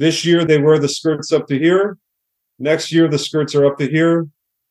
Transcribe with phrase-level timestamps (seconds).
[0.00, 1.98] This year they wear the skirts up to here.
[2.58, 4.26] Next year the skirts are up to here.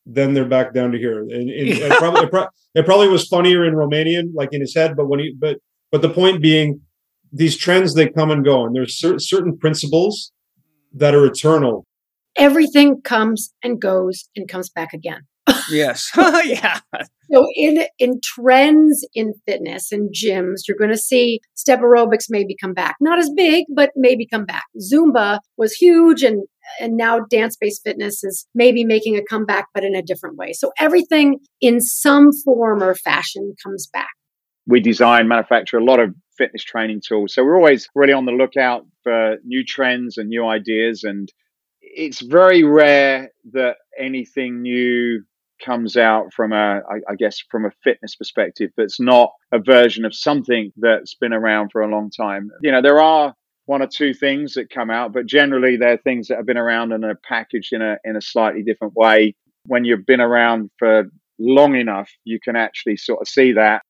[0.07, 1.19] Then they're back down to here.
[1.19, 4.73] And, and it, probably, it, pro- it probably was funnier in Romanian, like in his
[4.73, 4.95] head.
[4.97, 5.59] But when he, but
[5.91, 6.81] but the point being,
[7.31, 10.31] these trends they come and go, and there's cer- certain principles
[10.93, 11.85] that are eternal.
[12.35, 15.21] Everything comes and goes and comes back again.
[15.71, 16.11] Yes.
[16.17, 16.79] Oh, yeah.
[17.31, 22.55] So in in trends in fitness and gyms, you're going to see step aerobics maybe
[22.59, 22.95] come back.
[22.99, 24.63] Not as big, but maybe come back.
[24.79, 26.43] Zumba was huge and
[26.79, 30.53] and now dance-based fitness is maybe making a comeback but in a different way.
[30.53, 34.09] So everything in some form or fashion comes back.
[34.67, 37.33] We design, manufacture a lot of fitness training tools.
[37.33, 41.31] So we're always really on the lookout for new trends and new ideas and
[41.81, 45.23] it's very rare that anything new
[45.63, 50.05] comes out from a, I, I guess, from a fitness perspective that's not a version
[50.05, 52.49] of something that's been around for a long time.
[52.61, 53.33] You know, there are
[53.65, 56.91] one or two things that come out, but generally they're things that have been around
[56.91, 59.35] and are packaged in a in a slightly different way.
[59.65, 61.05] When you've been around for
[61.37, 63.83] long enough, you can actually sort of see that.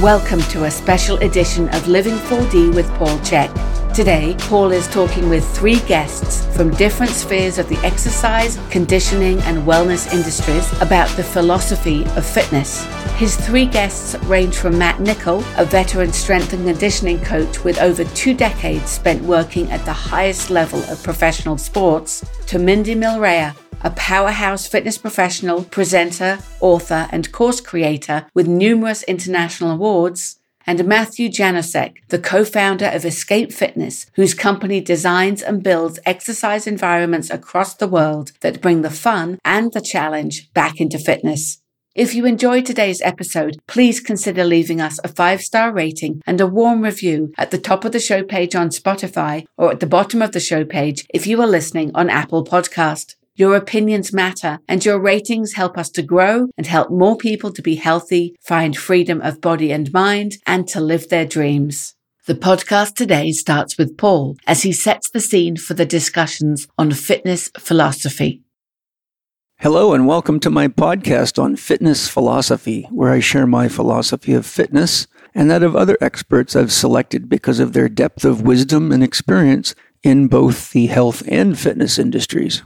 [0.00, 3.71] Welcome to a special edition of Living 4D with Paul Chek.
[3.94, 9.64] Today, Paul is talking with three guests from different spheres of the exercise, conditioning, and
[9.64, 12.86] wellness industries about the philosophy of fitness.
[13.16, 18.04] His three guests range from Matt Nichol, a veteran strength and conditioning coach with over
[18.04, 23.90] two decades spent working at the highest level of professional sports, to Mindy Mylrea, a
[23.90, 31.94] powerhouse fitness professional, presenter, author, and course creator with numerous international awards and Matthew Januszek,
[32.08, 38.32] the co-founder of Escape Fitness, whose company designs and builds exercise environments across the world
[38.40, 41.62] that bring the fun and the challenge back into fitness.
[41.94, 46.46] If you enjoyed today's episode, please consider leaving us a five star rating and a
[46.46, 50.22] warm review at the top of the show page on Spotify or at the bottom
[50.22, 53.16] of the show page if you are listening on Apple Podcast.
[53.34, 57.62] Your opinions matter and your ratings help us to grow and help more people to
[57.62, 61.94] be healthy, find freedom of body and mind, and to live their dreams.
[62.26, 66.92] The podcast today starts with Paul as he sets the scene for the discussions on
[66.92, 68.42] fitness philosophy.
[69.60, 74.44] Hello, and welcome to my podcast on fitness philosophy, where I share my philosophy of
[74.44, 79.02] fitness and that of other experts I've selected because of their depth of wisdom and
[79.02, 82.62] experience in both the health and fitness industries.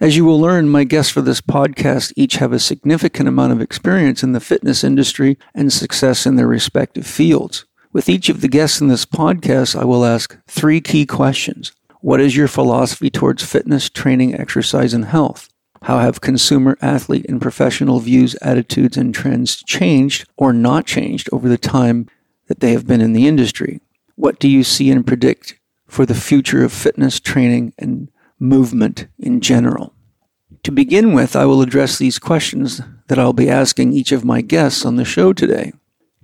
[0.00, 3.60] As you will learn, my guests for this podcast each have a significant amount of
[3.60, 7.64] experience in the fitness industry and success in their respective fields.
[7.92, 11.72] With each of the guests in this podcast, I will ask three key questions.
[12.00, 15.48] What is your philosophy towards fitness, training, exercise, and health?
[15.82, 21.48] How have consumer, athlete, and professional views, attitudes, and trends changed or not changed over
[21.48, 22.06] the time
[22.46, 23.80] that they have been in the industry?
[24.14, 25.58] What do you see and predict
[25.88, 29.94] for the future of fitness, training, and movement in general.
[30.64, 34.40] To begin with, I will address these questions that I'll be asking each of my
[34.40, 35.72] guests on the show today.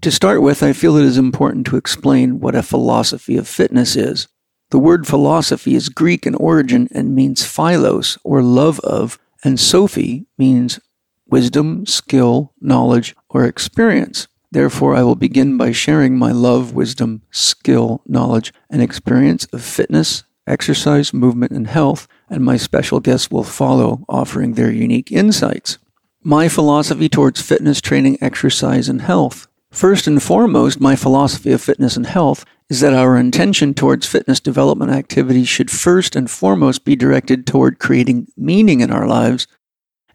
[0.02, 3.96] To start with, I feel it is important to explain what a philosophy of fitness
[3.96, 4.28] is.
[4.70, 10.26] The word philosophy is Greek in origin and means philos, or love of, and sophy
[10.36, 10.80] means
[11.28, 14.26] wisdom, skill, knowledge, or experience.
[14.50, 20.23] Therefore, I will begin by sharing my love, wisdom, skill, knowledge, and experience of fitness,
[20.46, 25.78] exercise, movement, and health, and my special guests will follow, offering their unique insights.
[26.22, 29.46] My philosophy towards fitness, training, exercise, and health.
[29.70, 34.40] First and foremost, my philosophy of fitness and health is that our intention towards fitness
[34.40, 39.46] development activities should first and foremost be directed toward creating meaning in our lives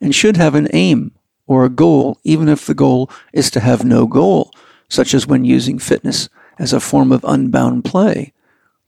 [0.01, 1.11] and should have an aim
[1.45, 4.51] or a goal, even if the goal is to have no goal,
[4.87, 8.33] such as when using fitness as a form of unbound play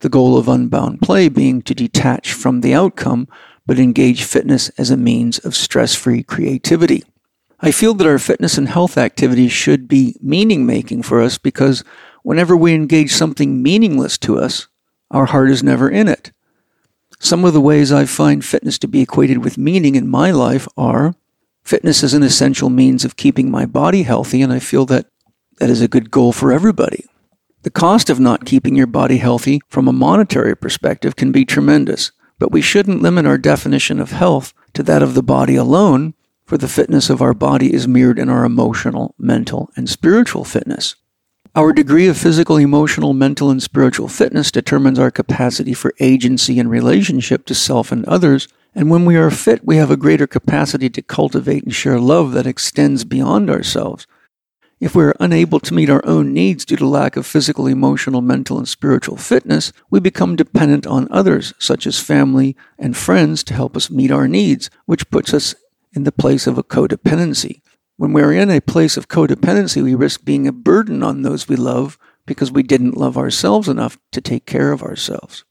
[0.02, 3.26] the goal of unbound play being to detach from the outcome
[3.64, 7.04] but engage fitness as a means of stress free creativity.
[7.60, 11.84] I feel that our fitness and health activities should be meaning making for us because
[12.24, 14.66] whenever we engage something meaningless to us,
[15.12, 16.32] our heart is never in it.
[17.20, 20.66] Some of the ways I find fitness to be equated with meaning in my life
[20.76, 21.14] are
[21.62, 25.06] fitness is an essential means of keeping my body healthy, and I feel that
[25.58, 27.04] that is a good goal for everybody.
[27.62, 32.10] The cost of not keeping your body healthy from a monetary perspective can be tremendous,
[32.40, 36.14] but we shouldn't limit our definition of health to that of the body alone,
[36.44, 40.96] for the fitness of our body is mirrored in our emotional, mental, and spiritual fitness.
[41.54, 46.68] Our degree of physical, emotional, mental, and spiritual fitness determines our capacity for agency and
[46.68, 50.90] relationship to self and others, and when we are fit, we have a greater capacity
[50.90, 54.06] to cultivate and share love that extends beyond ourselves.
[54.82, 58.58] If we're unable to meet our own needs due to lack of physical, emotional, mental,
[58.58, 63.76] and spiritual fitness, we become dependent on others, such as family and friends, to help
[63.76, 65.54] us meet our needs, which puts us
[65.94, 67.62] in the place of a codependency.
[67.96, 71.54] When we're in a place of codependency, we risk being a burden on those we
[71.54, 71.96] love
[72.26, 75.44] because we didn't love ourselves enough to take care of ourselves.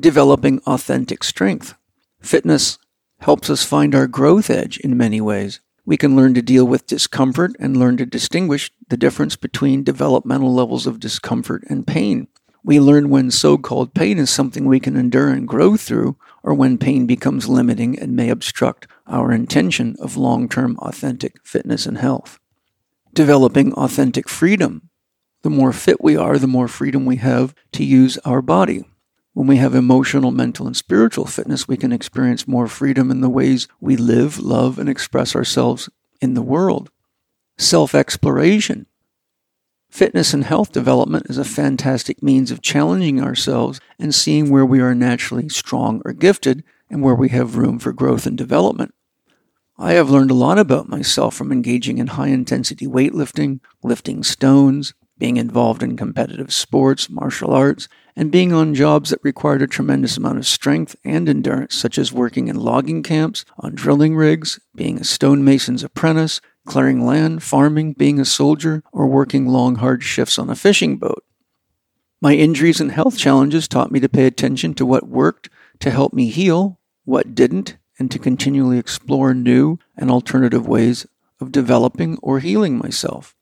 [0.00, 1.74] Developing authentic strength.
[2.22, 2.78] Fitness
[3.20, 5.60] helps us find our growth edge in many ways.
[5.88, 10.52] We can learn to deal with discomfort and learn to distinguish the difference between developmental
[10.52, 12.28] levels of discomfort and pain.
[12.62, 16.52] We learn when so called pain is something we can endure and grow through, or
[16.52, 21.96] when pain becomes limiting and may obstruct our intention of long term authentic fitness and
[21.96, 22.38] health.
[23.14, 24.90] Developing authentic freedom.
[25.40, 28.84] The more fit we are, the more freedom we have to use our body.
[29.38, 33.30] When we have emotional, mental, and spiritual fitness, we can experience more freedom in the
[33.30, 35.88] ways we live, love, and express ourselves
[36.20, 36.90] in the world.
[37.56, 38.86] Self exploration.
[39.88, 44.80] Fitness and health development is a fantastic means of challenging ourselves and seeing where we
[44.80, 48.92] are naturally strong or gifted and where we have room for growth and development.
[49.78, 54.94] I have learned a lot about myself from engaging in high intensity weightlifting, lifting stones,
[55.16, 57.88] being involved in competitive sports, martial arts,
[58.18, 62.12] and being on jobs that required a tremendous amount of strength and endurance, such as
[62.12, 68.18] working in logging camps, on drilling rigs, being a stonemason's apprentice, clearing land, farming, being
[68.18, 71.24] a soldier, or working long, hard shifts on a fishing boat.
[72.20, 75.48] My injuries and health challenges taught me to pay attention to what worked
[75.78, 81.06] to help me heal, what didn't, and to continually explore new and alternative ways
[81.40, 83.36] of developing or healing myself.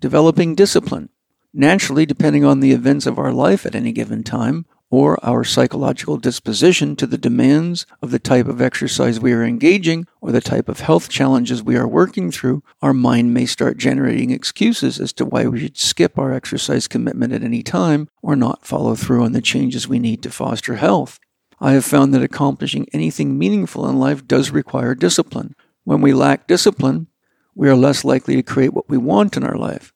[0.00, 1.08] Developing discipline.
[1.54, 6.16] Naturally, depending on the events of our life at any given time, or our psychological
[6.16, 10.68] disposition to the demands of the type of exercise we are engaging or the type
[10.68, 15.24] of health challenges we are working through, our mind may start generating excuses as to
[15.26, 19.32] why we should skip our exercise commitment at any time or not follow through on
[19.32, 21.18] the changes we need to foster health.
[21.60, 25.54] I have found that accomplishing anything meaningful in life does require discipline.
[25.84, 27.08] When we lack discipline,
[27.54, 29.92] we are less likely to create what we want in our life.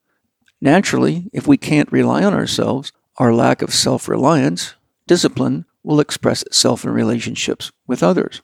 [0.65, 4.75] Naturally, if we can't rely on ourselves, our lack of self reliance,
[5.09, 8.43] discipline, will express itself in relationships with others.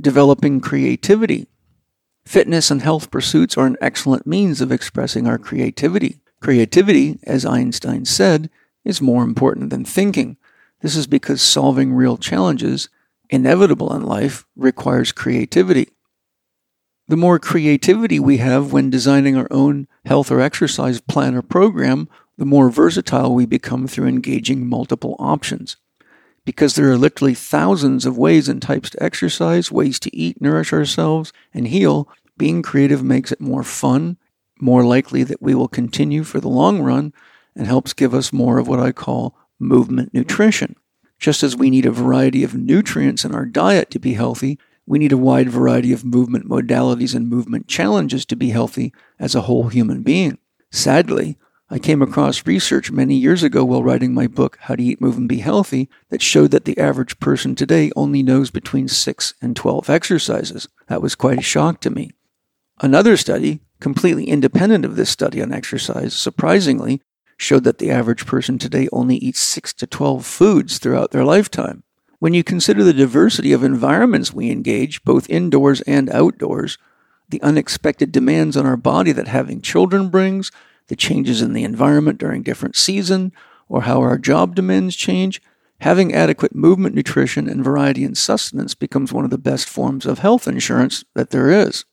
[0.00, 1.48] Developing creativity.
[2.24, 6.22] Fitness and health pursuits are an excellent means of expressing our creativity.
[6.40, 8.48] Creativity, as Einstein said,
[8.82, 10.38] is more important than thinking.
[10.80, 12.88] This is because solving real challenges,
[13.28, 15.90] inevitable in life, requires creativity.
[17.06, 22.08] The more creativity we have when designing our own health or exercise plan or program,
[22.38, 25.76] the more versatile we become through engaging multiple options.
[26.44, 30.72] Because there are literally thousands of ways and types to exercise, ways to eat, nourish
[30.72, 32.08] ourselves, and heal,
[32.38, 34.16] being creative makes it more fun,
[34.58, 37.12] more likely that we will continue for the long run,
[37.54, 40.76] and helps give us more of what I call movement nutrition.
[41.18, 44.58] Just as we need a variety of nutrients in our diet to be healthy,
[44.90, 49.36] we need a wide variety of movement modalities and movement challenges to be healthy as
[49.36, 50.36] a whole human being.
[50.72, 51.38] Sadly,
[51.70, 55.16] I came across research many years ago while writing my book, How to Eat, Move,
[55.16, 59.54] and Be Healthy, that showed that the average person today only knows between 6 and
[59.54, 60.66] 12 exercises.
[60.88, 62.10] That was quite a shock to me.
[62.80, 67.00] Another study, completely independent of this study on exercise, surprisingly,
[67.36, 71.84] showed that the average person today only eats 6 to 12 foods throughout their lifetime.
[72.20, 76.76] When you consider the diversity of environments we engage, both indoors and outdoors,
[77.30, 80.52] the unexpected demands on our body that having children brings,
[80.88, 83.32] the changes in the environment during different season,
[83.70, 85.40] or how our job demands change,
[85.80, 90.18] having adequate movement, nutrition, and variety in sustenance becomes one of the best forms of
[90.18, 91.86] health insurance that there is.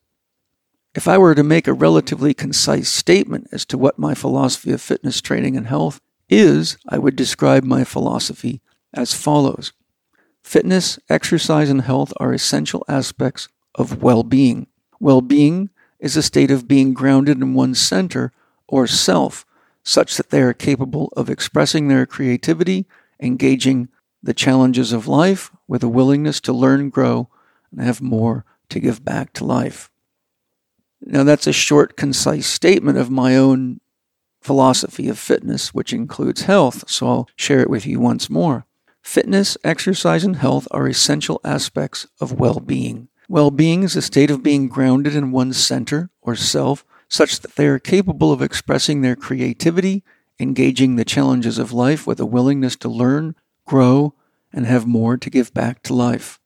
[0.94, 4.82] If I were to make a relatively concise statement as to what my philosophy of
[4.82, 8.60] fitness training and health is, I would describe my philosophy
[8.94, 9.72] as follows.
[10.48, 14.68] Fitness, exercise, and health are essential aspects of well being.
[14.98, 18.32] Well being is a state of being grounded in one's center
[18.66, 19.46] or self,
[19.84, 22.86] such that they are capable of expressing their creativity,
[23.20, 23.89] engaging
[24.24, 27.27] the challenges of life with a willingness to learn, grow,
[27.70, 29.92] and have more to give back to life.
[31.01, 33.82] Now, that's a short, concise statement of my own
[34.39, 38.66] philosophy of fitness, which includes health, so I'll share it with you once more.
[39.08, 43.08] Fitness, exercise, and health are essential aspects of well being.
[43.30, 47.56] Well being is a state of being grounded in one's center or self, such that
[47.56, 50.04] they are capable of expressing their creativity,
[50.42, 53.36] engaging the challenges of life with a willingness to learn,
[53.66, 54.14] grow,
[54.52, 56.42] and have more to give back to life.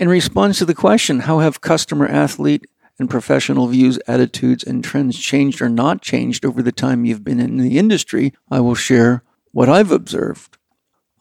[0.00, 2.66] In response to the question, how have customer athlete
[2.98, 7.38] and professional views, attitudes, and trends changed or not changed over the time you've been
[7.38, 10.58] in the industry, I will share what I've observed.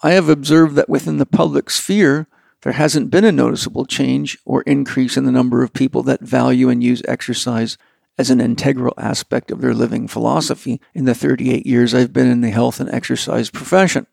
[0.03, 2.27] I have observed that within the public sphere,
[2.63, 6.69] there hasn't been a noticeable change or increase in the number of people that value
[6.69, 7.77] and use exercise
[8.17, 12.41] as an integral aspect of their living philosophy in the 38 years I've been in
[12.41, 14.07] the health and exercise profession.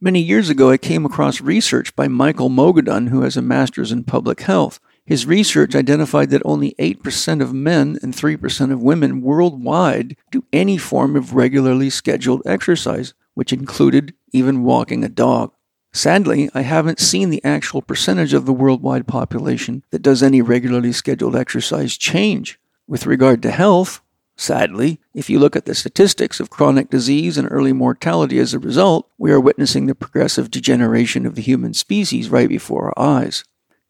[0.00, 4.04] Many years ago, I came across research by Michael Mogadon, who has a master's in
[4.04, 4.80] public health.
[5.04, 10.78] His research identified that only 8% of men and 3% of women worldwide do any
[10.78, 15.52] form of regularly scheduled exercise, which included even walking a dog.
[15.92, 20.92] Sadly, I haven't seen the actual percentage of the worldwide population that does any regularly
[20.92, 22.60] scheduled exercise change.
[22.86, 24.00] With regard to health,
[24.36, 28.58] sadly, if you look at the statistics of chronic disease and early mortality as a
[28.60, 33.44] result, we are witnessing the progressive degeneration of the human species right before our eyes.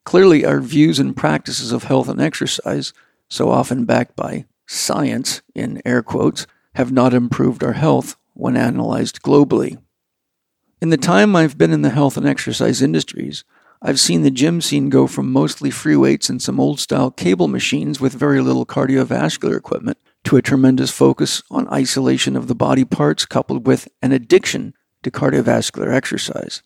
[0.05, 2.95] Clearly, our views and practices of health and exercise,
[3.29, 9.23] so often backed by science, in air quotes, have not improved our health when analyzed
[9.23, 9.79] globally.
[10.81, 13.45] In the time I've been in the health and exercise industries,
[13.83, 17.49] I've seen the gym scene go from mostly free weights and some old style cable
[17.49, 22.85] machines with very little cardiovascular equipment to a tremendous focus on isolation of the body
[22.85, 26.63] parts coupled with an addiction to cardiovascular exercise.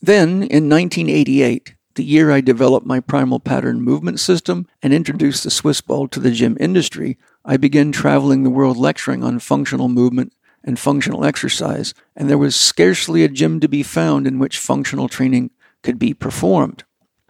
[0.00, 5.50] Then, in 1988, the year I developed my primal pattern movement system and introduced the
[5.50, 10.32] Swiss ball to the gym industry, I began traveling the world lecturing on functional movement
[10.66, 15.08] and functional exercise, and there was scarcely a gym to be found in which functional
[15.08, 15.50] training
[15.82, 16.84] could be performed.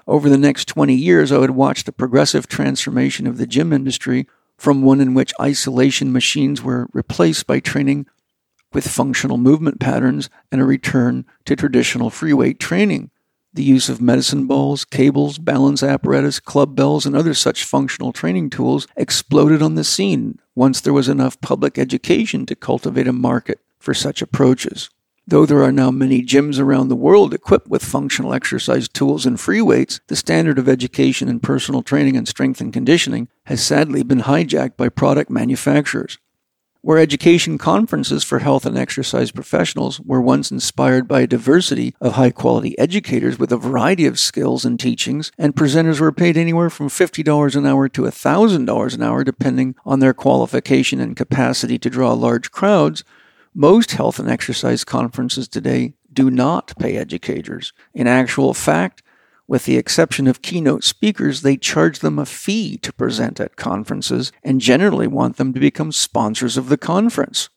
[0.06, 4.26] Over the next 20 years, I would watch the progressive transformation of the gym industry
[4.56, 8.06] from one in which isolation machines were replaced by training
[8.72, 13.10] with functional movement patterns and a return to traditional free weight training.
[13.56, 18.50] The use of medicine balls, cables, balance apparatus, club bells, and other such functional training
[18.50, 23.58] tools exploded on the scene, once there was enough public education to cultivate a market
[23.78, 24.90] for such approaches.
[25.26, 29.40] Though there are now many gyms around the world equipped with functional exercise tools and
[29.40, 34.02] free weights, the standard of education in personal training and strength and conditioning has sadly
[34.02, 36.18] been hijacked by product manufacturers.
[36.86, 42.12] Where education conferences for health and exercise professionals were once inspired by a diversity of
[42.12, 46.70] high quality educators with a variety of skills and teachings, and presenters were paid anywhere
[46.70, 51.90] from $50 an hour to $1,000 an hour, depending on their qualification and capacity to
[51.90, 53.02] draw large crowds,
[53.52, 57.72] most health and exercise conferences today do not pay educators.
[57.94, 59.02] In actual fact,
[59.48, 64.32] with the exception of keynote speakers, they charge them a fee to present at conferences
[64.42, 67.48] and generally want them to become sponsors of the conference.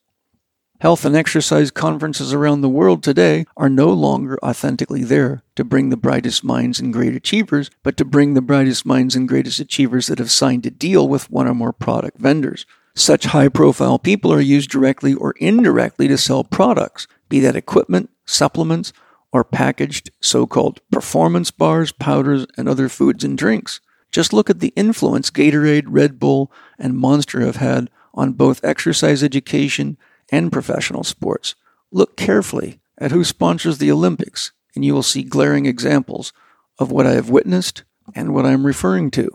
[0.81, 5.89] Health and exercise conferences around the world today are no longer authentically there to bring
[5.89, 10.07] the brightest minds and great achievers, but to bring the brightest minds and greatest achievers
[10.07, 12.65] that have signed a deal with one or more product vendors.
[12.95, 18.09] Such high profile people are used directly or indirectly to sell products, be that equipment,
[18.25, 18.93] supplements,
[19.31, 23.79] or packaged so called performance bars, powders, and other foods and drinks.
[24.11, 29.23] Just look at the influence Gatorade, Red Bull, and Monster have had on both exercise
[29.23, 29.97] education
[30.31, 31.55] and professional sports.
[31.91, 36.33] Look carefully at who sponsors the Olympics, and you will see glaring examples
[36.79, 37.83] of what I have witnessed
[38.15, 39.29] and what I am referring to.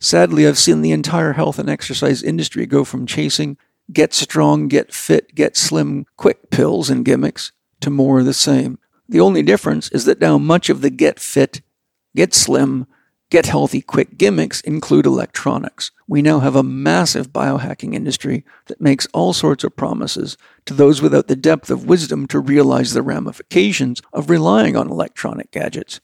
[0.00, 3.56] Sadly, I've seen the entire health and exercise industry go from chasing
[3.92, 8.78] get strong, get fit, get slim, quick pills and gimmicks to more of the same.
[9.10, 11.62] The only difference is that now much of the get fit,
[12.14, 12.86] get slim,
[13.28, 15.90] get healthy quick gimmicks include electronics.
[16.06, 21.02] We now have a massive biohacking industry that makes all sorts of promises to those
[21.02, 26.00] without the depth of wisdom to realize the ramifications of relying on electronic gadgets.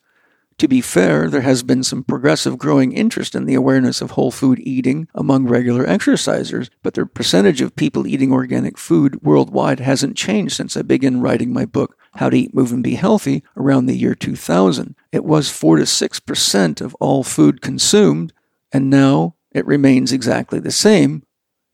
[0.59, 4.33] To be fair, there has been some progressive growing interest in the awareness of whole
[4.33, 10.17] food eating among regular exercisers, but the percentage of people eating organic food worldwide hasn't
[10.17, 13.87] changed since I began writing my book, How to Eat, Move, and Be Healthy, around
[13.87, 14.95] the year 2000.
[15.13, 18.33] It was 4 to 6% of all food consumed,
[18.73, 21.23] and now it remains exactly the same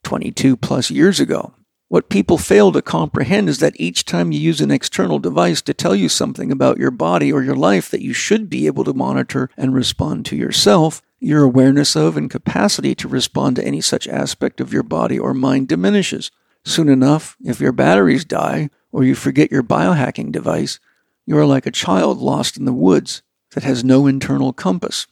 [0.04, 1.54] 22 plus years ago.
[1.88, 5.74] What people fail to comprehend is that each time you use an external device to
[5.74, 8.94] tell you something about your body or your life that you should be able to
[8.94, 14.08] monitor and respond to yourself, your awareness of and capacity to respond to any such
[14.08, 16.30] aspect of your body or mind diminishes.
[16.64, 20.78] Soon enough, if your batteries die or you forget your biohacking device,
[21.26, 23.22] you are like a child lost in the woods
[23.54, 25.06] that has no internal compass.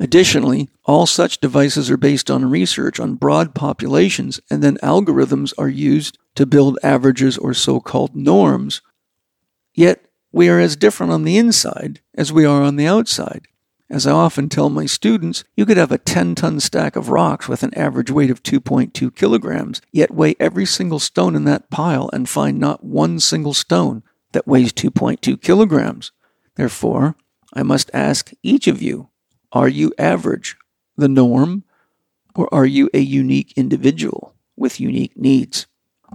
[0.00, 5.68] Additionally, all such devices are based on research on broad populations, and then algorithms are
[5.68, 8.80] used to build averages or so called norms.
[9.74, 13.48] Yet, we are as different on the inside as we are on the outside.
[13.90, 17.48] As I often tell my students, you could have a 10 ton stack of rocks
[17.48, 22.10] with an average weight of 2.2 kilograms, yet weigh every single stone in that pile
[22.12, 24.02] and find not one single stone
[24.32, 26.12] that weighs 2.2 kilograms.
[26.56, 27.16] Therefore,
[27.54, 29.08] I must ask each of you
[29.52, 30.56] are you average,
[30.98, 31.64] the norm,
[32.34, 35.66] or are you a unique individual with unique needs?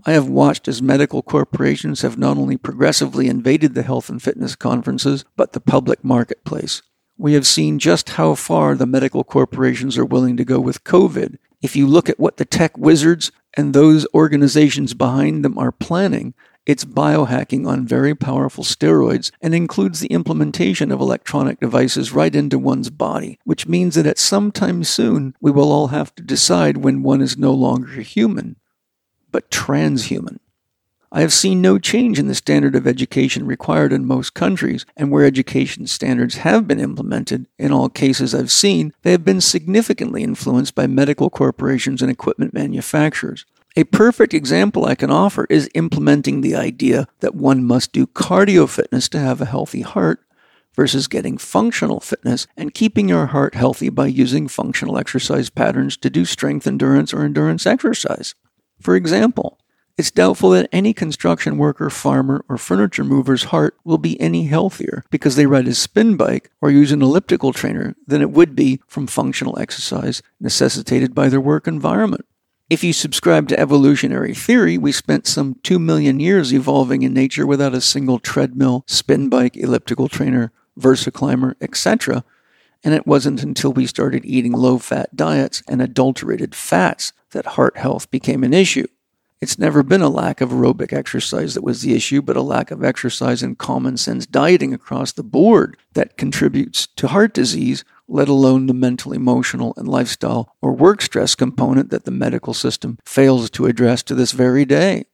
[0.05, 4.55] I have watched as medical corporations have not only progressively invaded the health and fitness
[4.55, 6.83] conferences, but the public marketplace.
[7.17, 11.37] We have seen just how far the medical corporations are willing to go with COVID.
[11.61, 16.33] If you look at what the tech wizards and those organizations behind them are planning,
[16.65, 22.57] it's biohacking on very powerful steroids and includes the implementation of electronic devices right into
[22.57, 26.77] one's body, which means that at some time soon we will all have to decide
[26.77, 28.55] when one is no longer human,
[29.31, 30.39] but transhuman.
[31.15, 35.11] I have seen no change in the standard of education required in most countries, and
[35.11, 40.23] where education standards have been implemented, in all cases I've seen, they have been significantly
[40.23, 43.45] influenced by medical corporations and equipment manufacturers.
[43.75, 48.67] A perfect example I can offer is implementing the idea that one must do cardio
[48.67, 50.19] fitness to have a healthy heart
[50.75, 56.09] versus getting functional fitness and keeping your heart healthy by using functional exercise patterns to
[56.09, 58.33] do strength endurance or endurance exercise.
[58.81, 59.59] For example,
[59.95, 65.03] it's doubtful that any construction worker, farmer, or furniture mover's heart will be any healthier
[65.11, 68.79] because they ride a spin bike or use an elliptical trainer than it would be
[68.87, 72.25] from functional exercise necessitated by their work environment.
[72.71, 77.45] If you subscribe to evolutionary theory, we spent some 2 million years evolving in nature
[77.45, 82.23] without a single treadmill, spin bike, elliptical trainer, VersaClimber, etc.
[82.83, 87.77] And it wasn't until we started eating low fat diets and adulterated fats that heart
[87.77, 88.87] health became an issue.
[89.43, 92.71] It's never been a lack of aerobic exercise that was the issue, but a lack
[92.71, 98.29] of exercise and common sense dieting across the board that contributes to heart disease, let
[98.29, 103.49] alone the mental, emotional, and lifestyle or work stress component that the medical system fails
[103.49, 105.07] to address to this very day.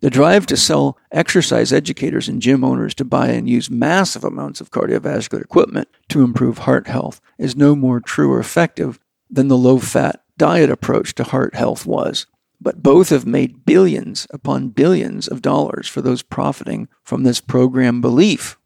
[0.00, 4.60] The drive to sell exercise educators and gym owners to buy and use massive amounts
[4.60, 8.98] of cardiovascular equipment to improve heart health is no more true or effective
[9.30, 12.26] than the low fat diet approach to heart health was
[12.60, 18.00] but both have made billions upon billions of dollars for those profiting from this program
[18.00, 18.58] belief.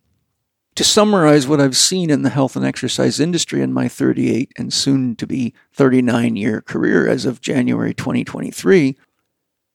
[0.77, 4.73] To summarize what I've seen in the health and exercise industry in my 38 and
[4.73, 8.97] soon to be 39 year career as of January 2023,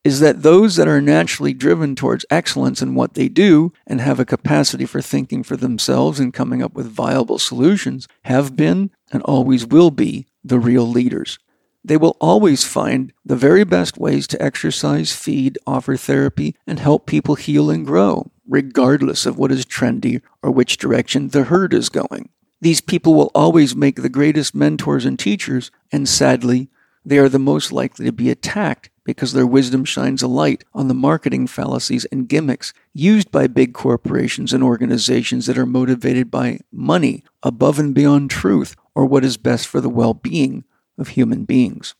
[0.04, 4.20] is that those that are naturally driven towards excellence in what they do and have
[4.20, 9.22] a capacity for thinking for themselves and coming up with viable solutions have been and
[9.24, 11.40] always will be the real leaders
[11.86, 17.06] they will always find the very best ways to exercise, feed, offer therapy, and help
[17.06, 21.90] people heal and grow, regardless of what is trendy or which direction the herd is
[21.90, 22.30] going.
[22.60, 26.70] These people will always make the greatest mentors and teachers, and sadly,
[27.06, 30.88] they are the most likely to be attacked because their wisdom shines a light on
[30.88, 36.62] the marketing fallacies and gimmicks used by big corporations and organizations that are motivated by
[36.72, 40.64] money above and beyond truth or what is best for the well being
[40.98, 41.96] of human beings.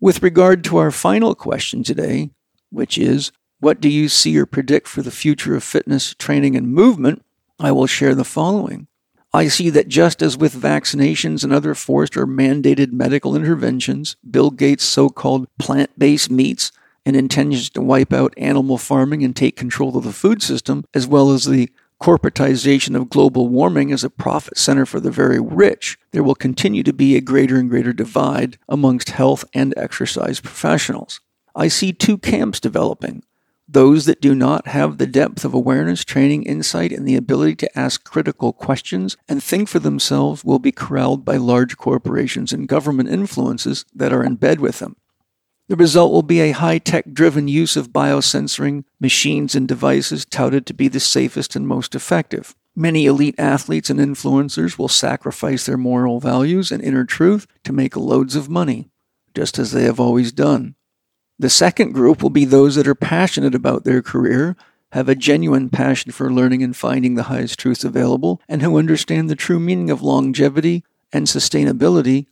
[0.00, 2.30] With regard to our final question today,
[2.70, 6.68] which is, What do you see or predict for the future of fitness, training, and
[6.68, 7.24] movement?
[7.58, 8.88] I will share the following.
[9.32, 14.50] I see that just as with vaccinations and other forced or mandated medical interventions, Bill
[14.50, 16.70] Gates' so called plant based meats
[17.06, 21.06] and intentions to wipe out animal farming and take control of the food system, as
[21.06, 21.68] well as the
[22.04, 26.82] corporatization of global warming as a profit center for the very rich, there will continue
[26.82, 31.22] to be a greater and greater divide amongst health and exercise professionals.
[31.56, 33.22] I see two camps developing
[33.66, 37.78] those that do not have the depth of awareness, training, insight, and the ability to
[37.78, 43.08] ask critical questions and think for themselves will be corralled by large corporations and government
[43.08, 44.96] influences that are in bed with them.
[45.66, 50.66] The result will be a high tech driven use of biosensoring machines and devices touted
[50.66, 52.54] to be the safest and most effective.
[52.76, 57.96] Many elite athletes and influencers will sacrifice their moral values and inner truth to make
[57.96, 58.90] loads of money,
[59.34, 60.74] just as they have always done.
[61.38, 64.56] The second group will be those that are passionate about their career,
[64.92, 69.30] have a genuine passion for learning and finding the highest truths available, and who understand
[69.30, 72.26] the true meaning of longevity and sustainability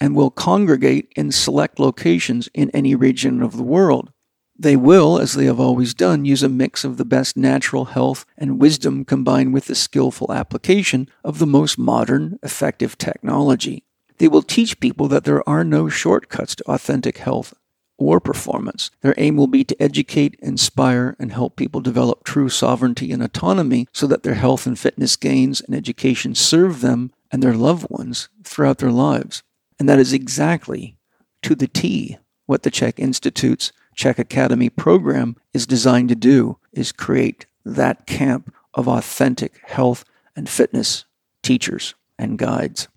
[0.00, 4.12] and will congregate in select locations in any region of the world.
[4.58, 8.24] They will, as they have always done, use a mix of the best natural health
[8.38, 13.84] and wisdom combined with the skillful application of the most modern, effective technology.
[14.18, 17.52] They will teach people that there are no shortcuts to authentic health
[17.98, 18.90] or performance.
[19.02, 23.88] Their aim will be to educate, inspire, and help people develop true sovereignty and autonomy
[23.92, 28.28] so that their health and fitness gains and education serve them and their loved ones
[28.42, 29.42] throughout their lives.
[29.78, 30.98] And that is exactly
[31.42, 36.92] to the T what the CHEK Institute's CHEK Academy program is designed to do is
[36.92, 40.04] create that camp of authentic health
[40.36, 41.04] and fitness
[41.42, 42.88] teachers and guides.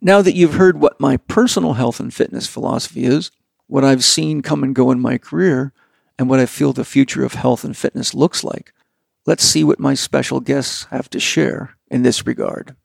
[0.00, 3.30] Now that you've heard what my personal health and fitness philosophy is,
[3.66, 5.72] what I've seen come and go in my career,
[6.18, 8.72] and what I feel the future of health and fitness looks like,
[9.26, 12.76] let's see what my special guests have to share in this regard.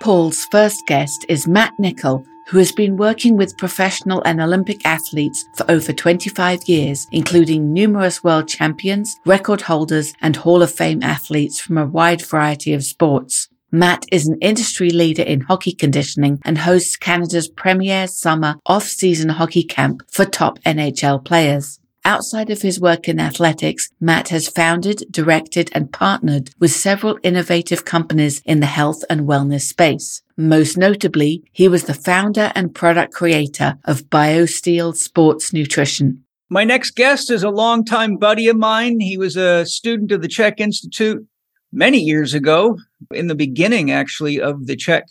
[0.00, 5.44] Paul's first guest is Matt Nichol, who has been working with professional and Olympic athletes
[5.56, 11.60] for over 25 years, including numerous world champions, record holders, and Hall of Fame athletes
[11.60, 13.48] from a wide variety of sports.
[13.70, 19.62] Matt is an industry leader in hockey conditioning and hosts Canada's premier summer off-season hockey
[19.62, 21.78] camp for top NHL players.
[22.02, 27.84] Outside of his work in athletics, Matt has founded, directed, and partnered with several innovative
[27.84, 30.22] companies in the health and wellness space.
[30.34, 36.24] Most notably, he was the founder and product creator of BioSteel Sports Nutrition.
[36.48, 39.00] My next guest is a longtime buddy of mine.
[39.00, 41.27] He was a student of the CHEK Institute
[41.72, 42.78] many years ago,
[43.12, 45.04] in the beginning, actually, of the CHEK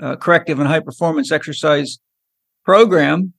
[0.00, 1.98] uh, corrective and high performance exercise
[2.64, 3.32] program.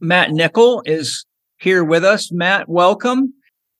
[0.00, 1.24] Matt Nichol is
[1.58, 2.30] here with us.
[2.30, 3.32] Matt, welcome.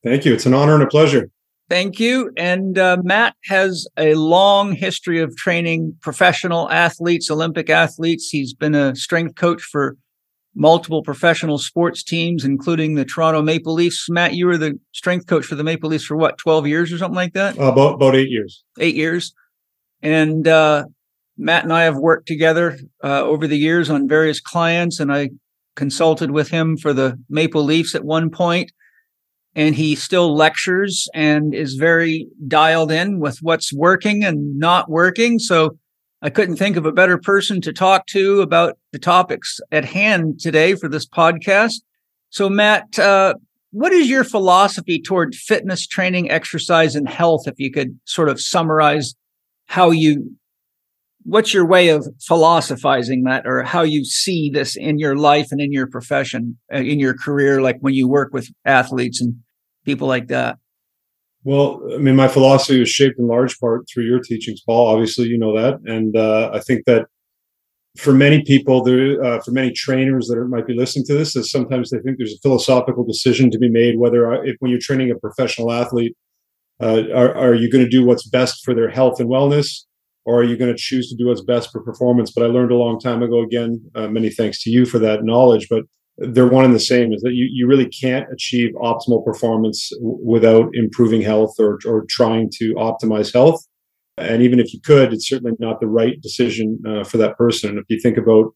[0.02, 0.32] Thank you.
[0.32, 1.28] It's an honor and a pleasure.
[1.68, 2.30] Thank you.
[2.36, 8.28] And uh, Matt has a long history of training professional athletes, Olympic athletes.
[8.30, 9.96] He's been a strength coach for
[10.56, 14.08] multiple professional sports teams, including the Toronto Maple Leafs.
[14.08, 16.98] Matt, you were the strength coach for the Maple Leafs for what, 12 years or
[16.98, 17.58] something like that?
[17.58, 18.64] Uh, about, about eight years.
[18.80, 19.34] Eight years.
[20.02, 20.84] And uh,
[21.36, 25.30] Matt and I have worked together uh, over the years on various clients, and I
[25.76, 28.72] consulted with him for the Maple Leafs at one point.
[29.54, 35.38] And he still lectures and is very dialed in with what's working and not working.
[35.38, 35.78] So
[36.22, 40.40] I couldn't think of a better person to talk to about the topics at hand
[40.40, 41.82] today for this podcast.
[42.30, 43.34] So, Matt, uh,
[43.70, 47.42] what is your philosophy toward fitness, training, exercise, and health?
[47.46, 49.14] If you could sort of summarize
[49.66, 50.36] how you,
[51.24, 55.60] what's your way of philosophizing that, or how you see this in your life and
[55.60, 59.36] in your profession, uh, in your career, like when you work with athletes and
[59.84, 60.58] people like that?
[61.46, 64.88] Well, I mean, my philosophy was shaped in large part through your teachings, Paul.
[64.88, 67.06] Obviously, you know that, and uh, I think that
[67.96, 71.48] for many people, there, uh, for many trainers that might be listening to this, is
[71.48, 74.80] sometimes they think there's a philosophical decision to be made whether, uh, if when you're
[74.80, 76.16] training a professional athlete,
[76.82, 79.84] uh, are, are you going to do what's best for their health and wellness,
[80.24, 82.32] or are you going to choose to do what's best for performance?
[82.32, 83.44] But I learned a long time ago.
[83.44, 85.68] Again, uh, many thanks to you for that knowledge.
[85.70, 85.84] But
[86.18, 90.18] they're one and the same is that you, you really can't achieve optimal performance w-
[90.22, 93.62] without improving health or, or trying to optimize health.
[94.16, 97.70] And even if you could, it's certainly not the right decision uh, for that person.
[97.70, 98.54] And if you think about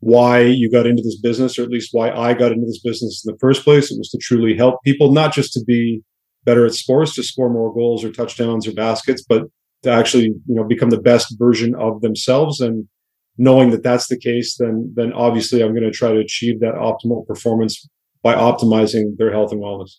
[0.00, 3.22] why you got into this business, or at least why I got into this business
[3.26, 6.02] in the first place, it was to truly help people, not just to be
[6.44, 9.42] better at sports, to score more goals or touchdowns or baskets, but
[9.82, 12.60] to actually, you know, become the best version of themselves.
[12.60, 12.88] And
[13.38, 16.74] knowing that that's the case, then then obviously I'm going to try to achieve that
[16.74, 17.88] optimal performance
[18.22, 19.92] by optimizing their health and wellness.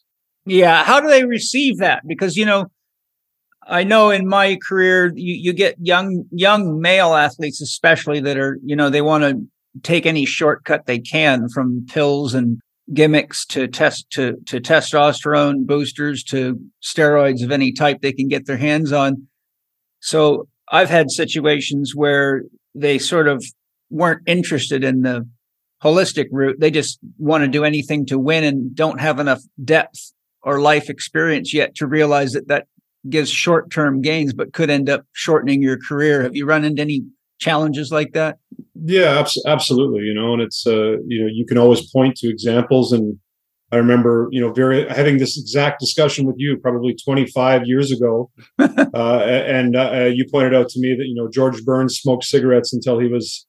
[0.45, 2.03] Yeah, how do they receive that?
[2.05, 2.67] Because you know,
[3.67, 8.59] I know in my career you, you get young young male athletes especially that are
[8.63, 9.41] you know they want to
[9.83, 12.59] take any shortcut they can from pills and
[12.93, 18.45] gimmicks to test to to testosterone boosters to steroids of any type they can get
[18.45, 19.27] their hands on.
[19.99, 22.43] So I've had situations where
[22.75, 23.43] they sort of
[23.89, 25.27] weren't interested in the
[25.83, 26.59] holistic route.
[26.59, 30.89] They just want to do anything to win and don't have enough depth or life
[30.89, 32.67] experience yet to realize that that
[33.09, 36.21] gives short term gains, but could end up shortening your career.
[36.23, 37.03] Have you run into any
[37.39, 38.37] challenges like that?
[38.75, 40.01] Yeah, absolutely.
[40.01, 42.91] You know, and it's, uh, you know, you can always point to examples.
[42.91, 43.17] And
[43.71, 48.31] I remember, you know, very having this exact discussion with you probably 25 years ago.
[48.59, 52.73] uh, and uh, you pointed out to me that, you know, George Burns smoked cigarettes
[52.73, 53.45] until he was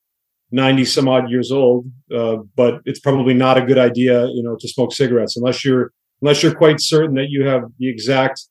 [0.52, 1.90] 90 some odd years old.
[2.14, 5.92] Uh, but it's probably not a good idea, you know, to smoke cigarettes unless you're,
[6.20, 8.42] unless you're quite certain that you have the exact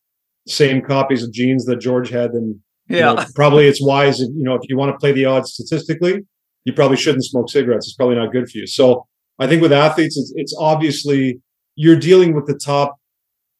[0.48, 4.18] same copies of genes that George had, then yeah, you know, probably it's wise.
[4.18, 6.26] You know, if you want to play the odds statistically,
[6.64, 7.86] you probably shouldn't smoke cigarettes.
[7.86, 8.66] It's probably not good for you.
[8.66, 9.06] So
[9.38, 11.40] I think with athletes, it's, it's obviously
[11.76, 12.96] you're dealing with the top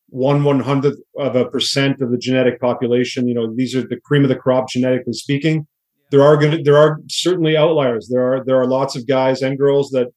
[0.08, 3.28] one one hundredth of a percent of the genetic population.
[3.28, 5.66] You know, these are the cream of the crop genetically speaking.
[6.10, 8.08] There are going to, there are certainly outliers.
[8.08, 10.08] There are there are lots of guys and girls that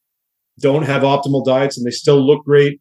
[0.60, 2.80] don't have optimal diets and they still look great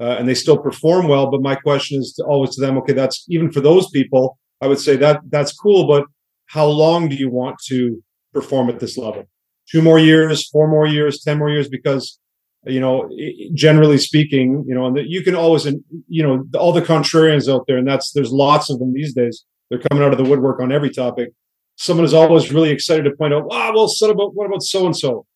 [0.00, 1.30] uh, and they still perform well.
[1.30, 4.66] But my question is to, always to them, okay, that's even for those people, I
[4.66, 6.04] would say that that's cool, but
[6.46, 9.24] how long do you want to perform at this level?
[9.70, 11.68] Two more years, four more years, 10 more years?
[11.68, 12.18] Because,
[12.66, 13.10] you know,
[13.54, 15.66] generally speaking, you know, and you can always,
[16.08, 19.44] you know, all the contrarians out there, and that's, there's lots of them these days.
[19.70, 21.30] They're coming out of the woodwork on every topic.
[21.76, 24.86] Someone is always really excited to point out, wow, well, what about, what about so
[24.86, 25.26] and so?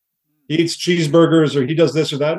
[0.49, 2.39] he eats cheeseburgers or he does this or that.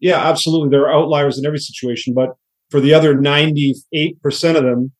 [0.00, 0.68] Yeah, absolutely.
[0.68, 2.30] There are outliers in every situation, but
[2.70, 3.76] for the other 98%
[4.56, 4.92] of them,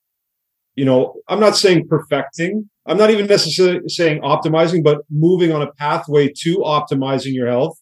[0.76, 2.70] you know, I'm not saying perfecting.
[2.86, 7.76] I'm not even necessarily saying optimizing, but moving on a pathway to optimizing your health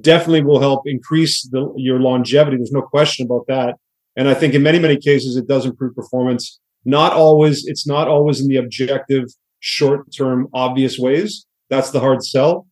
[0.00, 2.56] definitely will help increase the, your longevity.
[2.56, 3.76] There's no question about that.
[4.16, 6.58] And I think in many, many cases, it does improve performance.
[6.84, 9.24] Not always, it's not always in the objective,
[9.60, 11.46] short term, obvious ways.
[11.68, 12.66] That's the hard sell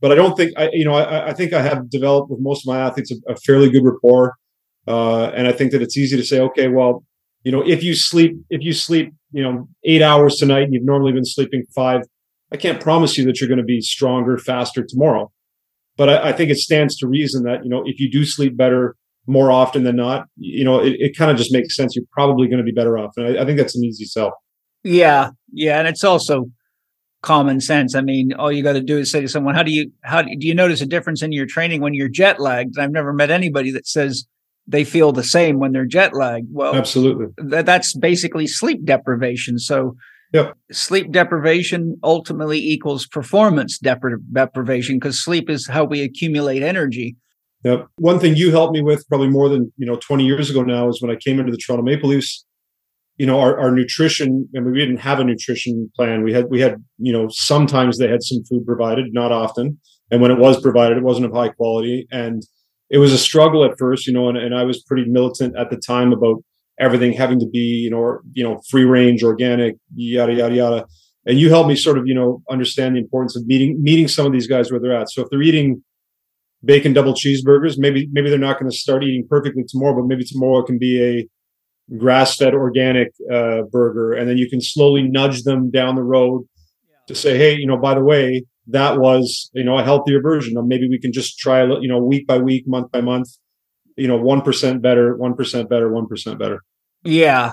[0.00, 2.64] but I don't think I, you know, I, I think I have developed with most
[2.64, 4.36] of my athletes a, a fairly good rapport,
[4.86, 7.04] uh, and I think that it's easy to say, okay, well,
[7.42, 10.84] you know, if you sleep, if you sleep, you know, eight hours tonight, and you've
[10.84, 12.02] normally been sleeping five,
[12.52, 15.30] I can't promise you that you're going to be stronger, faster tomorrow.
[15.98, 18.56] But I, I, think it stands to reason that you know, if you do sleep
[18.56, 21.94] better more often than not, you know, it, it kind of just makes sense.
[21.94, 24.34] You're probably going to be better off, and I, I think that's an easy sell.
[24.84, 26.46] Yeah, yeah, and it's also
[27.22, 27.94] common sense.
[27.94, 30.22] I mean, all you got to do is say to someone, "How do you how
[30.22, 33.30] do you notice a difference in your training when you're jet lagged?" I've never met
[33.30, 34.26] anybody that says
[34.66, 36.48] they feel the same when they're jet lagged.
[36.52, 39.58] Well, absolutely, th- that's basically sleep deprivation.
[39.58, 39.96] So,
[40.32, 40.56] yep.
[40.72, 47.16] sleep deprivation ultimately equals performance depri- deprivation because sleep is how we accumulate energy.
[47.64, 47.88] Yep.
[47.96, 50.88] One thing you helped me with probably more than you know 20 years ago now
[50.88, 52.44] is when I came into the Toronto Maple Leafs
[53.18, 56.60] you know our, our nutrition and we didn't have a nutrition plan we had we
[56.60, 59.78] had you know sometimes they had some food provided not often
[60.10, 62.42] and when it was provided it wasn't of high quality and
[62.90, 65.68] it was a struggle at first you know and, and i was pretty militant at
[65.68, 66.42] the time about
[66.80, 70.86] everything having to be you know you know free range organic yada yada yada
[71.28, 74.26] and you helped me sort of you know understand the importance of meeting meeting some
[74.26, 75.10] of these guys where they're at.
[75.10, 75.84] So if they're eating
[76.64, 80.24] bacon double cheeseburgers, maybe maybe they're not going to start eating perfectly tomorrow, but maybe
[80.24, 85.02] tomorrow it can be a grass fed organic uh, burger, and then you can slowly
[85.02, 86.48] nudge them down the road
[87.06, 90.56] to say, hey, you know, by the way, that was you know a healthier version.
[90.56, 93.28] Or maybe we can just try a you know week by week, month by month,
[93.98, 96.62] you know, one percent better, one percent better, one percent better.
[97.04, 97.52] Yeah,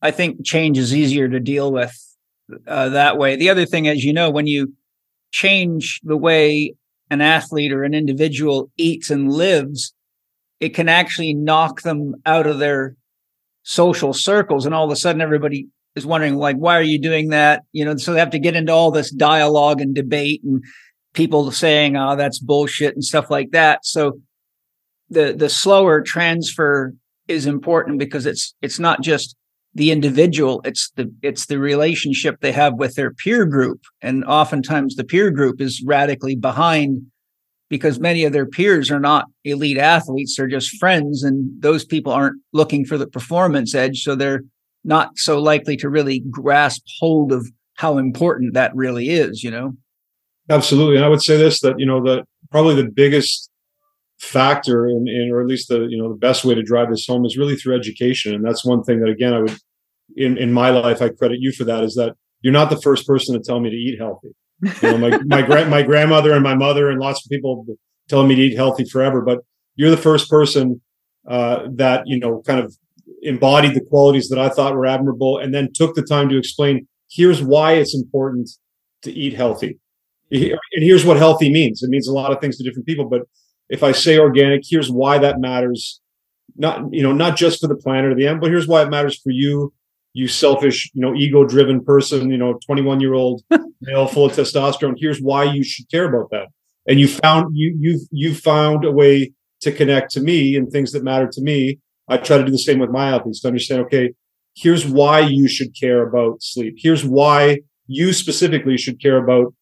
[0.00, 1.92] I think change is easier to deal with
[2.66, 3.36] uh, that way.
[3.36, 4.74] The other thing, as you know, when you
[5.32, 6.74] change the way
[7.10, 9.92] an athlete or an individual eats and lives,
[10.60, 12.96] it can actually knock them out of their
[13.62, 14.64] social circles.
[14.64, 17.62] And all of a sudden, everybody is wondering, like, why are you doing that?
[17.72, 20.62] You know, so they have to get into all this dialogue and debate and
[21.12, 23.84] people saying, oh, that's bullshit and stuff like that.
[23.84, 24.20] So
[25.12, 26.94] the, the slower transfer
[27.28, 29.36] is important because it's, it's not just
[29.74, 33.80] the individual it's the it's the relationship they have with their peer group.
[34.02, 37.02] And oftentimes the peer group is radically behind
[37.68, 42.12] because many of their peers are not elite athletes they're just friends and those people
[42.12, 44.02] aren't looking for the performance edge.
[44.02, 44.42] So they're
[44.84, 49.74] not so likely to really grasp hold of how important that really is you know?
[50.50, 50.96] Absolutely.
[50.96, 53.48] And i would say this that you know the probably the biggest
[54.22, 57.06] factor in, in or at least the you know the best way to drive this
[57.06, 58.34] home is really through education.
[58.34, 59.56] And that's one thing that again i would
[60.16, 63.06] in, in my life i credit you for that is that you're not the first
[63.06, 64.30] person to tell me to eat healthy.
[64.62, 67.66] You know my my, gra- my grandmother and my mother and lots of people
[68.08, 69.40] telling me to eat healthy forever but
[69.74, 70.80] you're the first person
[71.28, 72.76] uh, that you know kind of
[73.22, 76.86] embodied the qualities that i thought were admirable and then took the time to explain
[77.10, 78.48] here's why it's important
[79.02, 79.78] to eat healthy.
[80.30, 81.82] And here's what healthy means.
[81.82, 83.22] It means a lot of things to different people but
[83.72, 86.00] if I say organic, here's why that matters.
[86.56, 88.90] Not, you know, not just for the planet or the end, but here's why it
[88.90, 89.72] matters for you,
[90.12, 93.42] you selfish, you know, ego driven person, you know, 21 year old
[93.80, 94.96] male full of testosterone.
[94.98, 96.48] Here's why you should care about that.
[96.86, 99.32] And you found, you, you've, you found a way
[99.62, 101.78] to connect to me and things that matter to me.
[102.08, 104.12] I try to do the same with my athletes to understand, okay,
[104.54, 106.74] here's why you should care about sleep.
[106.76, 109.54] Here's why you specifically should care about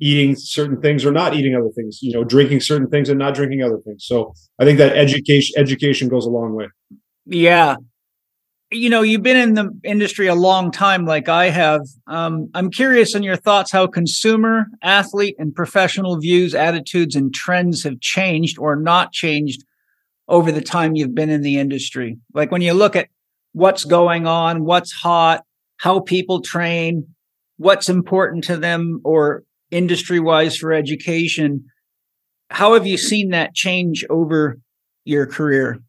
[0.00, 3.34] eating certain things or not eating other things you know drinking certain things and not
[3.34, 4.04] drinking other things.
[4.04, 6.68] So i think that education education goes a long way.
[7.26, 7.76] Yeah.
[8.70, 11.82] You know you've been in the industry a long time like i have.
[12.06, 17.84] Um, i'm curious on your thoughts how consumer athlete and professional views attitudes and trends
[17.84, 19.64] have changed or not changed
[20.26, 22.16] over the time you've been in the industry.
[22.32, 23.08] Like when you look at
[23.54, 25.44] what's going on what's hot
[25.78, 27.06] how people train
[27.56, 29.44] what's important to them or
[29.74, 31.64] industry wise for education.
[32.50, 34.58] How have you seen that change over
[35.04, 35.80] your career?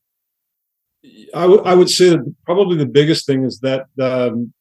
[1.34, 4.52] I, w- I would say that probably the biggest thing is that um,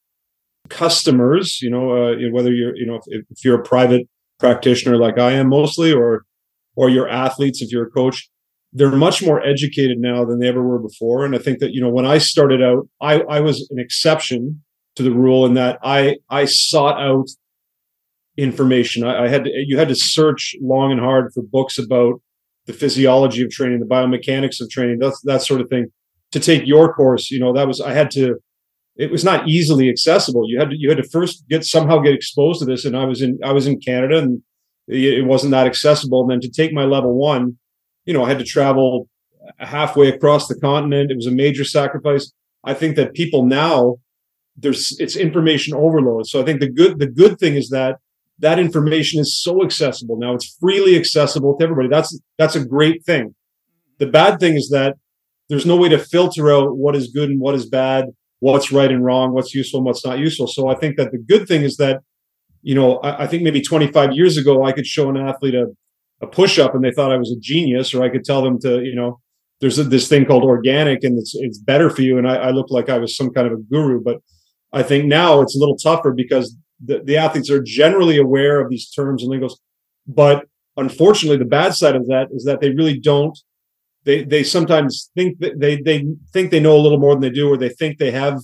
[0.68, 4.06] customers, you know, uh, whether you're, you know, if, if you're a private
[4.38, 6.24] practitioner like I am mostly, or
[6.76, 8.28] or your athletes, if you're a coach,
[8.72, 11.24] they're much more educated now than they ever were before.
[11.24, 14.62] And I think that you know, when I started out, I, I was an exception
[14.96, 17.28] to the rule in that I I sought out
[18.36, 19.04] information.
[19.04, 22.20] I, I, had to, you had to search long and hard for books about
[22.66, 25.86] the physiology of training, the biomechanics of training, that that sort of thing.
[26.32, 28.36] To take your course, you know, that was I had to.
[28.96, 30.48] It was not easily accessible.
[30.48, 33.04] You had to you had to first get somehow get exposed to this, and I
[33.04, 34.42] was in I was in Canada, and
[34.88, 36.22] it wasn't that accessible.
[36.22, 37.58] And then to take my level one,
[38.04, 39.08] you know, I had to travel
[39.58, 41.10] halfway across the continent.
[41.10, 42.32] It was a major sacrifice.
[42.64, 43.96] I think that people now
[44.56, 46.26] there's it's information overload.
[46.26, 47.98] So I think the good the good thing is that
[48.40, 50.34] that information is so accessible now.
[50.34, 51.88] It's freely accessible to everybody.
[51.88, 53.34] That's that's a great thing.
[53.98, 54.96] The bad thing is that
[55.48, 58.06] there's no way to filter out what is good and what is bad,
[58.40, 60.46] what's right and wrong, what's useful and what's not useful.
[60.46, 62.00] So I think that the good thing is that,
[62.62, 65.66] you know, I, I think maybe 25 years ago I could show an athlete a,
[66.22, 68.58] a push up and they thought I was a genius, or I could tell them
[68.60, 69.20] to, you know,
[69.60, 72.50] there's a, this thing called organic and it's it's better for you, and I, I
[72.50, 74.02] looked like I was some kind of a guru.
[74.02, 74.18] But
[74.72, 78.70] I think now it's a little tougher because the, the athletes are generally aware of
[78.70, 79.58] these terms and lingos,
[80.06, 83.38] but unfortunately, the bad side of that is that they really don't.
[84.04, 87.30] They they sometimes think that they they think they know a little more than they
[87.30, 88.38] do, or they think they have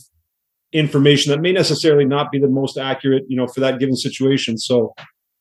[0.72, 4.57] information that may necessarily not be the most accurate, you know, for that given situation.
[4.57, 4.95] So,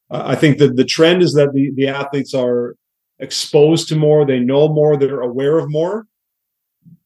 [0.09, 2.75] uh, I think that the trend is that the the athletes are
[3.19, 6.05] exposed to more, they know more, they're aware of more,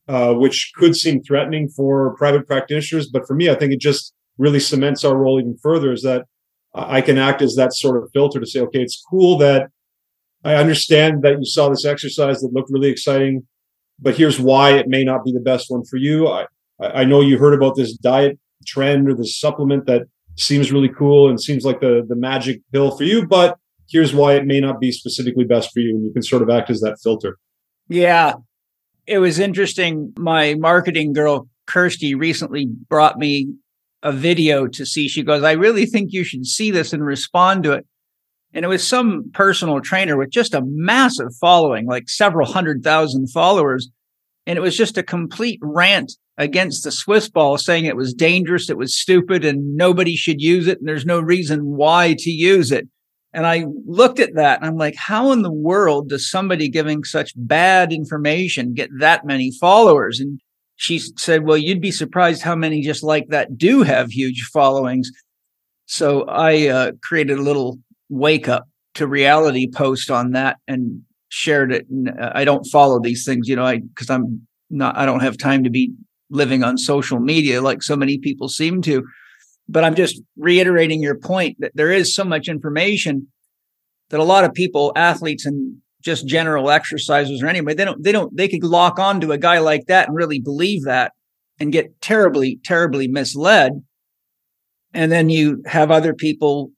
[0.07, 3.07] uh, which could seem threatening for private practitioners.
[3.07, 6.25] But for me, I think it just really cements our role even further is that
[6.73, 9.69] I can act as that sort of filter to say, okay, it's cool that
[10.43, 13.47] I understand that you saw this exercise that looked really exciting,
[13.99, 16.27] but here's why it may not be the best one for you.
[16.27, 16.45] I,
[16.81, 20.03] I know you heard about this diet trend or this supplement that
[20.35, 23.57] seems really cool and seems like the the magic pill for you, but
[23.89, 25.91] here's why it may not be specifically best for you.
[25.91, 27.37] And you can sort of act as that filter.
[27.87, 28.33] Yeah.
[29.05, 30.13] It was interesting.
[30.17, 33.53] My marketing girl, Kirsty, recently brought me
[34.03, 35.07] a video to see.
[35.07, 37.85] She goes, I really think you should see this and respond to it.
[38.53, 43.31] And it was some personal trainer with just a massive following, like several hundred thousand
[43.31, 43.89] followers.
[44.45, 48.69] And it was just a complete rant against the Swiss ball, saying it was dangerous,
[48.69, 50.79] it was stupid, and nobody should use it.
[50.79, 52.87] And there's no reason why to use it.
[53.33, 57.03] And I looked at that and I'm like, how in the world does somebody giving
[57.03, 60.19] such bad information get that many followers?
[60.19, 60.39] And
[60.75, 65.11] she said, well, you'd be surprised how many just like that do have huge followings.
[65.85, 67.77] So I uh, created a little
[68.09, 71.87] wake up to reality post on that and shared it.
[71.89, 75.21] And uh, I don't follow these things, you know, I, cause I'm not, I don't
[75.21, 75.91] have time to be
[76.29, 79.03] living on social media like so many people seem to.
[79.69, 83.27] But I'm just reiterating your point that there is so much information
[84.09, 88.11] that a lot of people, athletes and just general exercisers or anyway, they don't, they
[88.11, 91.13] don't, they could lock on to a guy like that and really believe that
[91.59, 93.83] and get terribly, terribly misled.
[94.93, 96.71] And then you have other people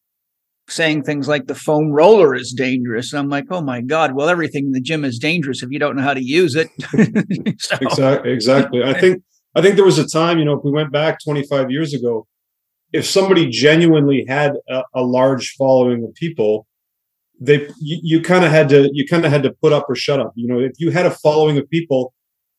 [0.68, 3.12] saying things like the foam roller is dangerous.
[3.14, 5.80] And I'm like, oh my God, well, everything in the gym is dangerous if you
[5.80, 6.70] don't know how to use it.
[7.60, 7.78] so.
[7.82, 8.32] Exactly.
[8.32, 8.84] Exactly.
[8.84, 9.24] I think,
[9.56, 12.28] I think there was a time, you know, if we went back 25 years ago,
[12.94, 16.68] if somebody genuinely had a, a large following of people,
[17.40, 19.96] they you, you kind of had to you kind of had to put up or
[19.96, 20.32] shut up.
[20.36, 22.14] You know, if you had a following of people,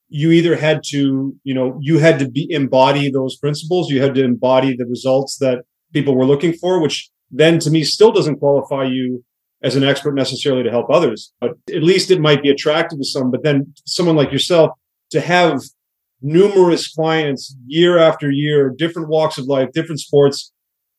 [0.08, 4.14] you either had to you know you had to be embody those principles, you had
[4.14, 8.36] to embody the results that people were looking for, which then to me still doesn't
[8.36, 9.24] qualify you
[9.62, 13.04] as an expert necessarily to help others, but at least it might be attractive to
[13.04, 13.30] some.
[13.30, 14.70] But then someone like yourself
[15.10, 15.60] to have
[16.22, 20.52] numerous clients year after year, different walks of life, different sports.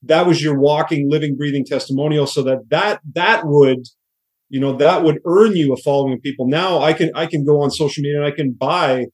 [0.04, 2.28] That was your walking, living, breathing testimonial.
[2.28, 3.88] So that that that would,
[4.50, 6.48] you know, that would earn you a following of people.
[6.48, 9.06] Now I can I can go on social media and I can buy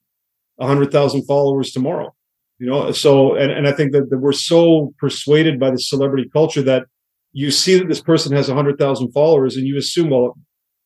[0.59, 2.13] a hundred thousand followers tomorrow.
[2.59, 6.29] You know, so and, and I think that, that we're so persuaded by the celebrity
[6.31, 6.83] culture that
[7.33, 10.37] you see that this person has a hundred thousand followers and you assume, well,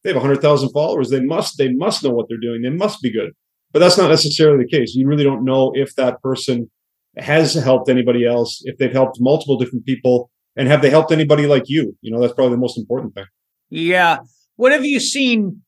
[0.04, 1.10] they have a hundred thousand followers.
[1.10, 2.62] They must, they must know what they're doing.
[2.62, 3.32] They must be good.
[3.74, 4.96] But that's not necessarily the case.
[4.96, 6.72] You really don't know if that person
[7.20, 11.46] has helped anybody else, if they've helped multiple different people, and have they helped anybody
[11.46, 11.96] like you?
[12.02, 13.26] You know, that's probably the most important thing.
[13.70, 14.20] Yeah.
[14.56, 15.62] What have you seen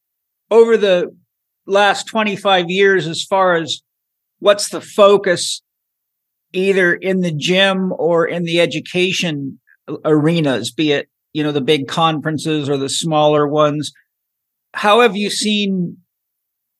[0.49, 1.15] over the
[1.65, 3.81] last 25 years as far as
[4.39, 5.61] what's the focus
[6.53, 9.59] either in the gym or in the education
[10.03, 13.91] arenas, be it, you know, the big conferences or the smaller ones?
[14.73, 15.97] How have you seen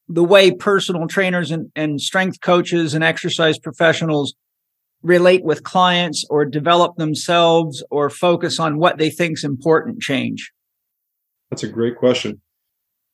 [0.07, 4.34] the way personal trainers and, and strength coaches and exercise professionals
[5.02, 10.52] relate with clients or develop themselves or focus on what they think is important change?
[11.50, 12.41] That's a great question.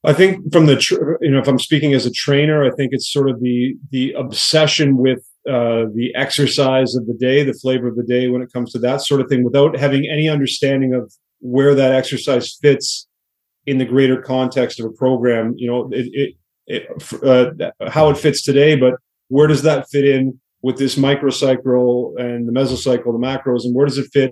[0.03, 0.75] I think from the
[1.21, 4.13] you know if I'm speaking as a trainer, I think it's sort of the the
[4.13, 5.19] obsession with
[5.49, 8.79] uh, the exercise of the day, the flavor of the day when it comes to
[8.79, 13.07] that sort of thing, without having any understanding of where that exercise fits
[13.65, 15.55] in the greater context of a program.
[15.57, 16.35] You know, it, it
[16.67, 18.95] it, uh, how it fits today, but
[19.27, 23.85] where does that fit in with this microcycle and the mesocycle, the macros, and where
[23.85, 24.31] does it fit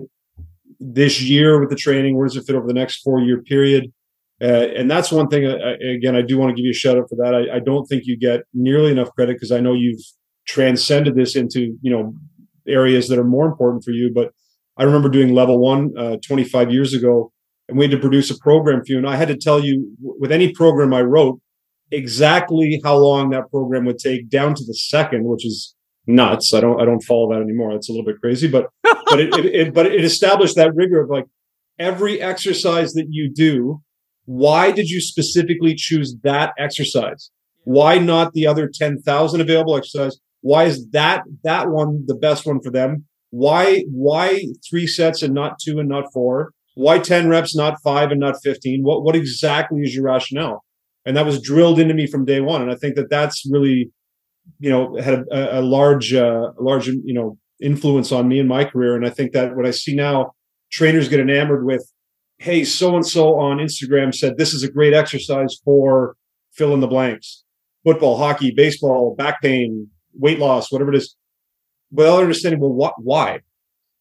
[0.79, 2.17] this year with the training?
[2.17, 3.93] Where does it fit over the next four year period?
[4.41, 5.45] Uh, and that's one thing.
[5.45, 7.35] I, again, I do want to give you a shout out for that.
[7.35, 10.01] I, I don't think you get nearly enough credit because I know you've
[10.47, 12.15] transcended this into you know
[12.67, 14.11] areas that are more important for you.
[14.11, 14.31] But
[14.75, 17.31] I remember doing level one uh, 25 years ago,
[17.69, 18.97] and we had to produce a program for you.
[18.97, 21.39] And I had to tell you with any program I wrote,
[21.91, 25.75] exactly how long that program would take down to the second, which is
[26.07, 26.53] nuts.
[26.53, 27.73] I don't I don't follow that anymore.
[27.73, 31.01] That's a little bit crazy, but but it, it, it, but it established that rigor
[31.01, 31.25] of like
[31.79, 33.81] every exercise that you do.
[34.25, 37.29] Why did you specifically choose that exercise?
[37.65, 40.17] Why not the other ten thousand available exercise?
[40.41, 43.05] Why is that that one the best one for them?
[43.31, 46.51] Why why three sets and not two and not four?
[46.75, 48.83] Why ten reps, not five and not fifteen?
[48.83, 50.63] What what exactly is your rationale?
[51.05, 52.61] and that was drilled into me from day one.
[52.61, 53.91] And I think that that's really,
[54.59, 58.47] you know, had a, a large, uh, a large, you know, influence on me in
[58.47, 58.95] my career.
[58.95, 60.33] And I think that what I see now,
[60.71, 61.91] trainers get enamored with,
[62.39, 66.15] hey, so and so on Instagram said this is a great exercise for
[66.51, 67.43] fill in the blanks,
[67.83, 71.15] football, hockey, baseball, back pain, weight loss, whatever it is,
[71.91, 73.39] without understanding, well, what, why,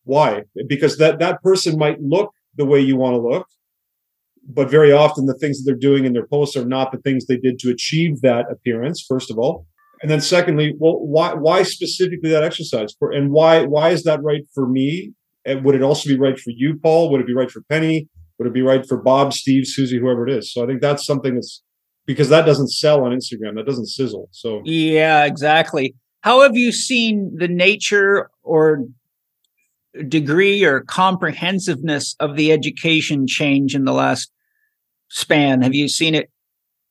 [0.05, 0.43] why?
[0.67, 3.47] Because that that person might look the way you want to look
[4.45, 7.27] but very often the things that they're doing in their posts are not the things
[7.27, 9.67] they did to achieve that appearance first of all
[10.03, 14.23] and then secondly well why why specifically that exercise for and why why is that
[14.23, 15.13] right for me
[15.45, 17.11] And would it also be right for you, Paul?
[17.11, 18.09] Would it be right for Penny?
[18.39, 20.53] Would it be right for Bob, Steve, Susie, whoever it is?
[20.53, 21.63] So I think that's something that's
[22.07, 23.57] because that doesn't sell on Instagram.
[23.57, 24.29] That doesn't sizzle.
[24.33, 25.95] So yeah, exactly.
[26.23, 28.85] How have you seen the nature or
[30.09, 34.31] degree or comprehensiveness of the education change in the last
[35.09, 35.63] span?
[35.63, 36.31] Have you seen it?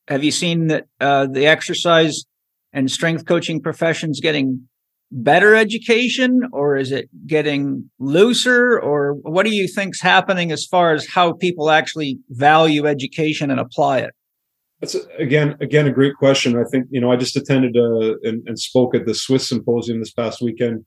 [0.08, 2.26] Have you seen that uh, the exercise
[2.74, 4.68] and strength coaching professions getting
[5.12, 8.80] better education or is it getting looser?
[8.80, 13.60] Or what do you think's happening as far as how people actually value education and
[13.60, 14.14] apply it?
[14.80, 16.58] That's again again a great question.
[16.58, 20.00] I think you know i just attended uh, and, and spoke at the SWIS symposium
[20.00, 20.86] this past weekend.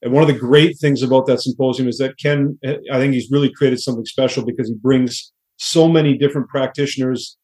[0.00, 3.30] And one of the great things about that symposium is that ken i think he's
[3.30, 7.36] really created something special because he brings so many different practitioners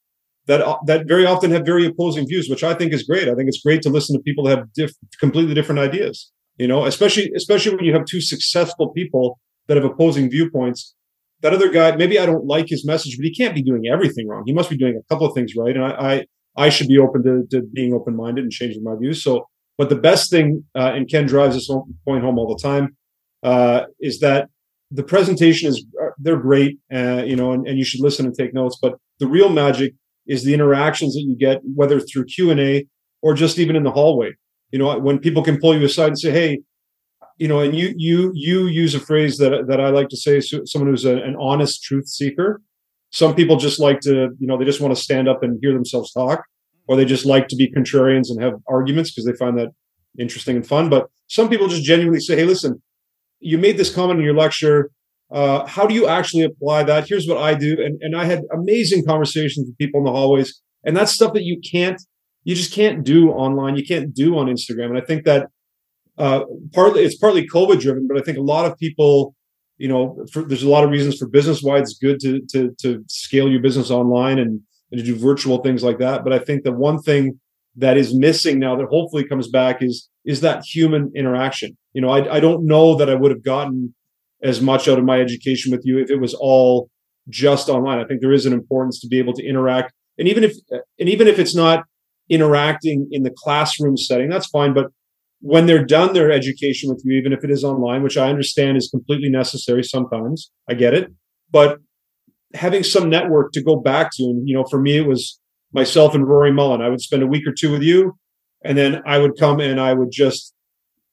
[0.47, 3.29] that uh, that very often have very opposing views, which I think is great.
[3.29, 6.31] I think it's great to listen to people that have diff- completely different ideas.
[6.57, 10.95] You know, especially especially when you have two successful people that have opposing viewpoints.
[11.43, 14.29] That other guy, maybe I don't like his message, but he can't be doing everything
[14.29, 14.43] wrong.
[14.45, 16.27] He must be doing a couple of things right, and I I,
[16.67, 19.25] I should be open to, to being open minded and changing my views.
[19.25, 19.47] So,
[19.79, 21.71] but the best thing, uh, and Ken drives this
[22.05, 22.97] point home all the time,
[23.43, 24.49] uh, is that
[24.91, 28.35] the presentation is uh, they're great, uh, you know, and, and you should listen and
[28.35, 28.77] take notes.
[28.83, 29.95] But the real magic
[30.31, 32.87] is the interactions that you get, whether through Q and A
[33.21, 34.31] or just even in the hallway.
[34.71, 36.61] You know, when people can pull you aside and say, "Hey,"
[37.37, 40.41] you know, and you you you use a phrase that that I like to say,
[40.41, 42.63] someone who's a, an honest truth seeker.
[43.11, 45.73] Some people just like to, you know, they just want to stand up and hear
[45.73, 46.45] themselves talk,
[46.87, 49.71] or they just like to be contrarians and have arguments because they find that
[50.17, 50.89] interesting and fun.
[50.89, 52.81] But some people just genuinely say, "Hey, listen,
[53.41, 54.93] you made this comment in your lecture
[55.33, 57.09] uh, how do you actually apply that?
[57.09, 57.77] Here's what I do.
[57.81, 60.61] And, and I had amazing conversations with people in the hallways.
[60.85, 62.01] And that's stuff that you can't,
[62.45, 63.77] you just can't do online.
[63.77, 64.87] You can't do on Instagram.
[64.87, 65.49] And I think that
[66.19, 69.35] uh, partly, it's partly COVID driven, but I think a lot of people,
[69.79, 72.75] you know, for, there's a lot of reasons for business why it's good to, to,
[72.81, 74.61] to scale your business online and,
[74.91, 76.25] and to do virtual things like that.
[76.25, 77.39] But I think the one thing
[77.77, 81.77] that is missing now that hopefully comes back is, is that human interaction.
[81.93, 83.95] You know, I, I don't know that I would have gotten
[84.43, 86.91] as much out of my education with you if it was all
[87.29, 87.99] just online.
[87.99, 90.55] I think there is an importance to be able to interact, and even if
[90.99, 91.85] and even if it's not
[92.29, 94.73] interacting in the classroom setting, that's fine.
[94.73, 94.87] But
[95.41, 98.77] when they're done their education with you, even if it is online, which I understand
[98.77, 101.11] is completely necessary sometimes, I get it.
[101.51, 101.79] But
[102.55, 105.39] having some network to go back to, and you know, for me, it was
[105.73, 106.83] myself and Rory Mullen.
[106.83, 108.17] I would spend a week or two with you,
[108.65, 110.55] and then I would come and I would just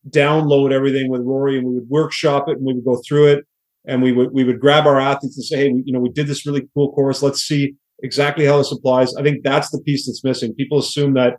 [0.09, 3.45] download everything with Rory and we would workshop it and we would go through it
[3.85, 6.27] and we would we would grab our athletes and say, hey, you know, we did
[6.27, 7.23] this really cool course.
[7.23, 9.15] Let's see exactly how this applies.
[9.15, 10.53] I think that's the piece that's missing.
[10.53, 11.37] People assume that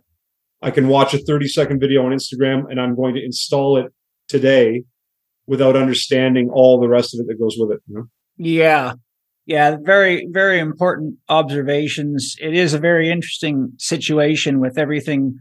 [0.61, 3.93] I can watch a 30 second video on Instagram and I'm going to install it
[4.27, 4.83] today
[5.47, 7.81] without understanding all the rest of it that goes with it.
[7.87, 8.03] You know?
[8.37, 8.93] Yeah.
[9.45, 12.35] Yeah, very, very important observations.
[12.39, 15.39] It is a very interesting situation with everything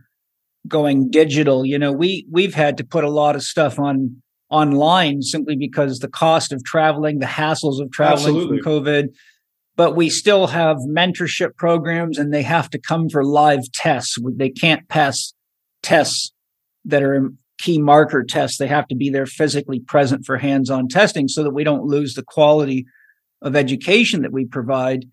[0.68, 1.64] going digital.
[1.64, 5.98] You know, we we've had to put a lot of stuff on online simply because
[5.98, 8.60] the cost of traveling, the hassles of traveling Absolutely.
[8.60, 9.08] from COVID.
[9.76, 14.16] But we still have mentorship programs and they have to come for live tests.
[14.36, 15.32] They can't pass
[15.82, 16.32] tests
[16.84, 18.58] that are key marker tests.
[18.58, 21.84] They have to be there physically present for hands on testing so that we don't
[21.84, 22.86] lose the quality
[23.42, 25.04] of education that we provide.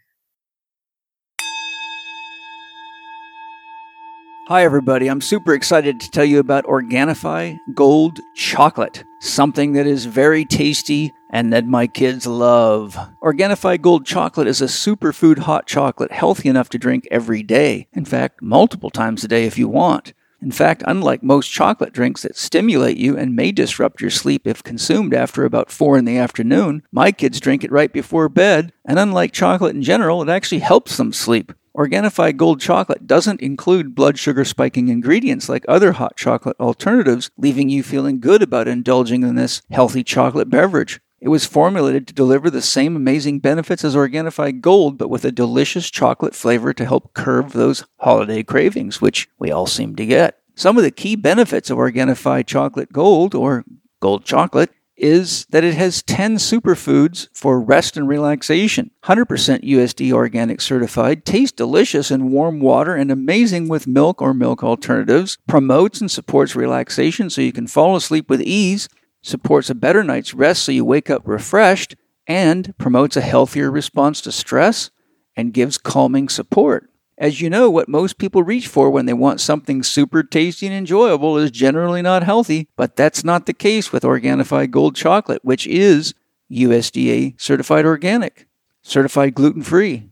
[4.48, 5.08] Hi, everybody.
[5.08, 11.12] I'm super excited to tell you about Organifi Gold Chocolate, something that is very tasty
[11.32, 12.96] and that my kids love.
[13.24, 17.88] Organifi Gold Chocolate is a superfood hot chocolate healthy enough to drink every day.
[17.94, 20.14] In fact, multiple times a day if you want.
[20.44, 24.62] In fact, unlike most chocolate drinks that stimulate you and may disrupt your sleep if
[24.62, 29.00] consumed after about 4 in the afternoon, my kids drink it right before bed, and
[29.00, 31.52] unlike chocolate in general, it actually helps them sleep.
[31.76, 37.68] Organifi Gold Chocolate doesn't include blood sugar spiking ingredients like other hot chocolate alternatives, leaving
[37.68, 41.02] you feeling good about indulging in this healthy chocolate beverage.
[41.20, 45.34] It was formulated to deliver the same amazing benefits as Organifi Gold, but with a
[45.34, 50.40] delicious chocolate flavor to help curb those holiday cravings, which we all seem to get.
[50.56, 53.66] Some of the key benefits of Organifi Chocolate Gold, or
[54.00, 58.92] Gold Chocolate, is that it has 10 superfoods for rest and relaxation.
[59.04, 59.26] 100%
[59.64, 65.38] USD organic certified, tastes delicious in warm water and amazing with milk or milk alternatives,
[65.48, 68.88] promotes and supports relaxation so you can fall asleep with ease,
[69.22, 71.96] supports a better night's rest so you wake up refreshed,
[72.28, 74.90] and promotes a healthier response to stress
[75.36, 76.90] and gives calming support.
[77.18, 80.76] As you know, what most people reach for when they want something super tasty and
[80.76, 85.66] enjoyable is generally not healthy, but that's not the case with Organifi Gold Chocolate, which
[85.66, 86.14] is
[86.52, 88.48] USDA certified organic,
[88.82, 90.10] certified gluten free,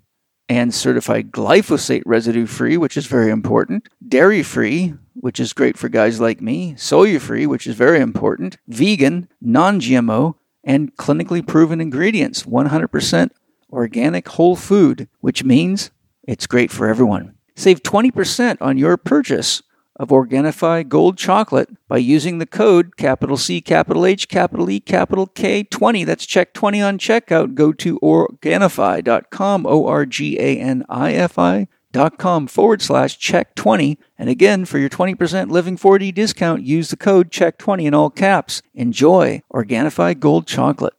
[0.47, 5.89] and certified glyphosate residue free, which is very important, dairy free, which is great for
[5.89, 11.81] guys like me, soya free, which is very important, vegan, non GMO, and clinically proven
[11.81, 13.29] ingredients 100%
[13.71, 15.91] organic whole food, which means
[16.23, 17.35] it's great for everyone.
[17.55, 19.61] Save 20% on your purchase
[19.95, 25.27] of Organifi Gold Chocolate by using the code capital C, capital H, capital E, capital
[25.27, 26.03] K 20.
[26.03, 27.53] That's CHEK 20 on checkout.
[27.53, 31.67] Go to Organifi.com, O R G A N I F I.
[31.91, 33.99] Dot com forward slash CHEK 20.
[34.17, 38.09] And again, for your 20% Living 4D discount, use the code CHEK 20 in all
[38.09, 38.63] caps.
[38.73, 40.95] Enjoy Organifi Gold Chocolate.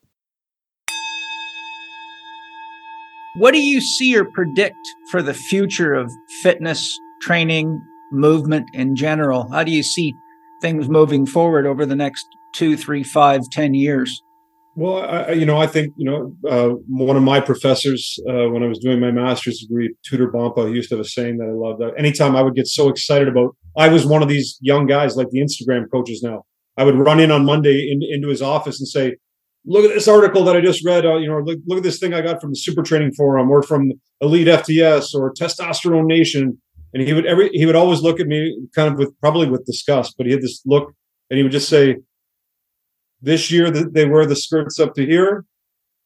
[3.37, 4.79] What do you see or predict
[5.11, 6.13] for the future of
[6.43, 7.83] fitness, training,
[8.13, 9.51] movement in general?
[9.51, 10.15] How do you see
[10.61, 14.23] things moving forward over the next two, three, five, ten years?
[14.77, 18.63] Well, I, you know, I think you know uh, one of my professors uh, when
[18.63, 21.49] I was doing my master's degree, Tudor Bompa, he used to have a saying that
[21.49, 21.83] I loved.
[21.99, 25.31] Anytime I would get so excited about, I was one of these young guys like
[25.31, 26.45] the Instagram coaches now.
[26.77, 29.17] I would run in on Monday in, into his office and say,
[29.67, 31.07] "Look at this article that I just read.
[31.07, 33.51] Uh, you know, look, look at this thing I got from the Super Training Forum
[33.51, 36.59] or from Elite FTS or Testosterone Nation."
[36.93, 39.67] And he would every he would always look at me kind of with probably with
[39.67, 40.93] disgust, but he had this look,
[41.29, 41.97] and he would just say,
[43.25, 45.45] this year they wear the skirts up to here.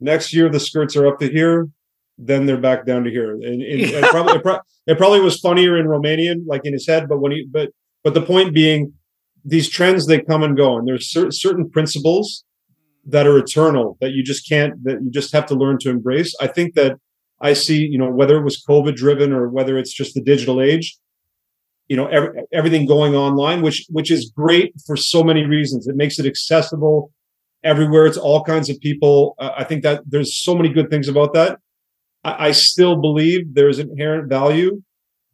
[0.01, 1.69] Next year the skirts are up to here.
[2.17, 3.33] Then they're back down to here.
[3.33, 6.87] And, and it, probably, it, pro- it, probably was funnier in Romanian, like in his
[6.87, 7.09] head.
[7.09, 7.71] But when he, but
[8.05, 8.93] but the point being,
[9.45, 12.45] these trends they come and go, and there's cer- certain principles
[13.07, 16.35] that are eternal that you just can't that you just have to learn to embrace.
[16.41, 16.97] I think that
[17.41, 20.61] I see, you know, whether it was COVID driven or whether it's just the digital
[20.61, 20.99] age,
[21.89, 25.89] you know every, everything going online which which is great for so many reasons.
[25.89, 27.11] It makes it accessible
[27.65, 28.07] everywhere.
[28.07, 29.35] It's all kinds of people.
[29.39, 31.59] Uh, i think that there's so many good things about that.
[32.25, 34.83] I, I still believe there's inherent value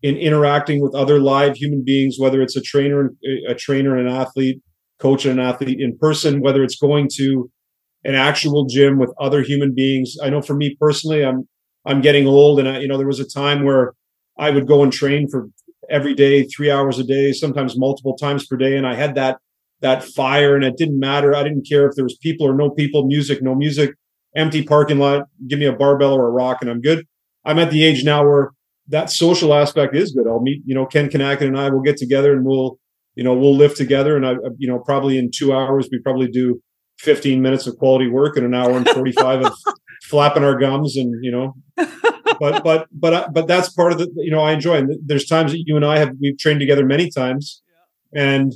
[0.02, 3.12] in interacting with other live human beings whether it's a trainer
[3.48, 4.60] a trainer and an athlete
[5.00, 7.50] coach an athlete in person whether it's going to
[8.04, 11.48] an actual gym with other human beings i know for me personally i'm
[11.84, 13.94] i'm getting old and I, you know there was a time where
[14.38, 15.48] i would go and train for
[15.90, 18.76] every day, three hours a day, sometimes multiple times per day.
[18.76, 19.38] And I had that
[19.80, 21.34] that fire, and it didn't matter.
[21.34, 23.90] I didn't care if there was people or no people, music, no music,
[24.34, 25.26] empty parking lot.
[25.46, 27.06] Give me a barbell or a rock, and I'm good.
[27.44, 28.50] I'm at the age now where
[28.88, 30.26] that social aspect is good.
[30.26, 32.78] I'll meet, you know, Ken Kinakin and I will get together and we'll,
[33.14, 34.16] you know, we'll live together.
[34.16, 36.60] And I, you know, probably in two hours, we probably do
[36.98, 39.52] 15 minutes of quality work and an hour and 45 of
[40.02, 41.54] flapping our gums and, you know,
[42.38, 44.78] but but but but that's part of the you know I enjoy.
[44.78, 47.62] And there's times that you and I have we've trained together many times,
[48.14, 48.52] and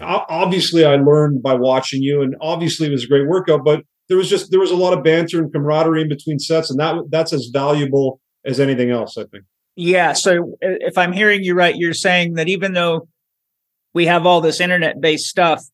[0.00, 3.64] obviously I learned by watching you, and obviously it was a great workout.
[3.64, 6.70] But there was just there was a lot of banter and camaraderie in between sets,
[6.70, 9.16] and that that's as valuable as anything else.
[9.16, 9.44] I think.
[9.76, 10.14] Yeah.
[10.14, 13.08] So uh, if I'm hearing you right, you're saying that even though
[13.96, 15.64] we have all this internet based stuff,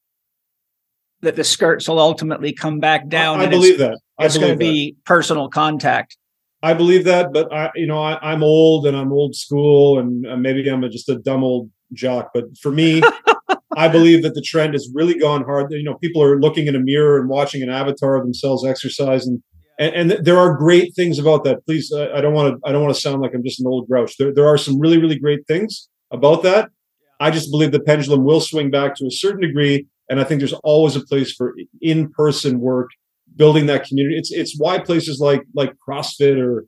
[1.23, 3.41] that the skirts will ultimately come back down.
[3.41, 3.99] I, I believe that.
[4.17, 6.17] I it's going to be personal contact.
[6.63, 10.21] I believe that, but I, you know, I, am old and I'm old school, and
[10.41, 12.31] maybe I'm just a dumb old jock.
[12.33, 13.03] But for me,
[13.77, 15.73] I believe that the trend has really gone hard.
[15.73, 19.27] You know, people are looking in a mirror and watching an avatar of themselves exercise,
[19.27, 19.43] and
[19.81, 21.67] and, and there are great things about that.
[21.67, 23.89] Please, I don't want to, I don't want to sound like I'm just an old
[23.89, 24.17] grouch.
[24.17, 26.71] There, there are some really, really great things about that.
[27.23, 30.41] I just believe the pendulum will swing back to a certain degree, and I think
[30.41, 32.91] there's always a place for in-person work
[33.37, 34.19] building that community.
[34.19, 36.67] It's it's why places like like CrossFit or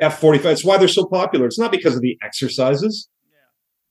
[0.00, 0.46] F45.
[0.46, 1.44] It's why they're so popular.
[1.44, 3.10] It's not because of the exercises.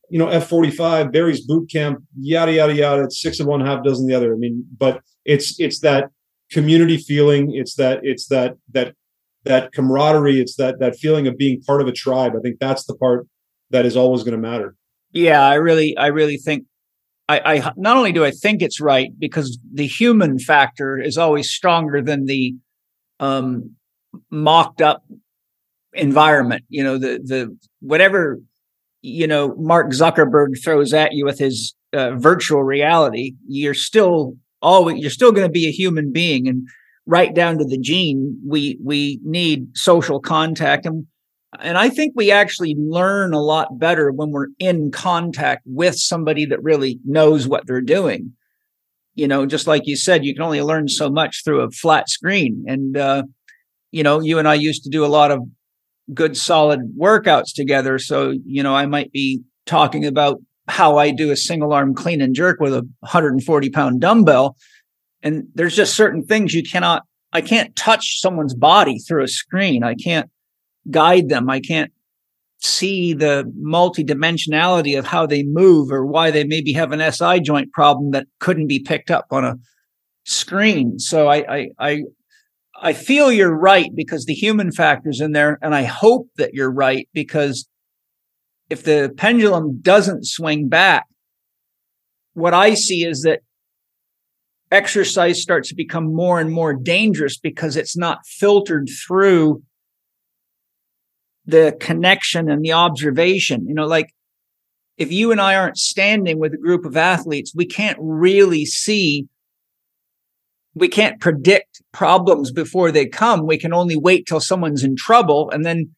[0.10, 3.04] You know, F45, Barry's boot camp, yada yada yada.
[3.04, 4.34] It's six of one, half dozen the other.
[4.34, 6.10] I mean, but it's it's that
[6.52, 7.54] community feeling.
[7.54, 8.96] It's that it's that that
[9.44, 10.42] that camaraderie.
[10.42, 12.34] It's that that feeling of being part of a tribe.
[12.36, 13.28] I think that's the part
[13.70, 14.76] that is always going to matter.
[15.12, 16.66] Yeah, I really I really think
[17.28, 21.50] I, I not only do I think it's right because the human factor is always
[21.50, 22.56] stronger than the
[23.20, 23.76] um,
[24.32, 25.04] mocked up
[25.94, 26.64] environment.
[26.70, 28.40] You know, the the whatever
[29.02, 35.00] you know Mark Zuckerberg throws at you with his uh, virtual reality, you're still always
[35.00, 36.68] you're still going to be a human being, and
[37.06, 41.08] right down to the gene, we we need social contact and
[41.62, 46.46] and I think we actually learn a lot better when we're in contact with somebody
[46.46, 48.34] that really knows what they're doing.
[49.16, 52.10] You know, just like you said, you can only learn so much through a flat
[52.10, 52.64] screen.
[52.68, 53.24] And, uh,
[53.92, 55.42] you know, you and I used to do a lot of
[56.14, 58.00] good, solid workouts together.
[58.00, 62.22] So, you know, I might be talking about how I do a single arm clean
[62.22, 64.56] and jerk with a 140 pound dumbbell.
[65.22, 69.84] And there's just certain things you cannot I can't touch someone's body through a screen.
[69.84, 70.30] I can't
[70.90, 71.50] guide them.
[71.50, 71.92] I can't
[72.62, 77.72] see the multidimensionality of how they move or why they maybe have an SI joint
[77.72, 79.56] problem that couldn't be picked up on a
[80.26, 81.00] screen.
[81.00, 82.02] So I, I, I,
[82.82, 85.58] I feel you're right because the human factor's in there.
[85.62, 87.68] And I hope that you're right because
[88.70, 91.06] if the pendulum doesn't swing back,
[92.34, 93.40] what I see is that
[94.72, 99.64] exercise starts to become more and more dangerous because it's not filtered through
[101.50, 103.66] the connection and the observation.
[103.68, 104.14] You know, like
[104.98, 109.28] if you and I aren't standing with a group of athletes, we can't really see,
[110.76, 113.48] we can't predict problems before they come.
[113.48, 115.96] We can only wait till someone's in trouble and then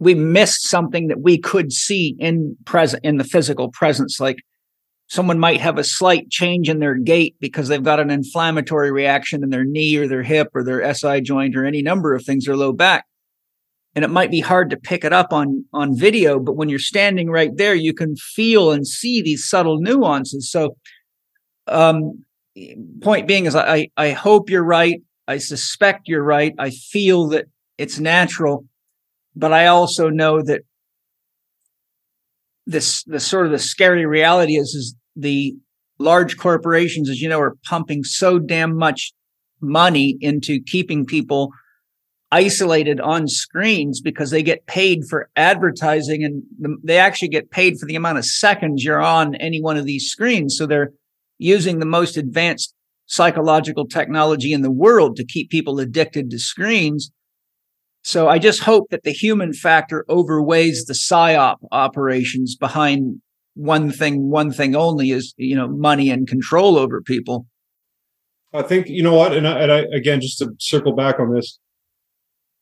[0.00, 4.20] we missed something that we could see in present in the physical presence.
[4.20, 4.38] Like
[5.08, 9.42] someone might have a slight change in their gait because they've got an inflammatory reaction
[9.42, 12.46] in their knee or their hip or their SI joint or any number of things
[12.46, 13.07] or low back
[13.94, 16.78] and it might be hard to pick it up on on video but when you're
[16.78, 20.50] standing right there you can feel and see these subtle nuances.
[20.50, 20.76] So
[21.66, 22.24] um
[23.02, 25.00] point being is i i hope you're right.
[25.26, 26.54] I suspect you're right.
[26.58, 28.64] I feel that it's natural
[29.36, 30.62] but i also know that
[32.66, 35.56] this the sort of the scary reality is is the
[35.98, 39.12] large corporations as you know are pumping so damn much
[39.60, 41.50] money into keeping people
[42.30, 46.42] isolated on screens because they get paid for advertising and
[46.84, 50.08] they actually get paid for the amount of seconds you're on any one of these
[50.10, 50.56] screens.
[50.56, 50.92] So they're
[51.38, 52.74] using the most advanced
[53.06, 57.10] psychological technology in the world to keep people addicted to screens.
[58.02, 63.20] So I just hope that the human factor overweighs the psyop operations behind
[63.54, 67.46] one thing, one thing only is, you know, money and control over people.
[68.52, 71.34] I think, you know what, and I, and I again, just to circle back on
[71.34, 71.58] this,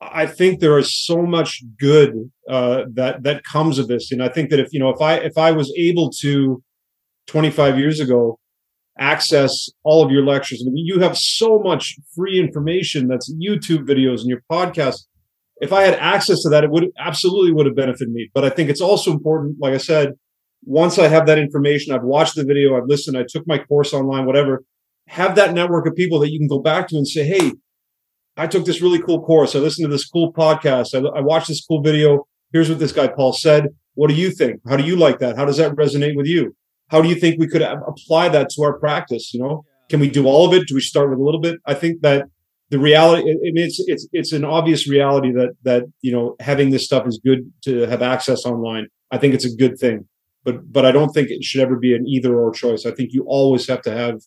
[0.01, 4.29] I think there is so much good uh, that that comes of this, and I
[4.29, 6.63] think that if you know if I if I was able to
[7.29, 8.39] 25 years ago
[8.99, 13.87] access all of your lectures, I mean you have so much free information that's YouTube
[13.87, 15.07] videos and your podcast.
[15.59, 18.31] If I had access to that, it would absolutely would have benefited me.
[18.35, 20.13] But I think it's also important, like I said,
[20.65, 23.95] once I have that information, I've watched the video, I've listened, I took my course
[23.95, 24.65] online, whatever.
[25.09, 27.53] Have that network of people that you can go back to and say, hey,
[28.37, 29.55] I took this really cool course.
[29.55, 30.95] I listened to this cool podcast.
[30.95, 32.27] I, I, watched this cool video.
[32.53, 33.69] Here's what this guy Paul said.
[33.95, 34.61] What do you think?
[34.69, 35.37] How do you like that?
[35.37, 36.55] How does that resonate with you?
[36.89, 39.33] How do you think we could apply that to our practice?
[39.33, 40.69] You know, can we do all of it?
[40.69, 41.59] Do we start with a little bit?
[41.65, 42.27] I think that
[42.71, 46.71] the reality, I mean, it's it's it's an obvious reality that that you know having
[46.71, 48.89] this stuff is good to have access online.
[49.11, 50.09] I think it's a good thing,
[50.45, 52.85] but but I don't think it should ever be an either or choice.
[52.85, 54.21] I think you always have to have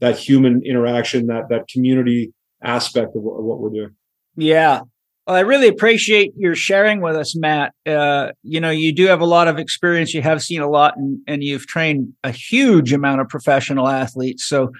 [0.00, 2.32] that human interaction, that that community
[2.64, 3.94] aspect of what, we're doing.
[4.36, 4.80] Yeah.
[5.26, 7.72] Well, I really appreciate your sharing with us, Matt.
[7.86, 10.12] Uh, you know, you do have a lot of experience.
[10.12, 14.46] You have seen a lot and, and you've trained a huge amount of professional athletes.
[14.46, 14.70] So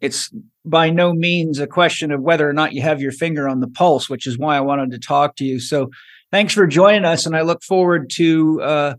[0.00, 0.30] it's
[0.64, 3.68] by no means a question of whether or not you have your finger on the
[3.68, 5.58] pulse, which is why I wanted to talk to you.
[5.58, 5.90] So
[6.30, 7.24] thanks for joining us.
[7.24, 8.94] And I look forward to, uh,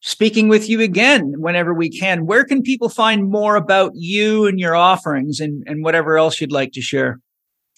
[0.00, 2.24] speaking with you again whenever we can.
[2.24, 6.52] Where can people find more about you and your offerings and, and whatever else you'd
[6.52, 7.20] like to share?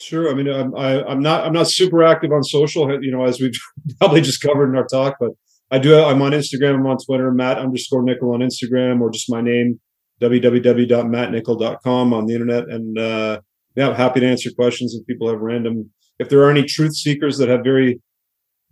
[0.01, 0.30] Sure.
[0.30, 3.12] I mean, I'm I, am i am not I'm not super active on social, you
[3.12, 3.53] know, as we've
[3.98, 5.32] probably just covered in our talk, but
[5.70, 6.03] I do.
[6.03, 6.74] I'm on Instagram.
[6.76, 7.30] I'm on Twitter.
[7.30, 9.78] Matt underscore Nichol on Instagram, or just my name,
[10.20, 12.68] www.mattnichol.com on the internet.
[12.68, 13.40] And uh,
[13.76, 15.90] yeah, I'm happy to answer questions if people have random.
[16.18, 18.01] If there are any truth seekers that have very,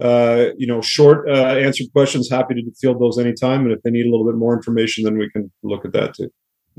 [0.00, 3.62] uh, you know, short uh, answered questions, happy to field those anytime.
[3.62, 6.14] And if they need a little bit more information, then we can look at that
[6.14, 6.30] too.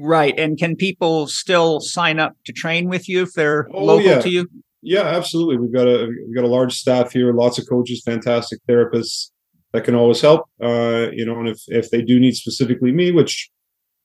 [0.02, 0.38] Right.
[0.40, 4.22] And can people still sign up to train with you if they're oh, local yeah.
[4.22, 4.48] to you?
[4.82, 5.58] Yeah, absolutely.
[5.58, 9.32] We've got a we've got a large staff here, lots of coaches, fantastic therapists
[9.74, 10.46] that can always help.
[10.64, 13.50] Uh, you know, and if if they do need specifically me, which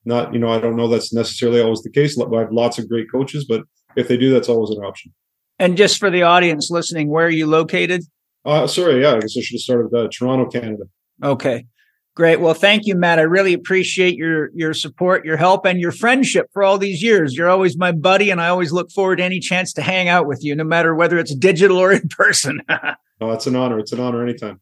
[0.05, 2.18] not you know I don't know that's necessarily always the case.
[2.20, 3.62] I have lots of great coaches, but
[3.97, 5.14] if they do, that's always an option.
[5.61, 8.03] And just for the audience listening, where are you located?
[8.45, 10.84] Uh, sorry, yeah, I guess I should have started with uh, Toronto, Canada.
[11.22, 11.66] Okay.
[12.14, 12.40] Great.
[12.40, 13.18] Well, thank you, Matt.
[13.18, 17.36] I really appreciate your your support, your help, and your friendship for all these years.
[17.36, 20.26] You're always my buddy, and I always look forward to any chance to hang out
[20.26, 22.60] with you, no matter whether it's digital or in person.
[23.20, 23.80] oh, it's an honor.
[23.80, 24.60] It's an honor anytime.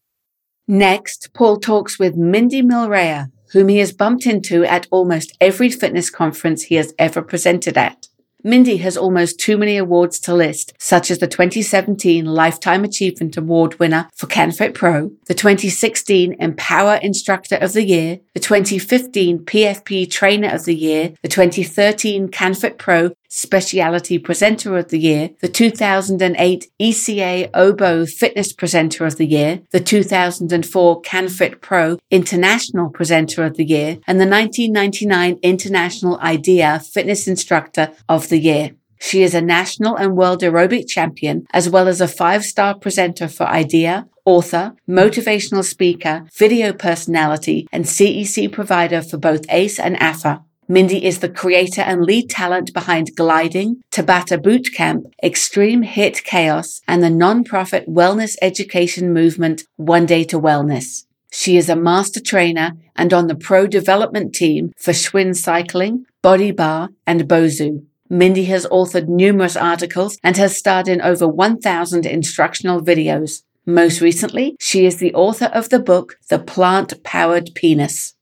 [0.67, 6.09] Next, Paul talks with Mindy Mylrea, whom he has bumped into at almost every fitness
[6.09, 8.09] conference he has ever presented at.
[8.45, 13.79] Mindy has almost too many awards to list, such as the 2017 Lifetime Achievement Award
[13.79, 20.49] winner for CanFit Pro, the 2016 Empower Instructor of the Year, the 2015 PFP Trainer
[20.49, 27.49] of the Year, the 2013 CanFit Pro Speciality Presenter of the Year, the 2008 ECA
[27.55, 33.99] OBO Fitness Presenter of the Year, the 2004 CanFit Pro International Presenter of the Year,
[34.07, 38.71] and the 1999 International IDEA Fitness Instructor of the Year.
[38.99, 43.29] She is a national and world aerobic champion, as well as a five star presenter
[43.29, 50.43] for IDEA, author, motivational speaker, video personality, and CEC provider for both ACE and AFA.
[50.69, 57.03] Mindy is the creator and lead talent behind Gliding, Tabata Bootcamp, Extreme Hit Chaos, and
[57.03, 61.05] the non-profit wellness education movement One Day to Wellness.
[61.33, 66.53] She is a master trainer and on the pro development team for Schwinn Cycling, Body
[66.53, 67.85] Bar, and BOSU.
[68.13, 73.41] Mindy has authored numerous articles and has starred in over 1,000 instructional videos.
[73.65, 78.13] Most recently, she is the author of the book, The Plant Powered Penis.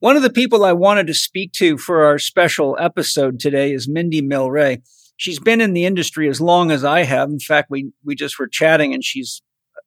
[0.00, 3.86] One of the people I wanted to speak to for our special episode today is
[3.86, 4.82] Mindy Mylrea.
[5.16, 7.30] She's been in the industry as long as I have.
[7.30, 9.42] In fact, we we just were chatting, and she's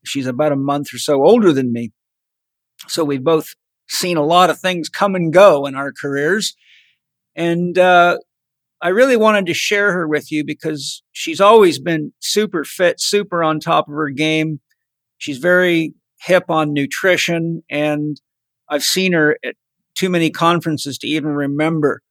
[0.05, 1.91] she's about a month or so older than me.
[2.87, 3.55] So we've both
[3.89, 6.55] seen a lot of things come and go in our careers,
[7.35, 8.19] and uh,
[8.81, 13.43] I really wanted to share her with you because she's always been super fit, super
[13.43, 14.59] on top of her game.
[15.17, 18.19] She's very hip on nutrition, and
[18.69, 19.55] I've seen her at
[19.95, 22.01] too many conferences to even remember.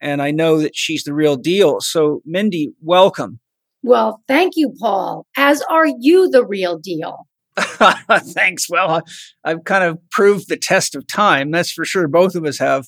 [0.00, 1.80] And I know that she's the real deal.
[1.80, 3.40] So, Mindy, welcome.
[3.82, 5.26] Well, thank you, Paul.
[5.36, 7.26] As are you the real deal.
[7.56, 8.70] Thanks.
[8.70, 9.02] Well,
[9.44, 11.50] I've kind of proved the test of time.
[11.50, 12.08] That's for sure.
[12.08, 12.86] Both of us have.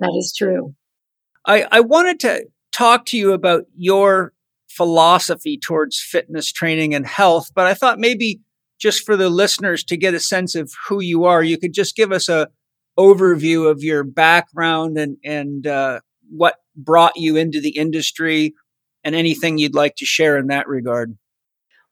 [0.00, 0.74] That is true.
[1.46, 4.32] I, I wanted to talk to you about your
[4.68, 8.40] philosophy towards fitness training and health, but I thought maybe
[8.78, 11.96] just for the listeners to get a sense of who you are, you could just
[11.96, 12.48] give us a,
[12.98, 18.54] overview of your background and and uh, what brought you into the industry,
[19.04, 21.16] and anything you'd like to share in that regard.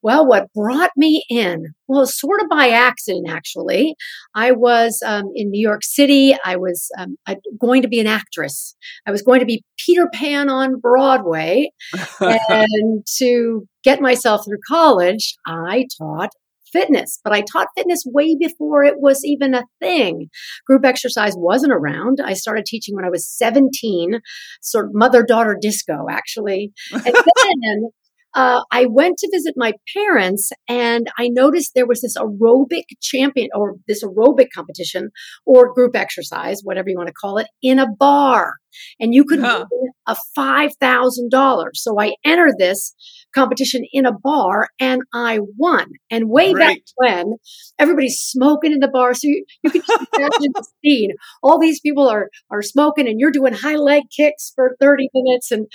[0.06, 1.74] Well, what brought me in?
[1.88, 3.96] Well, sort of by accident, actually.
[4.36, 6.36] I was um, in New York City.
[6.44, 7.16] I was um,
[7.60, 8.76] going to be an actress.
[9.04, 11.70] I was going to be Peter Pan on Broadway.
[12.20, 16.30] and to get myself through college, I taught
[16.72, 20.28] fitness, but I taught fitness way before it was even a thing.
[20.68, 22.20] Group exercise wasn't around.
[22.24, 24.20] I started teaching when I was 17,
[24.62, 26.70] sort of mother daughter disco, actually.
[26.92, 27.90] And then
[28.36, 33.48] uh, I went to visit my parents and I noticed there was this aerobic champion
[33.54, 35.10] or this aerobic competition
[35.46, 38.56] or group exercise, whatever you want to call it, in a bar.
[39.00, 39.64] And you could huh.
[40.06, 41.68] A $5,000.
[41.74, 42.94] So I entered this
[43.34, 45.86] competition in a bar and I won.
[46.10, 46.62] And way Great.
[46.64, 47.34] back when,
[47.78, 49.14] everybody's smoking in the bar.
[49.14, 51.10] So you, you can just imagine the scene.
[51.42, 55.50] All these people are, are smoking and you're doing high leg kicks for 30 minutes.
[55.50, 55.66] And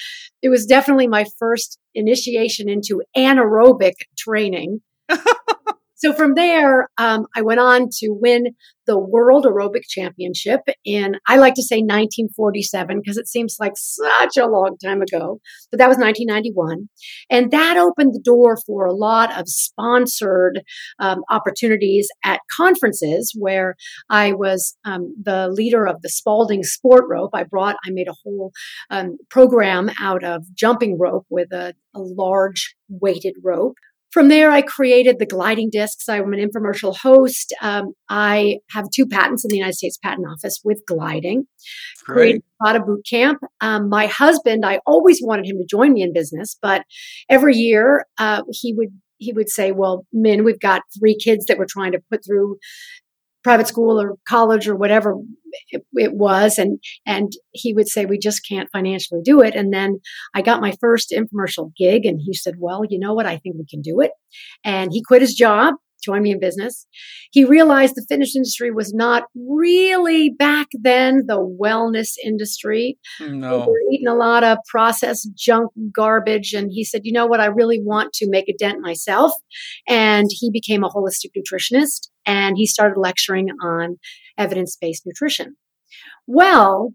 [0.41, 4.81] it was definitely my first initiation into anaerobic training.
[6.03, 8.55] So from there, um, I went on to win
[8.87, 14.35] the World Aerobic Championship in, I like to say 1947 because it seems like such
[14.35, 15.39] a long time ago,
[15.69, 16.89] but that was 1991.
[17.29, 20.63] And that opened the door for a lot of sponsored
[20.97, 23.75] um, opportunities at conferences where
[24.09, 27.31] I was um, the leader of the Spalding Sport Rope.
[27.35, 28.51] I brought, I made a whole
[28.89, 33.75] um, program out of jumping rope with a, a large weighted rope.
[34.11, 36.09] From there, I created the gliding discs.
[36.09, 37.53] I'm an infomercial host.
[37.61, 41.47] Um, I have two patents in the United States Patent Office with gliding.
[42.03, 42.43] Great.
[42.61, 43.39] A lot of boot camp.
[43.61, 46.83] Um, my husband, I always wanted him to join me in business, but
[47.29, 48.89] every year uh, he would
[49.21, 52.57] he would say, "Well, Min, we've got three kids that we're trying to put through
[53.43, 55.15] private school or college or whatever
[55.69, 59.73] it, it, was and and he would say we just can't financially do it and
[59.73, 59.99] then
[60.33, 63.55] i got my first infomercial gig and he said well you know what i think
[63.57, 64.11] we can do it
[64.63, 66.87] and he quit his job joined me in business.
[67.31, 72.97] He realized the fitness industry was not really back then the wellness industry.
[73.19, 73.59] Mm, no.
[73.59, 76.53] We were eating a lot of processed junk garbage.
[76.53, 77.39] And he said, you know what?
[77.39, 79.31] I really want to make a dent myself.
[79.87, 83.97] And he became a holistic nutritionist and he started lecturing on
[84.37, 85.55] evidence based nutrition.
[86.27, 86.93] Well,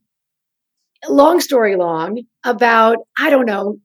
[1.09, 3.79] long story long, about, I don't know,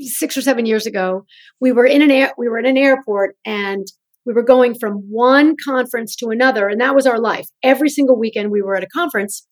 [0.00, 1.24] six or seven years ago,
[1.60, 3.86] we were in an air, we were in an airport and
[4.26, 7.46] we were going from one conference to another, and that was our life.
[7.62, 9.46] Every single weekend we were at a conference,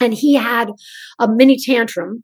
[0.00, 0.70] and he had
[1.18, 2.22] a mini tantrum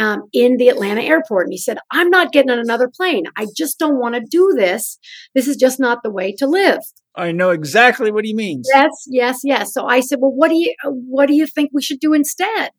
[0.00, 1.46] um, in the Atlanta airport.
[1.46, 3.24] And he said, I'm not getting on another plane.
[3.36, 4.98] I just don't want to do this.
[5.34, 6.80] This is just not the way to live.
[7.14, 8.66] I know exactly what he means.
[8.72, 9.74] Yes, yes, yes.
[9.74, 12.70] So I said, well, what do you, what do you think we should do instead?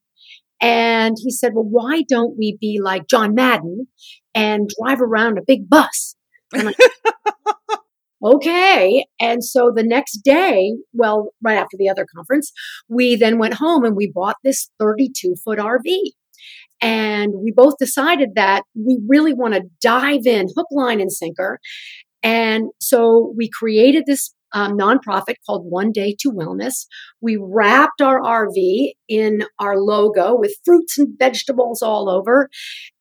[0.60, 3.88] And he said, well, why don't we be like John Madden
[4.34, 6.16] and drive around a big bus?
[6.54, 6.70] And
[7.70, 7.78] I
[8.24, 9.06] okay.
[9.20, 12.52] And so the next day, well, right after the other conference,
[12.90, 16.12] we then went home and we bought this 32 foot RV.
[16.82, 21.60] And we both decided that we really want to dive in hook, line, and sinker.
[22.24, 26.86] And so we created this um, nonprofit called One Day to Wellness.
[27.22, 32.50] We wrapped our RV in our logo with fruits and vegetables all over.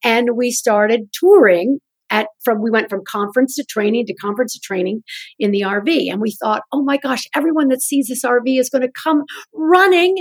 [0.05, 1.79] And we started touring
[2.11, 5.03] at from we went from conference to training to conference to training
[5.39, 8.69] in the RV and we thought oh my gosh everyone that sees this RV is
[8.69, 9.23] going to come
[9.55, 10.17] running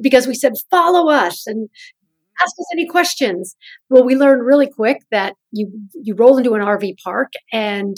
[0.00, 1.68] because we said follow us and
[2.40, 3.56] ask us any questions.
[3.90, 7.96] Well we learned really quick that you you roll into an RV park and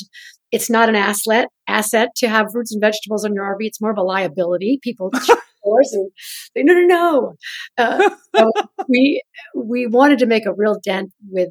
[0.53, 3.91] it's not an asset asset to have fruits and vegetables on your RV it's more
[3.91, 4.79] of a liability.
[4.83, 5.11] People
[5.67, 6.11] and
[6.57, 7.35] say no no no.
[7.79, 8.53] Uh, so
[8.89, 9.23] we
[9.55, 11.51] we wanted to make a real dent with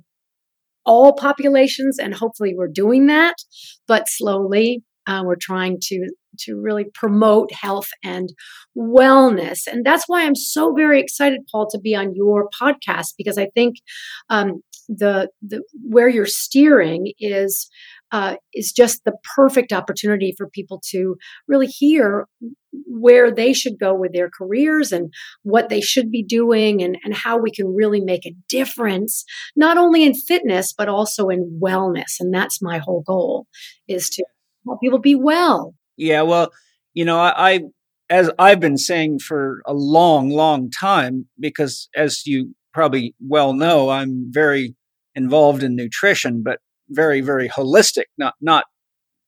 [0.86, 3.36] all populations, and hopefully we're doing that.
[3.88, 6.10] But slowly, uh, we're trying to
[6.40, 8.30] to really promote health and
[8.78, 13.38] wellness, and that's why I'm so very excited, Paul, to be on your podcast because
[13.38, 13.76] I think
[14.30, 17.70] um, the the where you're steering is
[18.12, 21.16] uh, is just the perfect opportunity for people to
[21.48, 22.28] really hear
[22.88, 25.12] where they should go with their careers and
[25.44, 29.26] what they should be doing and, and how we can really make a difference,
[29.56, 32.20] not only in fitness, but also in wellness.
[32.20, 33.48] And that's my whole goal
[33.88, 34.26] is to
[34.66, 35.74] help people be well.
[35.98, 36.22] Yeah.
[36.24, 36.52] Well,
[36.94, 37.60] you know, I, I
[38.10, 43.90] as I've been saying for a long, long time, because as you probably well know,
[43.90, 44.76] I'm very
[45.16, 48.66] involved in nutrition, but very, very holistic, not, not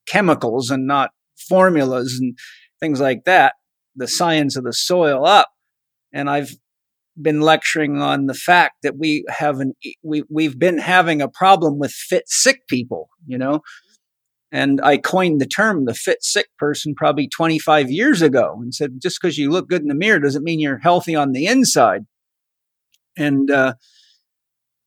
[0.05, 1.11] chemicals and not
[1.49, 2.37] formulas and
[2.79, 3.53] things like that,
[3.95, 5.49] the science of the soil up.
[6.13, 6.51] And I've
[7.19, 11.79] been lecturing on the fact that we have an, we, we've been having a problem
[11.79, 13.61] with fit sick people, you know?
[14.51, 19.01] And I coined the term the fit sick person probably 25 years ago and said,
[19.01, 22.05] just because you look good in the mirror doesn't mean you're healthy on the inside.
[23.17, 23.73] And, uh,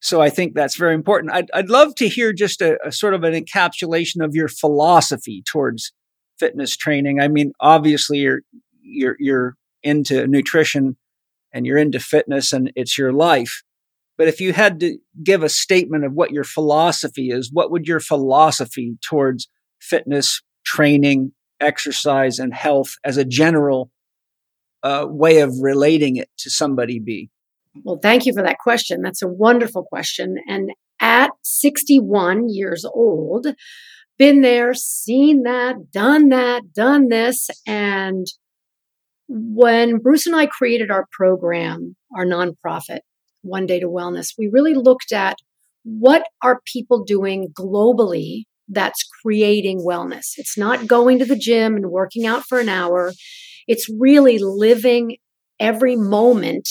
[0.03, 1.33] so I think that's very important.
[1.33, 5.43] I'd, I'd love to hear just a, a sort of an encapsulation of your philosophy
[5.47, 5.93] towards
[6.39, 7.21] fitness training.
[7.21, 8.41] I mean, obviously you're
[8.83, 10.97] you're you're into nutrition
[11.53, 13.63] and you're into fitness and it's your life.
[14.21, 17.87] But if you had to give a statement of what your philosophy is, what would
[17.89, 19.49] your philosophy towards
[19.81, 23.91] fitness, training, exercise, and health as a general
[24.83, 27.31] uh, way of relating it to somebody be?
[27.83, 29.01] Well, thank you for that question.
[29.01, 30.37] That's a wonderful question.
[30.47, 33.47] And at 61 years old,
[34.19, 37.49] been there, seen that, done that, done this.
[37.67, 38.27] And
[39.29, 42.99] when Bruce and I created our program, our nonprofit,
[43.43, 45.37] One Day to Wellness, we really looked at
[45.85, 50.33] what are people doing globally that's creating wellness.
[50.37, 53.13] It's not going to the gym and working out for an hour.
[53.67, 55.17] It's really living
[55.59, 56.69] every moment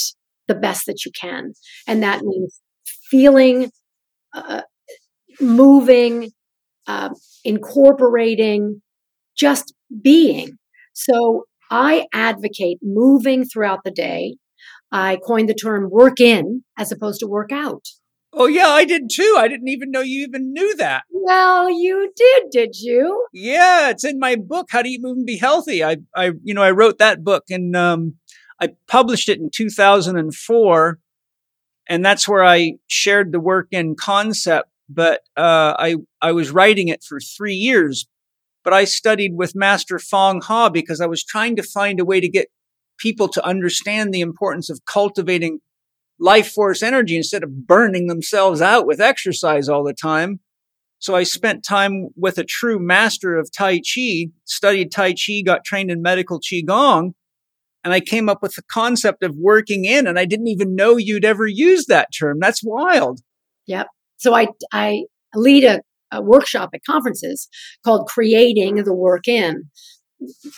[0.47, 1.53] the best that you can.
[1.87, 2.61] And that means
[3.09, 3.71] feeling,
[4.35, 4.63] uh,
[5.41, 6.31] moving,
[6.87, 7.09] uh,
[7.45, 8.81] incorporating,
[9.37, 10.57] just being.
[10.93, 14.37] So I advocate moving throughout the day.
[14.91, 17.85] I coined the term work in as opposed to work out.
[18.31, 19.35] Oh yeah, I did too.
[19.37, 21.03] I didn't even know you even knew that.
[21.09, 23.25] Well, you did, did you?
[23.33, 25.83] Yeah, it's in my book, How to Eat, Move, and Be Healthy.
[25.83, 28.15] I, I, you know, I wrote that book and um,
[28.61, 30.99] I published it in 2004,
[31.87, 36.87] and that's where I shared the work in concept but uh, I I was writing
[36.87, 38.07] it for three years.
[38.63, 42.19] But I studied with Master Fong Ha because I was trying to find a way
[42.19, 42.49] to get
[42.99, 45.59] people to understand the importance of cultivating
[46.19, 50.39] life force energy instead of burning themselves out with exercise all the time.
[50.99, 55.63] So I spent time with a true master of Tai Chi, studied Tai Chi, got
[55.63, 57.13] trained in medical Qigong,
[57.85, 60.97] and I came up with the concept of working in, and I didn't even know
[60.97, 62.39] you'd ever use that term.
[62.41, 63.21] That's wild.
[63.67, 63.87] Yep.
[64.17, 65.81] So I, I lead a,
[66.11, 67.47] a workshop at conferences
[67.85, 69.69] called Creating the Work In.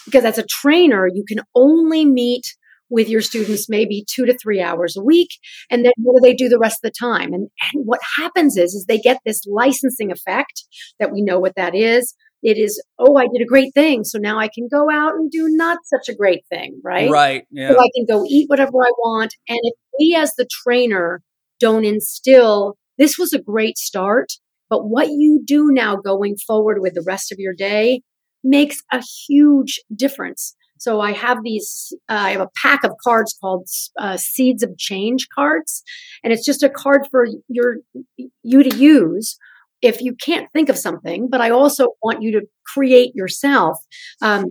[0.05, 2.55] Because as a trainer, you can only meet
[2.89, 5.29] with your students maybe two to three hours a week
[5.69, 7.31] and then what do they do the rest of the time?
[7.31, 10.65] And, and, what happens is is they get this licensing effect
[10.99, 12.13] that we know what that is.
[12.43, 15.29] It is oh i did a great thing so now i can go out and
[15.29, 17.07] do not such a great thing right?
[17.07, 17.69] Right yeah.
[17.69, 21.21] so i can go eat whatever i want and if we as the trainer
[21.61, 24.33] don't instill, this was a great start,
[24.69, 28.01] but what you do now going forward with the rest of your day
[28.43, 30.55] makes a huge difference.
[30.77, 33.67] So I have these, uh, I have a pack of cards called
[33.99, 35.83] uh, Seeds of Change cards,
[36.23, 37.75] and it's just a card for your
[38.41, 39.37] you to use
[39.83, 41.27] if you can't think of something.
[41.29, 43.77] But I also want you to create yourself
[44.23, 44.45] um,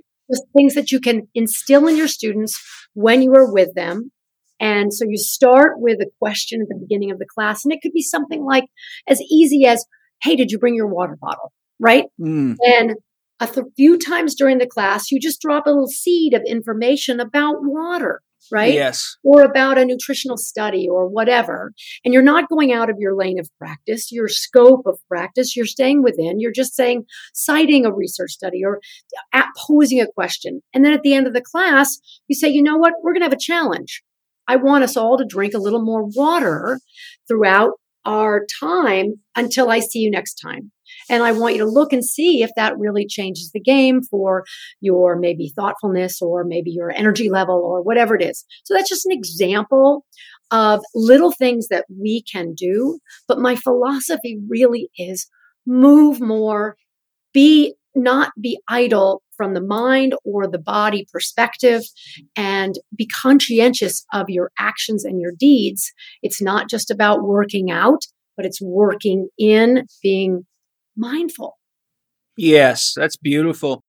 [0.56, 2.56] things that you can instill in your students
[2.94, 4.12] when you are with them.
[4.60, 7.80] And so you start with a question at the beginning of the class, and it
[7.82, 8.66] could be something like
[9.08, 9.84] as easy as,
[10.22, 12.04] "Hey, did you bring your water bottle?" Right?
[12.20, 12.56] Mm.
[12.62, 12.94] And
[13.40, 17.56] a few times during the class, you just drop a little seed of information about
[17.60, 18.20] water,
[18.52, 18.74] right?
[18.74, 19.16] Yes.
[19.24, 21.72] Or about a nutritional study or whatever.
[22.04, 25.66] And you're not going out of your lane of practice, your scope of practice, you're
[25.66, 26.38] staying within.
[26.38, 28.80] You're just saying, citing a research study or
[29.66, 30.62] posing a question.
[30.74, 32.94] And then at the end of the class, you say, you know what?
[33.02, 34.02] We're going to have a challenge.
[34.46, 36.80] I want us all to drink a little more water
[37.28, 37.72] throughout
[38.04, 40.72] our time until I see you next time.
[41.10, 44.44] And I want you to look and see if that really changes the game for
[44.80, 48.44] your maybe thoughtfulness or maybe your energy level or whatever it is.
[48.64, 50.06] So that's just an example
[50.50, 52.98] of little things that we can do.
[53.28, 55.28] But my philosophy really is
[55.66, 56.76] move more,
[57.32, 61.82] be not be idle from the mind or the body perspective
[62.36, 65.92] and be conscientious of your actions and your deeds.
[66.22, 68.02] It's not just about working out,
[68.36, 70.46] but it's working in being
[70.96, 71.58] mindful.
[72.36, 73.82] Yes, that's beautiful.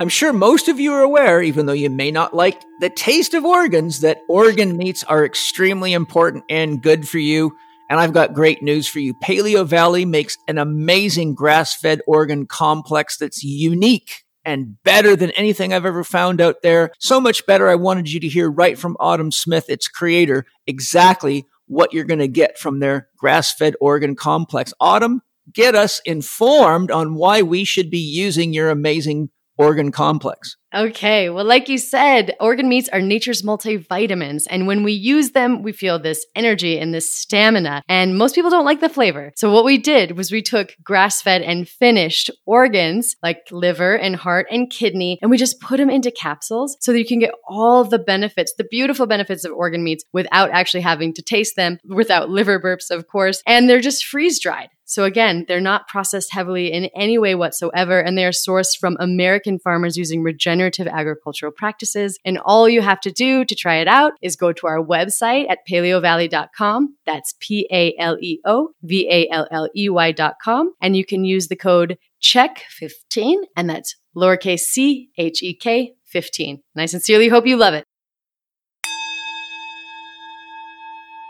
[0.00, 3.34] I'm sure most of you are aware, even though you may not like the taste
[3.34, 7.56] of organs, that organ meats are extremely important and good for you.
[7.90, 9.14] And I've got great news for you.
[9.14, 15.72] Paleo Valley makes an amazing grass fed organ complex that's unique and better than anything
[15.72, 16.90] I've ever found out there.
[17.00, 17.68] So much better.
[17.68, 22.18] I wanted you to hear right from Autumn Smith, its creator, exactly what you're going
[22.18, 24.74] to get from their grass fed organ complex.
[24.80, 30.57] Autumn, get us informed on why we should be using your amazing organ complex.
[30.74, 31.30] Okay.
[31.30, 34.42] Well, like you said, organ meats are nature's multivitamins.
[34.50, 37.82] And when we use them, we feel this energy and this stamina.
[37.88, 39.32] And most people don't like the flavor.
[39.36, 44.14] So what we did was we took grass fed and finished organs like liver and
[44.14, 47.32] heart and kidney, and we just put them into capsules so that you can get
[47.48, 51.78] all the benefits, the beautiful benefits of organ meats without actually having to taste them,
[51.84, 53.42] without liver burps, of course.
[53.46, 54.68] And they're just freeze dried.
[54.88, 58.96] So again, they're not processed heavily in any way whatsoever, and they are sourced from
[58.98, 62.18] American farmers using regenerative agricultural practices.
[62.24, 65.44] And all you have to do to try it out is go to our website
[65.50, 66.96] at paleovalley.com.
[67.04, 70.72] That's P A L E O V A L L E Y.com.
[70.80, 76.62] And you can use the code CHEK15, and that's lowercase c H E K 15.
[76.74, 77.84] And I sincerely hope you love it.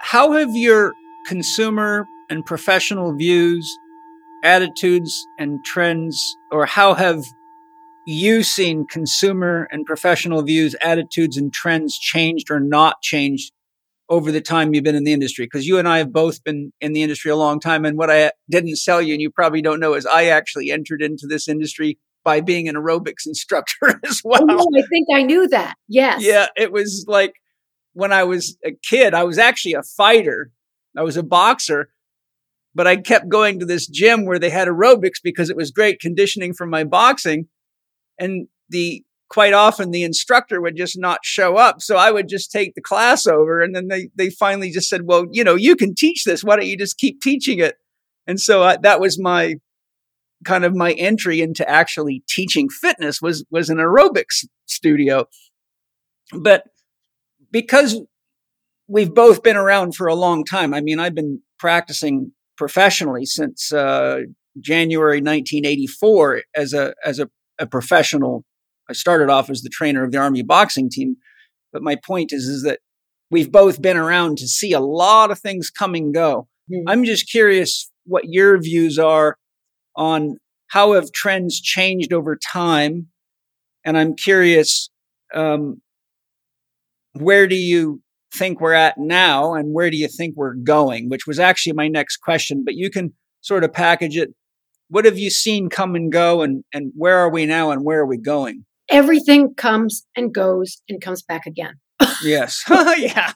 [0.00, 0.92] How have your
[1.26, 3.78] consumer and professional views,
[4.44, 7.24] attitudes and trends, or how have
[8.06, 13.52] you seen consumer and professional views, attitudes and trends changed or not changed
[14.10, 15.44] over the time you've been in the industry?
[15.44, 17.84] Because you and I have both been in the industry a long time.
[17.84, 21.02] And what I didn't sell you, and you probably don't know, is I actually entered
[21.02, 24.46] into this industry by being an aerobics instructor as oh, well.
[24.48, 25.76] Oh, I think I knew that.
[25.88, 26.22] Yes.
[26.22, 26.46] Yeah.
[26.56, 27.34] It was like
[27.94, 30.50] when I was a kid, I was actually a fighter.
[30.96, 31.90] I was a boxer,
[32.74, 36.00] but I kept going to this gym where they had aerobics because it was great
[36.00, 37.48] conditioning for my boxing.
[38.18, 41.82] And the quite often the instructor would just not show up.
[41.82, 43.60] So I would just take the class over.
[43.60, 46.42] And then they, they finally just said, well, you know, you can teach this.
[46.42, 47.76] Why don't you just keep teaching it?
[48.26, 49.56] And so I, that was my
[50.44, 55.26] kind of my entry into actually teaching fitness was, was an aerobics studio.
[56.32, 56.64] But
[57.50, 58.00] because
[58.86, 63.72] we've both been around for a long time, I mean, I've been practicing professionally since
[63.72, 64.18] uh,
[64.60, 68.44] January 1984 as a as a, a, professional.
[68.90, 71.16] I started off as the trainer of the Army boxing team,
[71.72, 72.80] but my point is is that
[73.30, 76.48] we've both been around to see a lot of things come and go.
[76.70, 76.88] Mm-hmm.
[76.88, 79.36] I'm just curious what your views are
[79.96, 80.36] on
[80.68, 83.06] how have trends changed over time,
[83.84, 84.90] and I'm curious
[85.32, 85.80] um,
[87.12, 88.02] where do you
[88.32, 91.88] think we're at now and where do you think we're going, which was actually my
[91.88, 94.34] next question, but you can sort of package it.
[94.88, 98.00] What have you seen come and go and, and where are we now and where
[98.00, 98.64] are we going?
[98.90, 101.74] Everything comes and goes and comes back again.
[102.22, 102.64] yes.
[102.68, 103.32] yeah.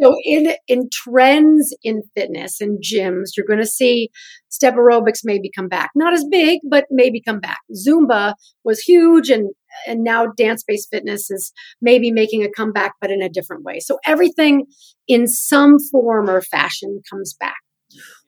[0.00, 4.10] So in in trends in fitness and gyms, you're going to see
[4.48, 5.90] step aerobics maybe come back.
[5.94, 7.58] Not as big, but maybe come back.
[7.74, 8.34] Zumba
[8.64, 9.50] was huge and
[9.86, 13.80] and now dance based fitness is maybe making a comeback, but in a different way.
[13.80, 14.66] So everything
[15.08, 17.56] in some form or fashion comes back.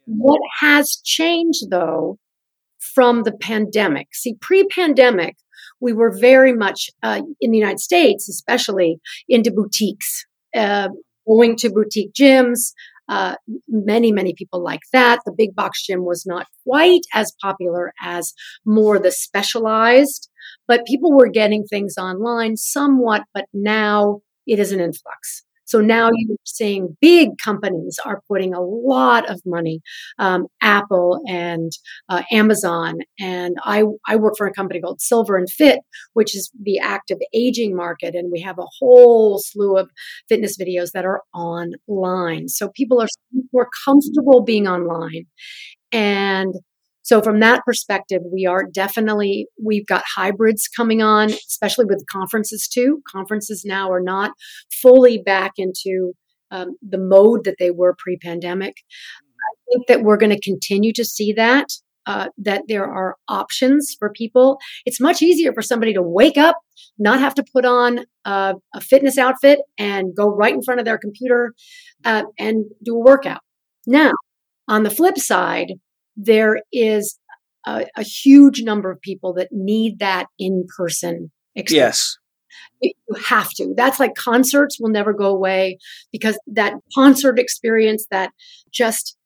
[0.06, 2.18] What has changed though
[2.78, 4.09] from the pandemic?
[4.14, 5.36] See, pre pandemic,
[5.81, 8.98] we were very much uh, in the United States, especially
[9.28, 10.24] into boutiques,
[10.55, 10.89] uh,
[11.27, 12.73] going to boutique gyms.
[13.09, 13.36] Uh,
[13.68, 15.20] many, many people like that.
[15.24, 18.32] The big box gym was not quite as popular as
[18.64, 20.28] more the specialized,
[20.68, 25.43] but people were getting things online somewhat, but now it is an influx.
[25.66, 29.80] So now you're seeing big companies are putting a lot of money,
[30.18, 31.72] um, Apple and
[32.09, 32.98] uh, Amazon.
[33.18, 35.80] And I, I work for a company called Silver and Fit,
[36.12, 38.14] which is the active aging market.
[38.14, 39.90] And we have a whole slew of
[40.28, 42.48] fitness videos that are online.
[42.48, 43.09] So people are
[43.52, 45.24] more comfortable being online.
[45.90, 46.55] And
[47.07, 52.66] so from that perspective, we are definitely, we've got hybrids coming on, especially with conferences
[52.66, 53.01] too.
[53.09, 54.33] Conferences now are not
[54.83, 56.15] fully back into
[56.51, 58.78] um, the mode that they were pre pandemic.
[59.39, 61.69] I think that we're going to continue to see that.
[62.07, 64.59] Uh, that there are options for people.
[64.85, 66.57] It's much easier for somebody to wake up,
[67.01, 70.87] not have to put on a, a fitness outfit, and go right in front of
[70.87, 71.53] their computer
[72.05, 73.41] uh, and do a workout.
[73.89, 74.12] Now,
[74.69, 75.73] on the flip side,
[76.16, 77.18] there is
[77.66, 82.18] a, a huge number of people that need that in person experience.
[82.80, 82.93] Yes.
[83.09, 83.74] You have to.
[83.76, 85.78] That's like concerts will never go away
[86.12, 88.32] because that concert experience, that
[88.70, 89.16] just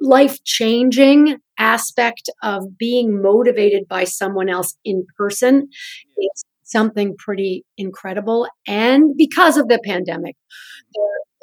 [0.00, 5.68] life changing aspect of being motivated by someone else in person
[6.16, 8.46] is something pretty incredible.
[8.66, 10.36] And because of the pandemic,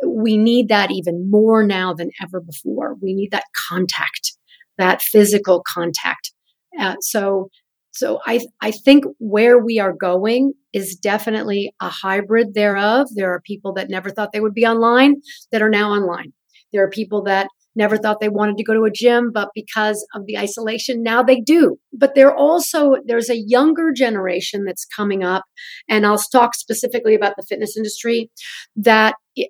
[0.06, 2.96] we need that even more now than ever before.
[3.02, 4.34] We need that contact,
[4.78, 6.32] that physical contact.
[6.80, 7.50] Uh, so,
[7.92, 13.08] so I I think where we are going is definitely a hybrid thereof.
[13.16, 15.16] There are people that never thought they would be online
[15.52, 16.34] that are now online.
[16.74, 20.06] There are people that never thought they wanted to go to a gym, but because
[20.14, 21.78] of the isolation, now they do.
[21.94, 25.44] But there also, there's a younger generation that's coming up,
[25.90, 28.30] and I'll talk specifically about the fitness industry
[28.76, 29.50] that, it,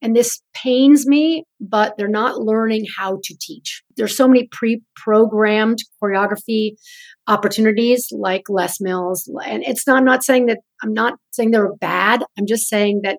[0.00, 3.82] and this pains me, but they're not learning how to teach.
[3.96, 6.72] There's so many pre-programmed choreography
[7.26, 9.28] opportunities like Les Mills.
[9.44, 12.22] And it's not, I'm not saying that, I'm not saying they're bad.
[12.38, 13.18] I'm just saying that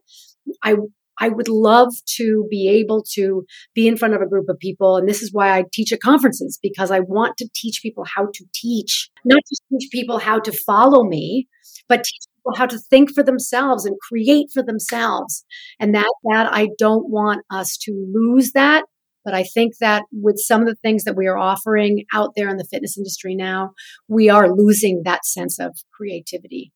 [0.64, 0.76] I
[1.20, 4.98] I would love to be able to be in front of a group of people.
[4.98, 8.28] And this is why I teach at conferences because I want to teach people how
[8.34, 11.48] to teach, not just teach people how to follow me,
[11.88, 15.46] but teach people how to think for themselves and create for themselves.
[15.80, 18.86] And that, that I don't want us to lose that.
[19.26, 22.50] But I think that with some of the things that we are offering out there
[22.50, 23.72] in the fitness industry now,
[24.08, 26.72] we are losing that sense of creativity.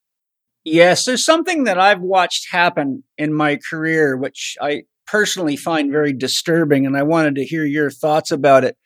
[0.66, 6.14] Yes, there's something that I've watched happen in my career, which I personally find very
[6.14, 8.78] disturbing, and I wanted to hear your thoughts about it.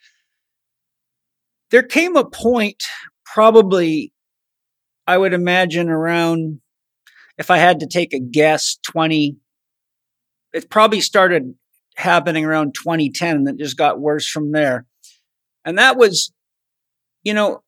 [1.69, 2.81] There came a point,
[3.25, 4.11] probably,
[5.05, 6.61] I would imagine around,
[7.37, 9.37] if I had to take a guess, 20,
[10.53, 11.53] it probably started
[11.95, 14.85] happening around 2010 and it just got worse from there.
[15.65, 16.31] And that was,
[17.23, 17.61] you know,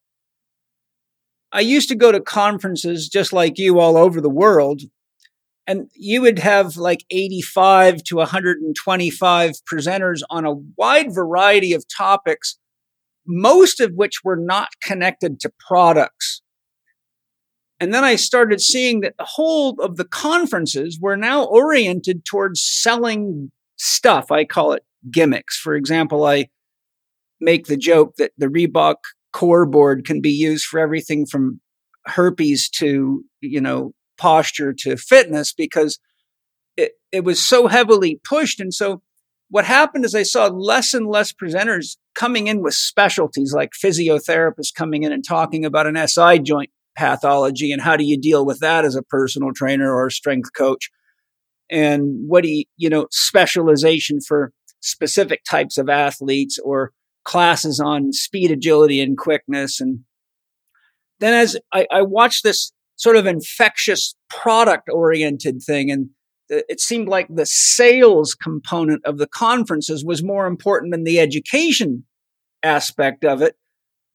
[1.52, 4.82] I used to go to conferences just like you all over the world,
[5.66, 12.58] and you would have like 85 to 125 presenters on a wide variety of topics,
[13.26, 16.42] most of which were not connected to products.
[17.80, 22.62] And then I started seeing that the whole of the conferences were now oriented towards
[22.62, 24.32] selling stuff.
[24.32, 25.58] I call it gimmicks.
[25.58, 26.50] For example, I
[27.40, 28.96] make the joke that the Reebok
[29.32, 31.60] core board can be used for everything from
[32.06, 36.00] herpes to, you know, posture to fitness because
[36.78, 38.60] it, it was so heavily pushed.
[38.60, 39.02] And so
[39.50, 44.74] what happened is I saw less and less presenters coming in with specialties like physiotherapists
[44.74, 48.60] coming in and talking about an SI joint pathology and how do you deal with
[48.60, 50.90] that as a personal trainer or a strength coach.
[51.72, 54.52] And what do you, you know, specialization for
[54.82, 56.92] specific types of athletes or
[57.24, 59.80] classes on speed, agility, and quickness.
[59.82, 60.00] And
[61.20, 66.10] then as I, I watched this sort of infectious product oriented thing and
[66.50, 72.06] it seemed like the sales component of the conferences was more important than the education
[72.64, 73.56] aspect of it,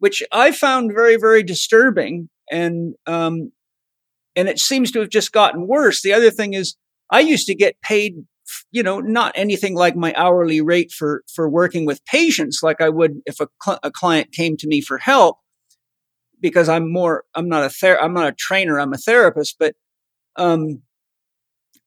[0.00, 2.28] which I found very, very disturbing.
[2.50, 3.52] And, um,
[4.36, 6.02] and it seems to have just gotten worse.
[6.02, 6.76] The other thing is
[7.10, 8.24] I used to get paid
[8.70, 12.88] you know, not anything like my hourly rate for, for working with patients like I
[12.88, 15.38] would if a, cl- a client came to me for help
[16.40, 19.74] because I'm more, I'm not a ther- I'm not a trainer, I'm a therapist, but,
[20.36, 20.82] um,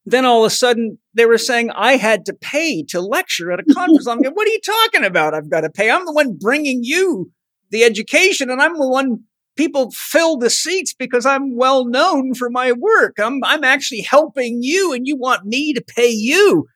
[0.06, 3.60] then all of a sudden they were saying I had to pay to lecture at
[3.60, 4.08] a conference.
[4.08, 5.34] I'm going, what are you talking about?
[5.34, 5.92] I've got to pay.
[5.92, 7.32] I'm the one bringing you
[7.72, 9.24] the education and I'm the one
[9.58, 13.18] people fill the seats because I'm well known for my work.
[13.20, 16.68] I'm, I'm actually helping you and you want me to pay you.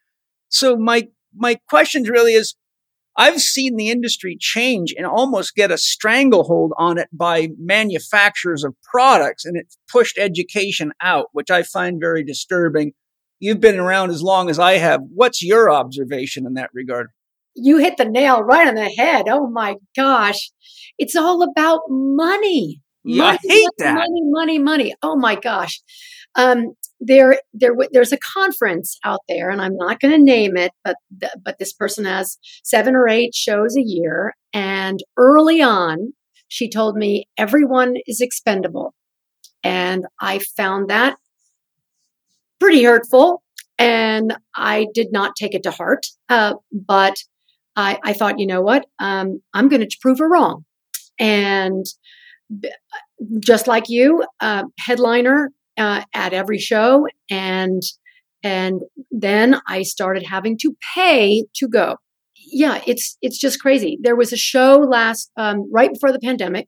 [0.49, 2.56] So my, my question really is,
[3.18, 8.74] I've seen the industry change and almost get a stranglehold on it by manufacturers of
[8.82, 12.94] products and it's pushed education out, which I find very disturbing.
[13.40, 15.02] You've been around as long as I have.
[15.14, 17.08] What's your observation in that regard?
[17.53, 19.26] You hit the nail right on the head.
[19.28, 20.52] Oh my gosh.
[21.02, 22.82] It's all about money.
[23.03, 23.95] Yeah, money, I hate money, that.
[23.95, 24.95] Money, money, money.
[25.02, 25.82] Oh my gosh.
[26.36, 30.72] Um, there, there, there's a conference out there, and I'm not going to name it,
[30.84, 36.14] but th- but this person has seven or eight shows a year, and early on,
[36.48, 38.94] she told me everyone is expendable,
[39.64, 41.18] and I found that
[42.60, 43.41] pretty hurtful,
[43.80, 46.06] and I did not take it to heart.
[46.30, 47.15] Uh, but
[47.76, 50.65] I, I thought, you know what, um, I'm going to prove her wrong,
[51.22, 51.85] and
[53.39, 57.81] just like you, uh, headliner uh, at every show, and
[58.43, 58.81] and
[59.11, 61.98] then I started having to pay to go.
[62.53, 63.98] Yeah, it's it's just crazy.
[64.02, 66.65] There was a show last um, right before the pandemic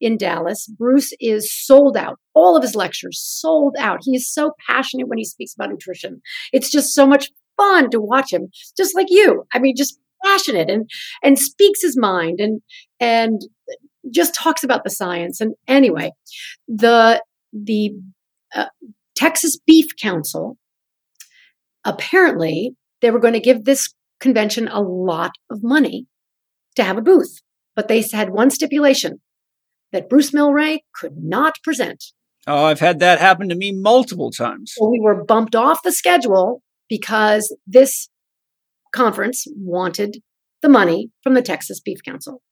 [0.00, 0.66] in Dallas.
[0.78, 2.18] Bruce is sold out.
[2.34, 3.98] All of his lectures sold out.
[4.02, 6.22] He is so passionate when he speaks about nutrition.
[6.52, 8.48] It's just so much fun to watch him.
[8.76, 9.44] Just like you.
[9.52, 10.88] I mean, just passionate and
[11.22, 12.62] and speaks his mind and
[13.00, 13.40] and
[14.10, 15.40] just talks about the science.
[15.40, 16.12] And anyway,
[16.68, 17.22] the
[17.52, 17.92] the
[18.54, 18.66] uh,
[19.14, 20.56] Texas Beef Council
[21.84, 26.06] apparently they were going to give this convention a lot of money
[26.74, 27.40] to have a booth,
[27.74, 29.20] but they had one stipulation
[29.92, 32.02] that Bruce Mylrea could not present.
[32.46, 34.72] Oh, I've had that happen to me multiple times.
[34.76, 38.08] So we were bumped off the schedule because this
[38.92, 40.18] conference wanted
[40.62, 42.42] the money from the Texas Beef Council.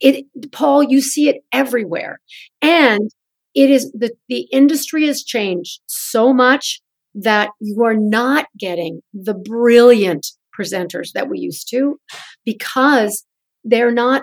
[0.00, 2.20] It, Paul, you see it everywhere.
[2.60, 3.10] And
[3.54, 6.80] it is the, the industry has changed so much
[7.14, 10.26] that you are not getting the brilliant
[10.58, 11.98] presenters that we used to
[12.44, 13.24] because
[13.64, 14.22] they're not,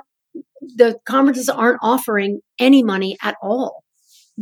[0.61, 3.83] the conferences aren't offering any money at all.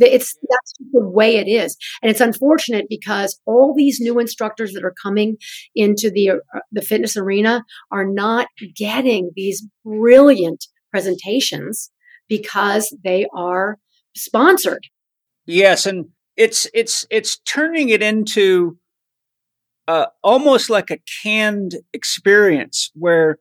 [0.00, 4.84] It's that's the way it is, and it's unfortunate because all these new instructors that
[4.84, 5.36] are coming
[5.74, 11.90] into the uh, the fitness arena are not getting these brilliant presentations
[12.28, 13.78] because they are
[14.14, 14.86] sponsored.
[15.46, 16.06] Yes, and
[16.36, 18.78] it's it's it's turning it into
[19.88, 23.38] uh, almost like a canned experience where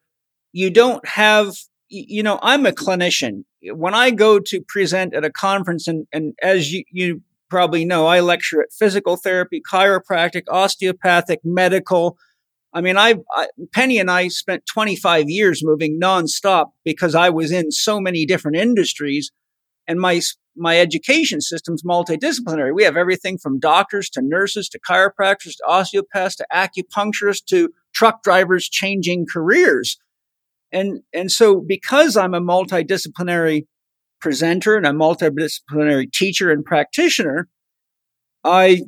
[0.53, 1.53] you don't have
[1.89, 6.33] you know i'm a clinician when i go to present at a conference and, and
[6.41, 12.17] as you, you probably know i lecture at physical therapy chiropractic osteopathic medical
[12.73, 17.51] i mean I, I penny and i spent 25 years moving nonstop because i was
[17.51, 19.31] in so many different industries
[19.87, 20.21] and my
[20.57, 22.73] my education system's multidisciplinary.
[22.73, 28.23] We have everything from doctors to nurses to chiropractors to osteopaths to acupuncturists to truck
[28.23, 29.97] drivers changing careers.
[30.71, 33.65] And, and so because I'm a multidisciplinary
[34.19, 37.47] presenter and a multidisciplinary teacher and practitioner,
[38.43, 38.83] I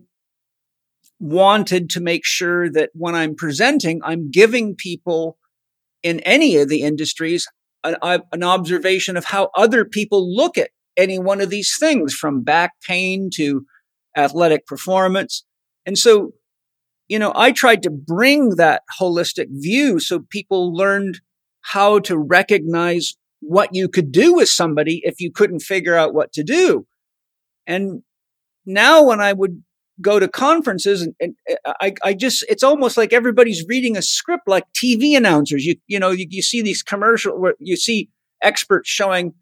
[1.20, 5.38] wanted to make sure that when I'm presenting, I'm giving people
[6.02, 7.48] in any of the industries
[7.84, 12.14] an, uh, an observation of how other people look at any one of these things
[12.14, 13.66] from back pain to
[14.18, 15.46] athletic performance.
[15.86, 16.32] And so,
[17.08, 21.22] you know, I tried to bring that holistic view so people learned
[21.62, 26.34] how to recognize what you could do with somebody if you couldn't figure out what
[26.34, 26.86] to do.
[27.68, 28.04] And
[28.66, 29.64] now when I would
[30.02, 34.02] go to conferences and, and eh, I, I, just, it's almost like everybody's reading a
[34.02, 35.66] script like TV announcers.
[35.66, 38.10] You, you know, you, you see these commercial where you see
[38.42, 39.34] experts showing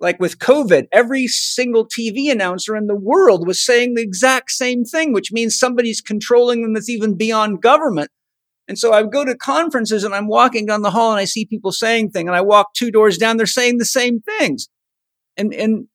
[0.00, 4.84] like with COVID, every single TV announcer in the world was saying the exact same
[4.84, 8.10] thing, which means somebody's controlling them that's even beyond government.
[8.66, 11.44] And so I go to conferences and I'm walking down the hall and I see
[11.44, 14.68] people saying things and I walk two doors down, they're saying the same things.
[15.36, 15.88] And, and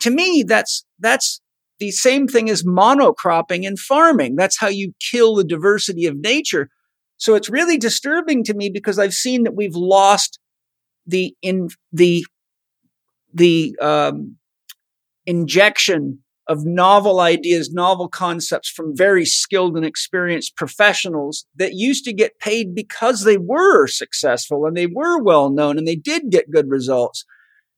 [0.00, 1.40] to me, that's, that's
[1.78, 4.36] the same thing as monocropping in farming.
[4.36, 6.68] That's how you kill the diversity of nature.
[7.16, 10.38] So it's really disturbing to me because I've seen that we've lost
[11.06, 12.24] the in the
[13.32, 14.36] the um,
[15.26, 16.20] injection
[16.50, 22.40] of novel ideas, novel concepts from very skilled and experienced professionals that used to get
[22.40, 26.68] paid because they were successful and they were well known and they did get good
[26.68, 27.24] results.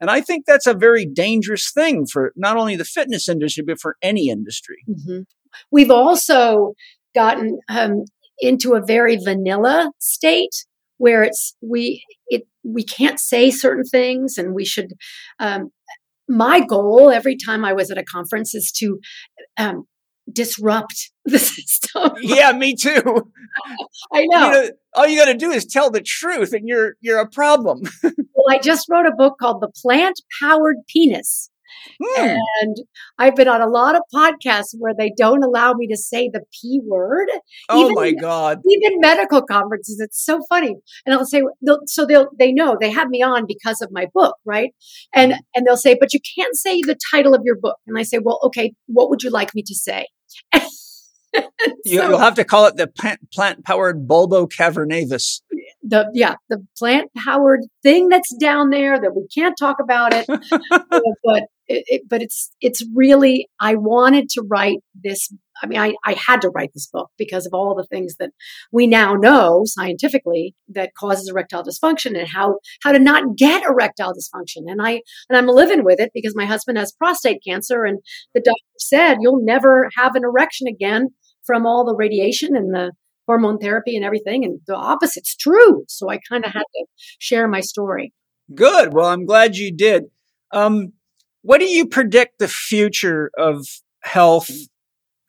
[0.01, 3.79] And I think that's a very dangerous thing for not only the fitness industry, but
[3.79, 4.79] for any industry.
[4.89, 5.21] Mm-hmm.
[5.71, 6.73] We've also
[7.15, 8.07] gotten um,
[8.39, 10.65] into a very vanilla state
[10.97, 14.95] where it's we it we can't say certain things and we should
[15.41, 15.71] um,
[16.37, 18.99] my goal every time i was at a conference is to
[19.59, 19.85] um,
[20.31, 22.13] disrupt the system.
[22.21, 23.03] Yeah me too.
[24.13, 24.47] I know.
[24.47, 24.71] You know.
[24.95, 27.83] all you got to do is tell the truth and you're you're a problem.
[28.35, 31.51] Well i just wrote a book called the plant powered penis
[32.03, 32.37] Hmm.
[32.61, 32.77] And
[33.19, 36.43] I've been on a lot of podcasts where they don't allow me to say the
[36.53, 37.29] P word.
[37.69, 38.61] Oh even, my God.
[38.69, 40.01] Even medical conferences.
[40.01, 40.77] It's so funny.
[41.07, 44.07] And I'll say, they'll, so they'll, they know they have me on because of my
[44.15, 44.73] book, right?
[45.15, 47.77] And, and they'll say, but you can't say the title of your book.
[47.87, 50.07] And I say, well, okay, what would you like me to say?
[51.35, 51.49] so,
[51.85, 52.89] You'll have to call it the
[53.33, 55.41] plant powered bulbo cavernosus.
[55.83, 60.27] The yeah the plant powered thing that's down there that we can't talk about it.
[61.25, 65.33] But it, it, but it's it's really i wanted to write this
[65.63, 68.31] i mean I, I had to write this book because of all the things that
[68.73, 74.13] we now know scientifically that causes erectile dysfunction and how how to not get erectile
[74.13, 74.65] dysfunction.
[74.67, 78.01] And i and i'm living with it because my husband has prostate cancer and
[78.35, 81.09] the doctor said you'll never have an erection again
[81.45, 82.93] from all the radiation and the
[83.27, 84.45] hormone therapy and everything.
[84.45, 85.85] And the opposite's true.
[85.89, 86.87] So I kind of had to
[87.19, 88.13] share my story.
[88.55, 88.93] Good.
[88.93, 90.05] Well, I'm glad you did.
[90.53, 90.93] Um,
[91.43, 93.67] what do you predict the future of
[94.03, 94.51] health,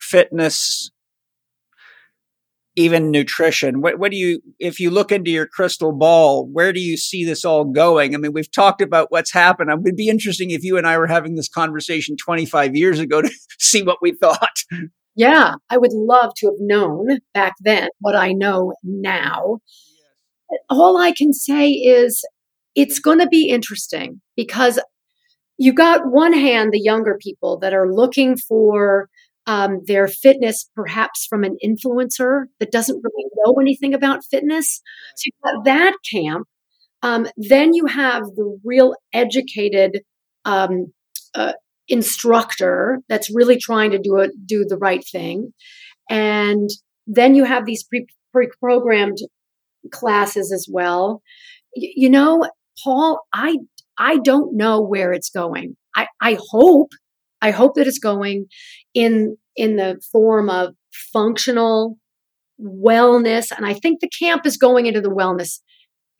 [0.00, 0.90] fitness,
[2.76, 3.80] even nutrition?
[3.80, 7.24] What, what do you, if you look into your crystal ball, where do you see
[7.24, 8.14] this all going?
[8.14, 9.70] I mean, we've talked about what's happened.
[9.70, 13.22] It would be interesting if you and I were having this conversation 25 years ago
[13.22, 14.64] to see what we thought.
[15.16, 19.60] Yeah, I would love to have known back then what I know now.
[20.70, 22.24] All I can say is
[22.74, 24.80] it's going to be interesting because
[25.58, 29.08] you got one hand the younger people that are looking for
[29.46, 34.82] um, their fitness perhaps from an influencer that doesn't really know anything about fitness.
[35.16, 36.48] So you've got that camp.
[37.02, 40.02] Um, then you have the real educated
[40.46, 40.92] um,
[41.34, 41.52] uh,
[41.88, 45.52] instructor that's really trying to do it, do the right thing.
[46.08, 46.68] And
[47.06, 48.06] then you have these pre
[48.60, 49.18] programmed
[49.92, 51.22] classes as well.
[51.76, 52.48] Y- you know,
[52.82, 53.58] Paul, I,
[53.98, 55.76] I don't know where it's going.
[55.94, 56.90] I, I hope,
[57.40, 58.46] I hope that it's going
[58.94, 60.74] in, in the form of
[61.12, 61.96] functional
[62.60, 63.52] wellness.
[63.54, 65.60] And I think the camp is going into the wellness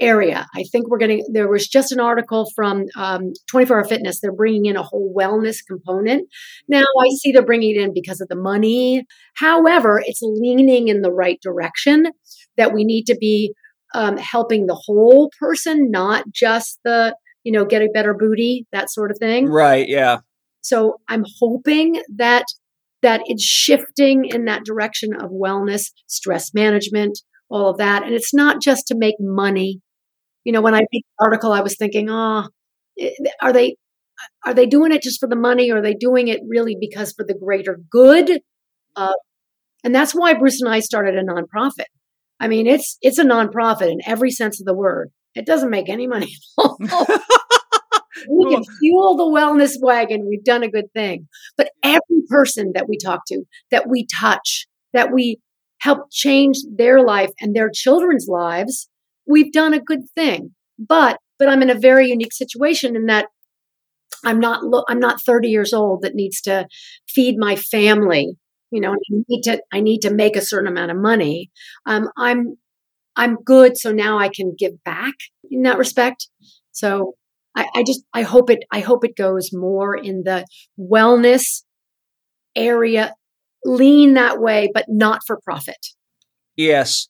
[0.00, 0.46] area.
[0.54, 4.20] I think we're getting, there was just an article from um, 24 Hour Fitness.
[4.20, 6.28] They're bringing in a whole wellness component.
[6.68, 9.06] Now, I see they're bringing it in because of the money.
[9.36, 12.06] However, it's leaning in the right direction
[12.56, 13.52] that we need to be
[13.94, 18.90] um, helping the whole person, not just the, you know, get a better booty, that
[18.90, 19.46] sort of thing.
[19.46, 19.88] Right.
[19.88, 20.18] Yeah.
[20.62, 22.44] So I'm hoping that
[23.02, 27.18] that it's shifting in that direction of wellness, stress management,
[27.54, 28.02] all of that.
[28.02, 29.80] And it's not just to make money.
[30.42, 32.48] You know, when I read the article, I was thinking, oh,
[33.40, 33.76] are they
[34.44, 37.12] are they doing it just for the money, or are they doing it really because
[37.12, 38.40] for the greater good?
[38.96, 39.14] Uh,
[39.84, 41.86] and that's why Bruce and I started a nonprofit.
[42.40, 45.10] I mean, it's it's a nonprofit in every sense of the word.
[45.34, 46.34] It doesn't make any money.
[46.58, 50.26] we can fuel the wellness wagon.
[50.28, 51.28] We've done a good thing.
[51.56, 55.38] But every person that we talk to, that we touch, that we
[55.84, 58.88] help change their life and their children's lives,
[59.26, 60.54] we've done a good thing.
[60.78, 63.26] But but I'm in a very unique situation in that
[64.24, 66.66] I'm not lo- I'm not 30 years old that needs to
[67.08, 68.36] feed my family.
[68.70, 71.50] You know, I need to I need to make a certain amount of money.
[71.86, 72.56] Um, I'm
[73.14, 75.14] I'm good, so now I can give back
[75.50, 76.28] in that respect.
[76.72, 77.14] So
[77.54, 80.46] I, I just I hope it I hope it goes more in the
[80.80, 81.62] wellness
[82.56, 83.14] area,
[83.64, 85.86] lean that way, but not for profit.
[86.56, 87.08] Yes.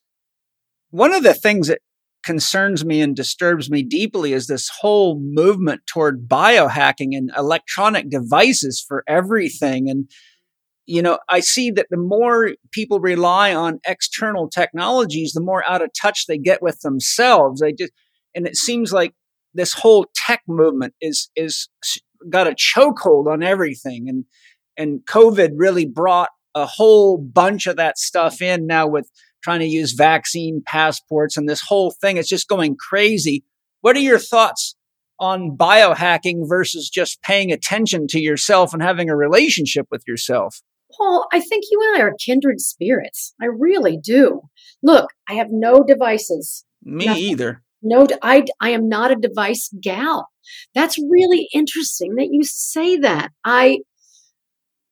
[0.89, 1.79] One of the things that
[2.23, 8.83] concerns me and disturbs me deeply is this whole movement toward biohacking and electronic devices
[8.85, 9.89] for everything.
[9.89, 10.09] And,
[10.87, 15.83] you know, I see that the more people rely on external technologies, the more out
[15.83, 17.61] of touch they get with themselves.
[17.61, 17.91] They just,
[18.33, 19.13] and it seems like
[19.53, 21.69] this whole tech movement is, is
[22.29, 24.09] got a chokehold on everything.
[24.09, 24.25] And,
[24.77, 29.09] and COVID really brought a whole bunch of that stuff in now with
[29.43, 32.17] trying to use vaccine passports and this whole thing.
[32.17, 33.43] It's just going crazy.
[33.81, 34.75] What are your thoughts
[35.19, 40.61] on biohacking versus just paying attention to yourself and having a relationship with yourself?
[40.97, 43.33] Paul, I think you and I are kindred spirits.
[43.41, 44.41] I really do.
[44.81, 46.65] Look, I have no devices.
[46.83, 47.23] Me Nothing.
[47.23, 47.63] either.
[47.81, 50.29] No, I, I am not a device gal.
[50.73, 53.31] That's really interesting that you say that.
[53.43, 53.79] I,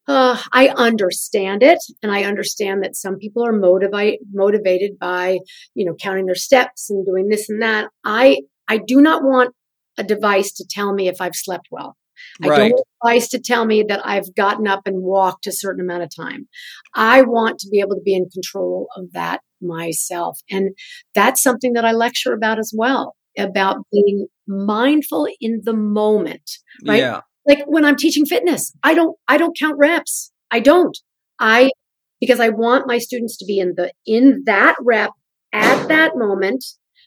[0.07, 5.39] uh, I understand it, and I understand that some people are motivate, motivated by,
[5.75, 7.89] you know, counting their steps and doing this and that.
[8.03, 9.53] I, I do not want
[9.97, 11.95] a device to tell me if I've slept well.
[12.41, 12.57] I Right.
[12.57, 15.81] don't want a device to tell me that I've gotten up and walked a certain
[15.81, 16.47] amount of time.
[16.95, 20.39] I want to be able to be in control of that myself.
[20.49, 20.75] And
[21.15, 26.49] that's something that I lecture about as well about being mindful in the moment,
[26.87, 26.99] right?
[26.99, 27.21] Yeah.
[27.45, 30.31] Like when I'm teaching fitness, I don't I don't count reps.
[30.51, 30.97] I don't.
[31.39, 31.71] I
[32.19, 35.11] because I want my students to be in the in that rep
[35.51, 36.63] at that moment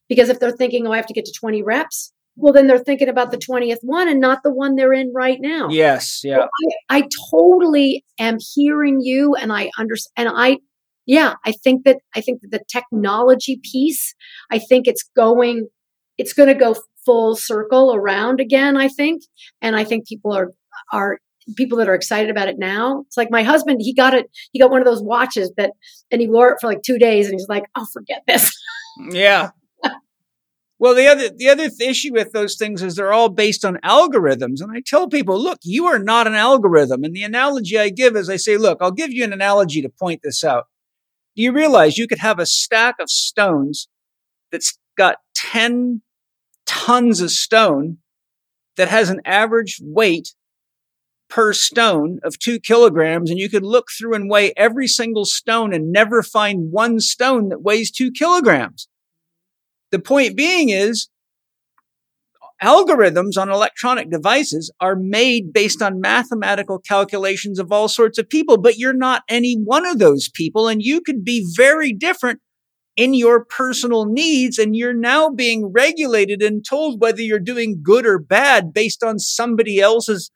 [0.08, 2.78] because if they're thinking oh I have to get to 20 reps, well then they're
[2.78, 5.68] thinking about the 20th one and not the one they're in right now.
[5.70, 6.20] Yes.
[6.22, 6.46] Yeah.
[6.90, 10.58] I, I totally am hearing you and I understand and I
[11.06, 14.14] yeah, I think that I think that the technology piece,
[14.50, 15.68] I think it's going
[16.18, 16.74] it's going to go
[17.06, 19.22] full circle around again, I think.
[19.62, 20.52] And I think people are
[20.92, 21.18] are
[21.56, 23.04] people that are excited about it now.
[23.06, 25.72] It's like my husband, he got it he got one of those watches that
[26.10, 28.52] and he wore it for like 2 days and he's like, "Oh, forget this."
[29.10, 29.50] Yeah.
[30.78, 34.60] Well, the other the other issue with those things is they're all based on algorithms,
[34.60, 37.02] and I tell people, look, you are not an algorithm.
[37.02, 39.88] And the analogy I give is, I say, look, I'll give you an analogy to
[39.88, 40.64] point this out.
[41.34, 43.88] Do you realize you could have a stack of stones
[44.52, 46.02] that's got ten
[46.66, 47.98] tons of stone
[48.76, 50.34] that has an average weight
[51.28, 55.72] per stone of two kilograms, and you could look through and weigh every single stone
[55.72, 58.88] and never find one stone that weighs two kilograms.
[59.90, 61.08] The point being is
[62.62, 68.56] algorithms on electronic devices are made based on mathematical calculations of all sorts of people,
[68.56, 70.68] but you're not any one of those people.
[70.68, 72.40] And you could be very different
[72.96, 74.58] in your personal needs.
[74.58, 79.18] And you're now being regulated and told whether you're doing good or bad based on
[79.18, 80.30] somebody else's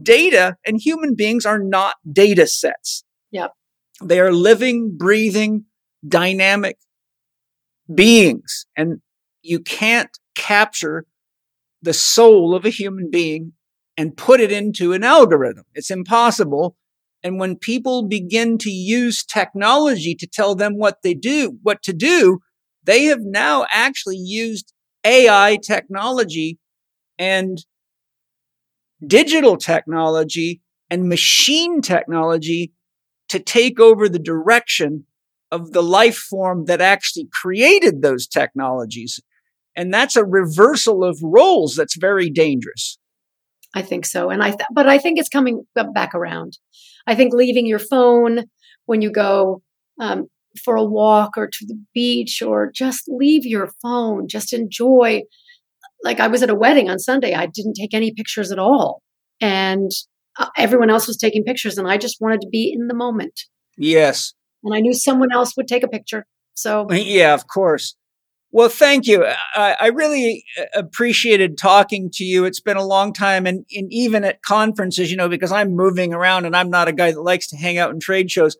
[0.00, 0.56] data.
[0.66, 3.04] And human beings are not data sets.
[3.30, 3.52] Yep.
[4.02, 5.64] They are living, breathing,
[6.06, 6.76] dynamic
[7.92, 8.66] beings.
[8.76, 9.00] And
[9.42, 11.06] you can't capture
[11.82, 13.52] the soul of a human being
[13.96, 15.64] and put it into an algorithm.
[15.74, 16.76] It's impossible.
[17.24, 21.94] And when people begin to use technology to tell them what they do, what to
[21.94, 22.40] do,
[22.84, 24.74] they have now actually used
[25.04, 26.58] AI technology
[27.18, 27.64] and
[29.06, 30.60] digital technology
[30.90, 32.72] and machine technology
[33.30, 35.06] to take over the direction
[35.50, 39.18] of the life form that actually created those technologies.
[39.74, 42.98] And that's a reversal of roles that's very dangerous.
[43.74, 44.30] I think so.
[44.30, 45.64] And I, th- but I think it's coming
[45.94, 46.58] back around.
[47.06, 48.44] I think leaving your phone
[48.86, 49.62] when you go
[50.00, 50.28] um,
[50.64, 55.22] for a walk or to the beach or just leave your phone, just enjoy.
[56.02, 59.02] Like I was at a wedding on Sunday, I didn't take any pictures at all.
[59.40, 59.90] And
[60.38, 63.40] uh, everyone else was taking pictures, and I just wanted to be in the moment.
[63.76, 64.34] Yes.
[64.62, 66.26] And I knew someone else would take a picture.
[66.54, 67.96] So, Yeah, of course.
[68.54, 69.26] Well, thank you.
[69.56, 72.44] I, I really uh, appreciated talking to you.
[72.44, 73.46] It's been a long time.
[73.46, 76.92] And, and even at conferences, you know, because I'm moving around and I'm not a
[76.92, 78.56] guy that likes to hang out in trade shows.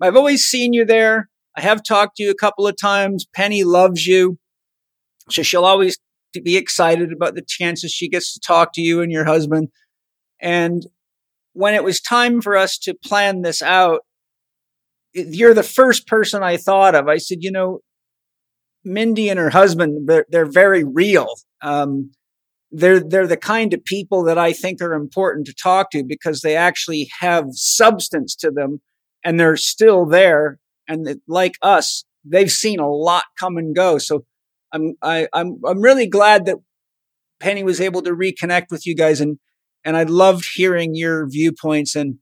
[0.00, 1.30] I've always seen you there.
[1.56, 3.26] I have talked to you a couple of times.
[3.32, 4.38] Penny loves you.
[5.30, 5.96] So she'll always
[6.42, 9.68] be excited about the chances she gets to talk to you and your husband.
[10.40, 10.82] And
[11.52, 14.00] when it was time for us to plan this out,
[15.14, 17.06] you're the first person I thought of.
[17.06, 17.82] I said, you know,
[18.88, 21.28] Mindy and her husband, they're, they're very real.
[21.62, 22.10] Um,
[22.70, 26.40] they're they're the kind of people that I think are important to talk to because
[26.40, 28.80] they actually have substance to them,
[29.24, 30.58] and they're still there.
[30.86, 33.98] And like us, they've seen a lot come and go.
[33.98, 34.24] So
[34.72, 36.58] I'm I, I'm I'm really glad that
[37.40, 39.38] Penny was able to reconnect with you guys, and
[39.84, 42.16] and I loved hearing your viewpoints and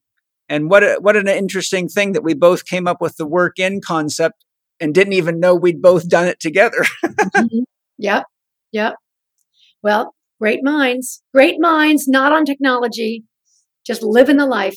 [0.48, 3.59] and what a, what an interesting thing that we both came up with the work
[3.59, 4.44] in concept
[4.81, 6.85] and didn't even know we'd both done it together.
[7.36, 7.65] Mhm.
[7.98, 8.24] yep,
[8.73, 8.94] yep.
[9.82, 13.24] Well, great minds, great minds, not on technology,
[13.86, 14.77] just living the life,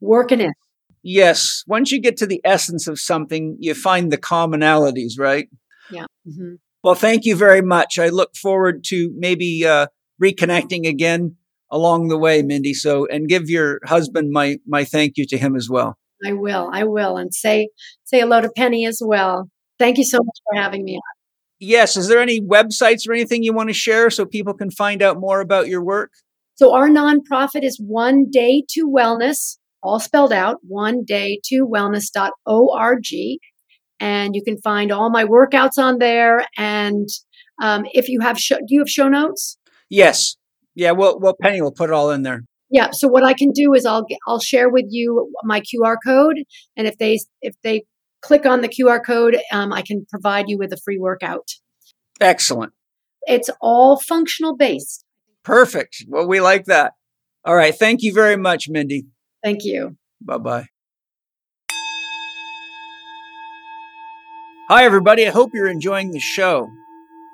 [0.00, 0.54] working it.
[1.02, 5.48] yes, once you get to the essence of something, you find the commonalities, right?
[5.90, 6.06] Yeah.
[6.24, 7.98] hmm Well, thank you very much.
[7.98, 9.86] I look forward to maybe uh,
[10.22, 11.36] reconnecting again
[11.70, 12.74] along the way, Mindy.
[12.74, 15.96] So, and give your husband my my thank you to him as well.
[16.26, 17.68] I will, I will, and say
[18.04, 19.48] say hello to Penny as well.
[19.78, 20.96] Thank you so much for having me.
[20.96, 21.02] on.
[21.60, 25.02] Yes, is there any websites or anything you want to share so people can find
[25.02, 26.10] out more about your work?
[26.54, 30.56] So our nonprofit is One Day to Wellness, all spelled out.
[30.66, 33.38] One Day to Wellness.org,
[34.00, 37.08] and you can find all my workouts on there and
[37.60, 39.58] Um, if you have, show, do you have show notes?
[39.90, 40.36] Yes.
[40.76, 40.92] Yeah.
[40.92, 42.44] Well, well, Penny will put it all in there.
[42.70, 42.90] Yeah.
[42.92, 46.44] So what I can do is I'll I'll share with you my QR code,
[46.76, 47.84] and if they if they
[48.20, 51.48] click on the QR code, um, I can provide you with a free workout.
[52.20, 52.72] Excellent.
[53.22, 55.04] It's all functional based.
[55.44, 56.04] Perfect.
[56.08, 56.94] Well, we like that.
[57.44, 57.74] All right.
[57.74, 59.06] Thank you very much, Mindy.
[59.42, 59.96] Thank you.
[60.20, 60.66] Bye bye.
[64.68, 65.26] Hi, everybody.
[65.26, 66.68] I hope you're enjoying the show.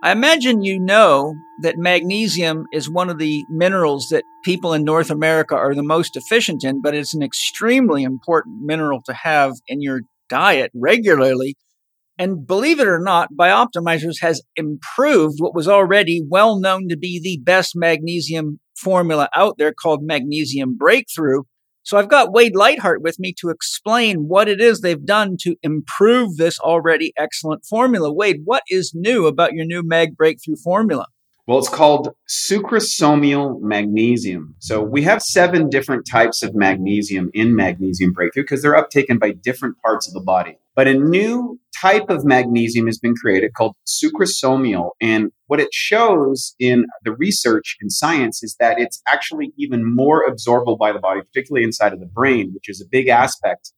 [0.05, 5.09] I imagine you know that magnesium is one of the minerals that people in North
[5.09, 9.81] America are the most deficient in, but it's an extremely important mineral to have in
[9.81, 11.57] your diet regularly.
[12.19, 17.19] And believe it or not, Bioptimizers has improved what was already well known to be
[17.19, 21.45] the best magnesium formula out there called Magnesium Breakthrough.
[21.85, 25.55] So I've got Wade Lightheart with me to explain what it is they've done to
[25.63, 28.11] improve this already excellent formula.
[28.11, 31.07] Wade, what is new about your new Mag Breakthrough formula?
[31.47, 34.55] Well, it's called sucrosomial magnesium.
[34.61, 39.33] So we have seven different types of magnesium in Magnesium Breakthrough because they're uptaken by
[39.33, 40.57] different parts of the body.
[40.77, 44.91] But a new type of magnesium has been created called sucrosomial.
[45.01, 50.25] And what it shows in the research in science is that it's actually even more
[50.29, 53.73] absorbable by the body, particularly inside of the brain, which is a big aspect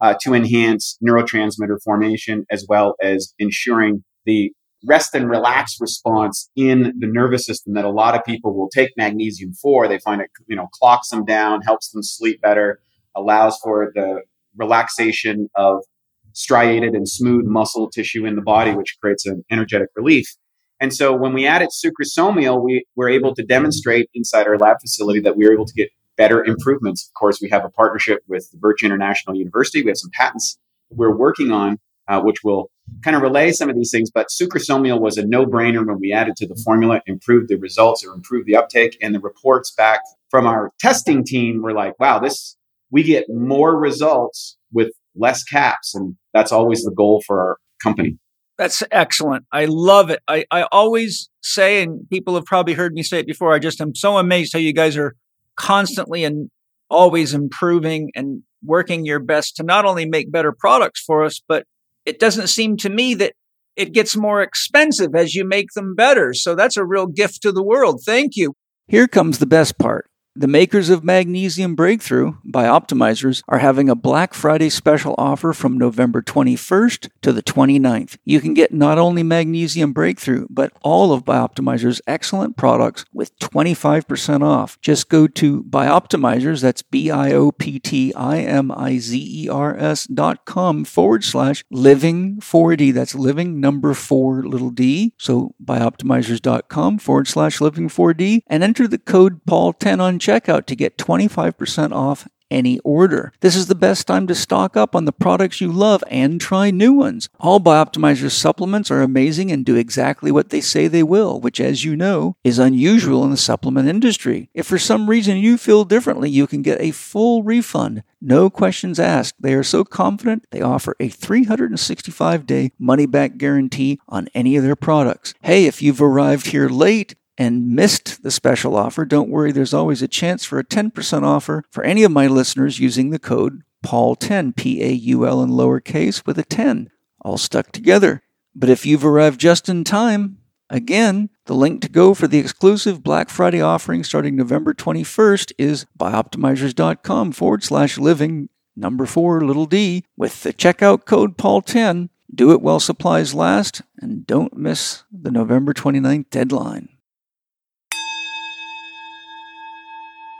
[0.00, 4.52] uh, to enhance neurotransmitter formation as well as ensuring the
[4.86, 8.90] rest and relax response in the nervous system that a lot of people will take
[8.96, 9.86] magnesium for.
[9.86, 12.80] They find it, you know, clocks them down, helps them sleep better,
[13.14, 14.22] allows for the
[14.56, 15.84] relaxation of
[16.32, 20.36] striated and smooth muscle tissue in the body, which creates an energetic relief.
[20.80, 25.20] And so when we added sucrosomial, we were able to demonstrate inside our lab facility
[25.20, 27.06] that we were able to get better improvements.
[27.06, 29.82] Of course, we have a partnership with the Birch International University.
[29.82, 30.58] We have some patents
[30.90, 31.78] we're working on,
[32.08, 32.70] uh, which will
[33.02, 34.10] kind of relay some of these things.
[34.10, 38.14] But sucrosomial was a no-brainer when we added to the formula, improved the results or
[38.14, 40.00] improved the uptake, and the reports back
[40.30, 42.56] from our testing team were like, "Wow, this
[42.90, 45.94] we get more results with less caps.
[45.94, 48.18] And that's always the goal for our company.
[48.58, 49.46] That's excellent.
[49.52, 50.20] I love it.
[50.28, 53.80] I, I always say, and people have probably heard me say it before, I just
[53.80, 55.14] am so amazed how you guys are
[55.56, 56.50] constantly and
[56.90, 61.64] always improving and working your best to not only make better products for us, but
[62.04, 63.32] it doesn't seem to me that
[63.76, 66.34] it gets more expensive as you make them better.
[66.34, 68.02] So that's a real gift to the world.
[68.04, 68.52] Thank you.
[68.88, 70.09] Here comes the best part.
[70.36, 76.22] The makers of Magnesium Breakthrough Bioptimizers are having a Black Friday special offer from November
[76.22, 78.16] 21st to the 29th.
[78.24, 84.44] You can get not only Magnesium Breakthrough, but all of Bioptimizer's excellent products with 25%
[84.44, 84.80] off.
[84.80, 89.48] Just go to Bioptimizers, that's B I O P T I M I Z E
[89.48, 92.94] R S dot com forward slash living 4D.
[92.94, 95.12] That's living number four little d.
[95.18, 100.98] So bioptimizers.com forward slash living 4D and enter the code Paul10 on checkout to get
[100.98, 103.32] 25% off any order.
[103.40, 106.70] This is the best time to stock up on the products you love and try
[106.70, 107.28] new ones.
[107.38, 111.84] All Bioptimizer's supplements are amazing and do exactly what they say they will, which, as
[111.84, 114.50] you know, is unusual in the supplement industry.
[114.52, 118.02] If for some reason you feel differently, you can get a full refund.
[118.20, 119.40] No questions asked.
[119.40, 124.62] They are so confident they offer a 365 day money back guarantee on any of
[124.62, 125.32] their products.
[125.42, 130.02] Hey, if you've arrived here late, and missed the special offer, don't worry, there's always
[130.02, 134.54] a chance for a 10% offer for any of my listeners using the code PAUL10,
[134.54, 136.90] P A U L in lowercase with a 10,
[137.22, 138.22] all stuck together.
[138.54, 140.36] But if you've arrived just in time,
[140.68, 145.86] again, the link to go for the exclusive Black Friday offering starting November 21st is
[145.98, 152.10] bioptimizers.com forward slash living number four little d with the checkout code PAUL10.
[152.34, 156.90] Do it while supplies last and don't miss the November 29th deadline.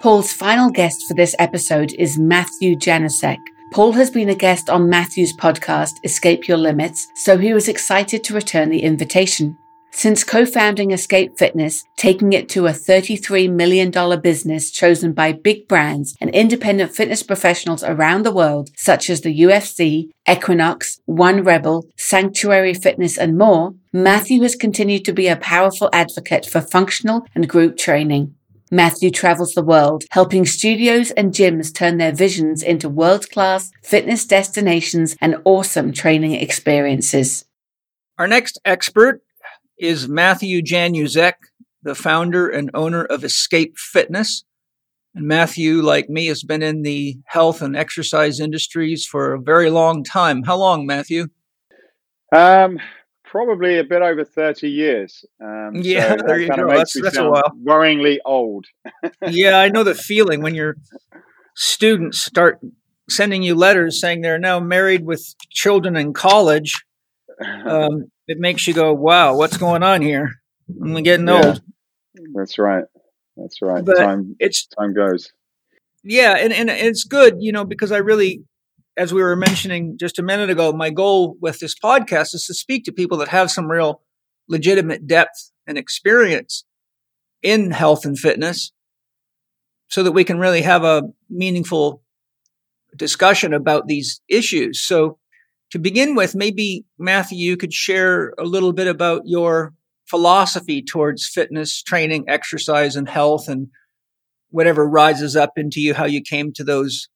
[0.00, 3.36] Paul's final guest for this episode is Matthew Januszek.
[3.70, 8.24] Paul has been a guest on Matthew's podcast, Escape Your Limits, so he was excited
[8.24, 9.58] to return the invitation.
[9.92, 13.90] Since co founding Escape Fitness, taking it to a $33 million
[14.22, 19.40] business chosen by big brands and independent fitness professionals around the world, such as the
[19.40, 25.90] UFC, Equinox, One Rebel, Sanctuary Fitness, and more, Matthew has continued to be a powerful
[25.92, 28.34] advocate for functional and group training.
[28.70, 34.24] Matthew travels the world, helping studios and gyms turn their visions into world class fitness
[34.24, 37.44] destinations and awesome training experiences.
[38.18, 39.22] Our next expert
[39.78, 41.34] is Matthew Januszek,
[41.82, 44.44] the founder and owner of Escape Fitness.
[45.14, 49.70] And Matthew, like me, has been in the health and exercise industries for a very
[49.70, 50.44] long time.
[50.44, 51.26] How long, Matthew?
[52.32, 52.78] Um,
[53.30, 55.24] probably a bit over 30 years.
[55.42, 56.68] Um, yeah, so there you go.
[56.68, 57.52] That's, that's a while.
[57.64, 58.66] Worryingly old.
[59.28, 60.76] yeah, I know the feeling when your
[61.54, 62.58] students start
[63.08, 66.74] sending you letters saying they're now married with children in college.
[67.64, 70.28] Um, it makes you go, wow, what's going on here?
[70.78, 71.62] I'm getting yeah, old.
[72.34, 72.84] That's right.
[73.38, 73.82] That's right.
[73.82, 75.32] But time, it's, time goes.
[76.04, 78.42] Yeah, and, and it's good, you know, because I really
[78.96, 82.54] as we were mentioning just a minute ago, my goal with this podcast is to
[82.54, 84.02] speak to people that have some real
[84.48, 86.64] legitimate depth and experience
[87.42, 88.72] in health and fitness
[89.88, 92.02] so that we can really have a meaningful
[92.96, 94.80] discussion about these issues.
[94.80, 95.18] So,
[95.70, 99.72] to begin with, maybe Matthew, you could share a little bit about your
[100.04, 103.68] philosophy towards fitness, training, exercise, and health, and
[104.50, 107.08] whatever rises up into you, how you came to those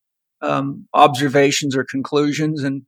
[0.43, 2.83] um, observations or conclusions, and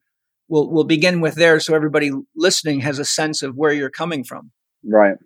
[0.48, 4.24] we'll we'll begin with there, so everybody listening has a sense of where you're coming
[4.24, 4.50] from.
[4.84, 5.16] Right.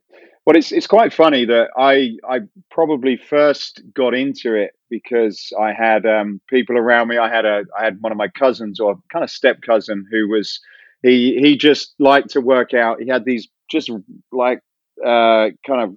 [0.46, 2.40] Well, it's it's quite funny that I I
[2.70, 7.18] probably first got into it because I had um, people around me.
[7.18, 10.28] I had a I had one of my cousins or kind of step cousin who
[10.28, 10.58] was
[11.02, 13.02] he he just liked to work out.
[13.02, 13.90] He had these just
[14.32, 14.60] like
[15.04, 15.96] uh, kind of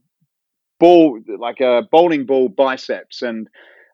[0.80, 3.48] ball like a bowling ball biceps and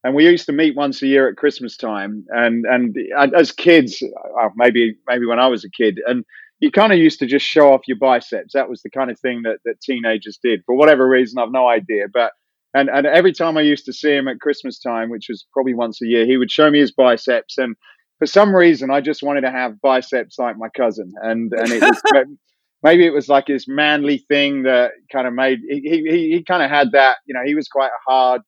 [0.03, 2.25] and we used to meet once a year at Christmas time.
[2.29, 2.95] And and
[3.35, 4.01] as kids,
[4.41, 6.23] uh, maybe maybe when I was a kid, and
[6.59, 8.53] you kind of used to just show off your biceps.
[8.53, 11.39] That was the kind of thing that that teenagers did for whatever reason.
[11.39, 12.31] I've no idea, but.
[12.75, 15.73] And, and every time I used to see him at Christmas time, which was probably
[15.73, 17.57] once a year, he would show me his biceps.
[17.57, 17.75] And
[18.19, 21.11] for some reason, I just wanted to have biceps like my cousin.
[21.23, 21.99] And and it was
[22.83, 26.61] maybe it was like his manly thing that kind of made he he, he kind
[26.61, 27.17] of had that.
[27.25, 28.41] You know, he was quite a hard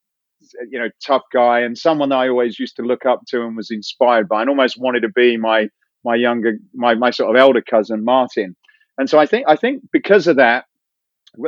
[0.69, 3.55] you know, tough guy and someone that I always used to look up to and
[3.55, 5.69] was inspired by and almost wanted to be my,
[6.03, 8.55] my younger, my, my sort of elder cousin, Martin.
[8.97, 10.65] And so I think, I think because of that,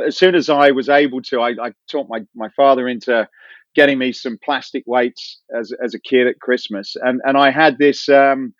[0.06, 3.28] as soon as I was able to, I, I taught my, my father into
[3.74, 6.96] getting me some plastic weights as, as a kid at Christmas.
[7.00, 8.54] And, and I had this, um,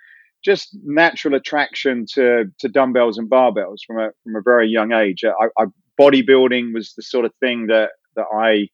[0.44, 5.24] just natural attraction to, to dumbbells and barbells from a, from a very young age.
[5.24, 5.66] I, I,
[5.98, 8.68] bodybuilding was the sort of thing that, that I,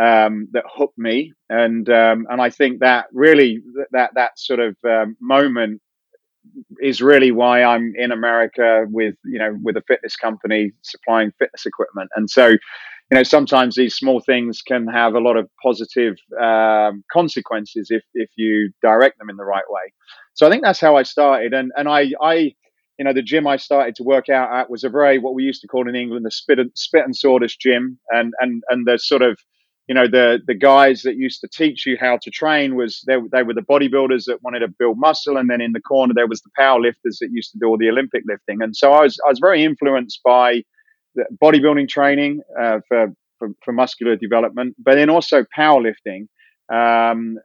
[0.00, 3.60] um, that hooked me, and um, and I think that really
[3.92, 5.80] that that sort of um, moment
[6.80, 11.66] is really why I'm in America with you know with a fitness company supplying fitness
[11.66, 12.58] equipment, and so you
[13.12, 18.30] know sometimes these small things can have a lot of positive um, consequences if if
[18.36, 19.92] you direct them in the right way.
[20.34, 22.54] So I think that's how I started, and and I I
[22.98, 25.42] you know, the gym I started to work out at was a very what we
[25.42, 28.86] used to call in England the spit and, spit and sawdust gym, and and and
[28.86, 29.38] the sort of
[29.88, 33.16] you know the the guys that used to teach you how to train was they,
[33.32, 36.26] they were the bodybuilders that wanted to build muscle and then in the corner there
[36.26, 38.62] was the power lifters that used to do all the olympic lifting.
[38.62, 40.62] And so i was i was very influenced by
[41.42, 46.26] bodybuilding training uh, for, for, for muscular development but then also powerlifting
[46.72, 47.36] um,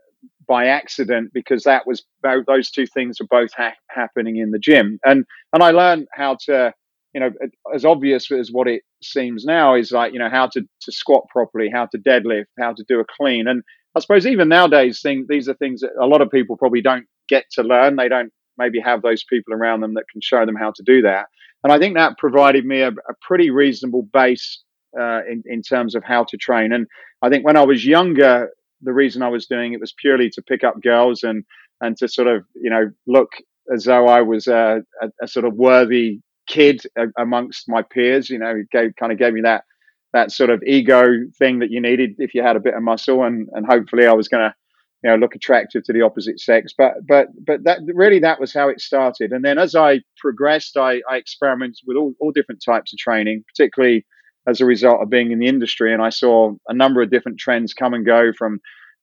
[0.48, 2.04] by accident because that was
[2.48, 5.00] those two things were both ha- happening in the gym.
[5.06, 6.74] And and i learned how to
[7.14, 7.32] you know,
[7.74, 11.24] as obvious as what it seems now is like, you know, how to, to squat
[11.30, 13.48] properly, how to deadlift, how to do a clean.
[13.48, 13.64] And
[13.96, 17.06] I suppose even nowadays, thing, these are things that a lot of people probably don't
[17.28, 17.96] get to learn.
[17.96, 21.02] They don't maybe have those people around them that can show them how to do
[21.02, 21.26] that.
[21.64, 24.64] And I think that provided me a, a pretty reasonable base
[25.00, 26.72] uh, in, in terms of how to train.
[26.72, 26.88] And
[27.22, 28.50] I think when I was younger,
[28.82, 31.44] the reason I was doing it was purely to pick up girls and,
[31.82, 33.30] and to sort of, you know, look
[33.74, 36.82] as though I was a, a, a sort of worthy kid
[37.18, 38.30] amongst my peers.
[38.30, 39.64] You know, it gave, kind of gave me that
[40.12, 41.06] that sort of ego
[41.38, 44.14] thing that you needed if you had a bit of muscle, and and hopefully I
[44.14, 44.56] was going to
[45.04, 46.74] you know look attractive to the opposite sex.
[46.78, 49.32] But but but that really that was how it started.
[49.32, 53.44] And then as I progressed, I, I experimented with all, all different types of training,
[53.48, 54.06] particularly
[54.48, 57.40] as a result of being in the industry, and I saw a number of different
[57.40, 58.60] trends come and go from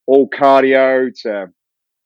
[0.07, 1.47] all cardio to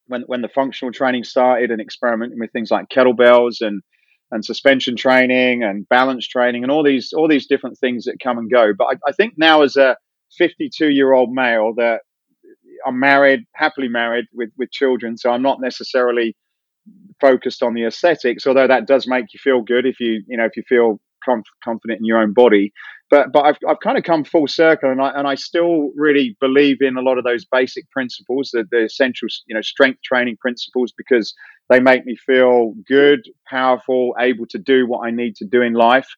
[0.07, 3.83] when when the functional training started and experimenting with things like kettlebells and
[4.31, 8.39] and suspension training and balance training and all these all these different things that come
[8.39, 8.73] and go.
[8.77, 9.97] But I, I think now as a
[10.39, 12.01] 52 year old male that
[12.87, 16.37] I'm married, happily married with with children, so I'm not necessarily
[17.21, 20.45] focused on the aesthetics, although that does make you feel good if you you know
[20.45, 22.73] if you feel confident in your own body.
[23.11, 26.37] But but I've I've kind of come full circle, and I and I still really
[26.41, 30.37] believe in a lot of those basic principles, the, the essential you know strength training
[30.41, 31.35] principles, because
[31.71, 35.73] they make me feel good, powerful, able to do what I need to do in
[35.73, 36.09] life.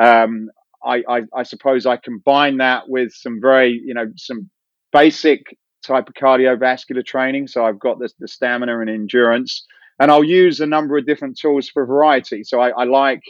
[0.00, 0.50] Um,
[0.84, 4.48] I, I, I suppose I combine that with some very you know some
[4.92, 7.46] basic type of cardiovascular training.
[7.46, 9.66] So I've got the, the stamina and endurance,
[9.98, 12.44] and I'll use a number of different tools for variety.
[12.44, 13.22] So I, I like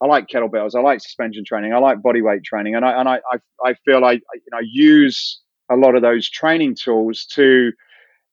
[0.00, 0.74] I like kettlebells.
[0.74, 1.72] I like suspension training.
[1.72, 4.60] I like body weight training, and I and I I, I feel I you know
[4.62, 5.40] use
[5.70, 7.72] a lot of those training tools to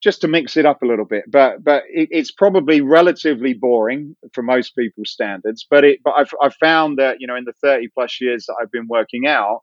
[0.02, 1.24] just to mix it up a little bit.
[1.28, 5.66] But but it, it's probably relatively boring for most people's standards.
[5.70, 8.56] But it but I've I've found that you know in the thirty plus years that
[8.62, 9.62] I've been working out,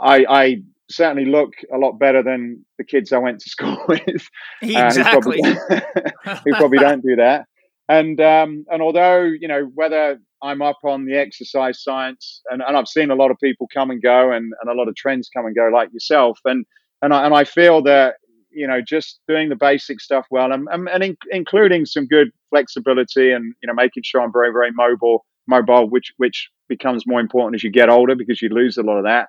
[0.00, 0.56] I I
[0.90, 4.28] certainly look a lot better than the kids I went to school with.
[4.62, 5.40] Exactly.
[5.42, 7.46] Uh, who, probably, who probably don't do that.
[7.88, 12.76] And um, and although you know whether I'm up on the exercise science, and, and
[12.76, 15.30] I've seen a lot of people come and go, and, and a lot of trends
[15.34, 16.66] come and go, like yourself, and
[17.02, 18.16] and I, and I feel that
[18.56, 22.30] you know just doing the basic stuff well, and and, and in, including some good
[22.50, 27.20] flexibility, and you know making sure I'm very very mobile, mobile, which which becomes more
[27.20, 29.28] important as you get older because you lose a lot of that.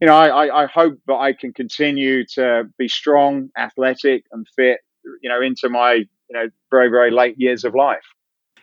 [0.00, 4.80] You know, I, I hope that I can continue to be strong, athletic, and fit.
[5.22, 8.04] You know, into my you know very very late years of life.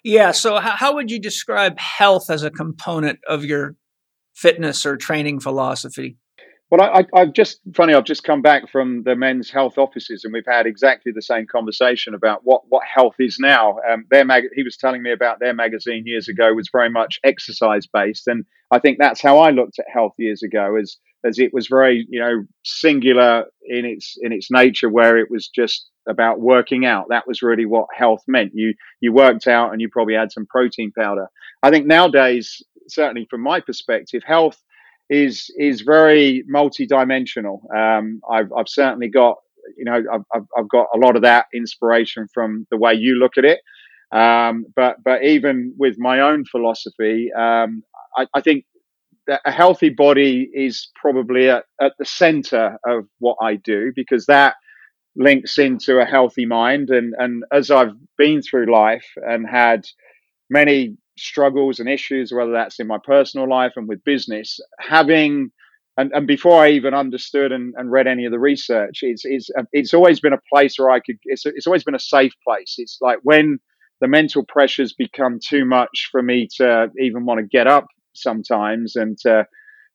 [0.03, 0.31] Yeah.
[0.31, 3.75] So how, how would you describe health as a component of your
[4.33, 6.17] fitness or training philosophy?
[6.71, 7.93] Well, I, have just funny.
[7.93, 11.45] I've just come back from the men's health offices, and we've had exactly the same
[11.45, 13.79] conversation about what what health is now.
[13.91, 17.19] Um, their mag- he was telling me about their magazine years ago was very much
[17.25, 20.77] exercise based, and I think that's how I looked at health years ago.
[20.77, 20.95] As
[21.25, 25.49] as it was very you know singular in its in its nature, where it was
[25.49, 27.07] just about working out.
[27.09, 28.53] That was really what health meant.
[28.55, 31.27] You you worked out and you probably had some protein powder.
[31.63, 34.63] I think nowadays, certainly from my perspective, health
[35.11, 37.59] is is very multidimensional.
[37.75, 39.35] Um, I've I've certainly got
[39.77, 43.37] you know I've I've got a lot of that inspiration from the way you look
[43.37, 43.59] at it.
[44.13, 47.83] Um, but but even with my own philosophy, um,
[48.17, 48.65] I, I, think
[49.27, 54.25] that a healthy body is probably at, at the center of what I do because
[54.25, 54.55] that
[55.15, 56.89] links into a healthy mind.
[56.89, 59.85] And, and as I've been through life and had
[60.49, 65.51] many struggles and issues, whether that's in my personal life and with business, having
[65.97, 69.49] and, and before I even understood and, and read any of the research, it's, it's,
[69.57, 72.33] uh, it's always been a place where I could, it's, it's always been a safe
[72.47, 72.75] place.
[72.77, 73.59] It's like when
[73.99, 78.95] the mental pressures become too much for me to even want to get up sometimes
[78.95, 79.45] and to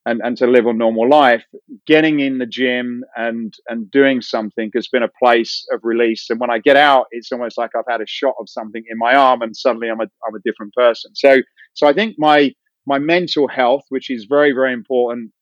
[0.07, 1.45] and, and to live a normal life,
[1.87, 6.31] getting in the gym and and doing something has been a place of release.
[6.31, 8.97] And when I get out, it's almost like I've had a shot of something in
[8.99, 11.11] my arm, and suddenly I'm a I'm a different person.
[11.15, 11.39] So
[11.75, 12.53] so I think my
[12.87, 15.33] my mental health, which is very very important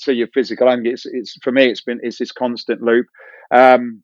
[0.00, 3.06] to your physical, and it's it's for me it's been it's this constant loop.
[3.54, 4.02] Um,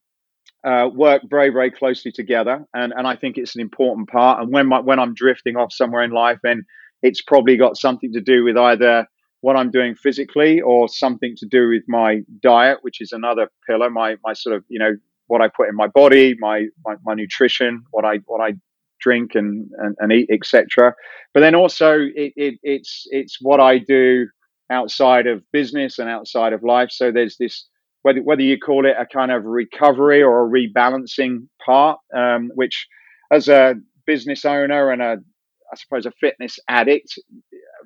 [0.62, 4.42] uh, work very very closely together, and and I think it's an important part.
[4.42, 6.64] And when my when I'm drifting off somewhere in life, then
[7.02, 9.06] it's probably got something to do with either
[9.40, 13.90] what I'm doing physically or something to do with my diet, which is another pillar.
[13.90, 14.92] My my sort of you know
[15.26, 18.54] what I put in my body, my my, my nutrition, what I what I
[19.00, 20.94] drink and and, and eat, etc.
[21.32, 24.26] But then also it, it, it's it's what I do
[24.70, 26.90] outside of business and outside of life.
[26.90, 27.66] So there's this
[28.02, 32.86] whether whether you call it a kind of recovery or a rebalancing part, um, which
[33.30, 33.74] as a
[34.06, 35.16] business owner and a
[35.72, 37.18] I suppose a fitness addict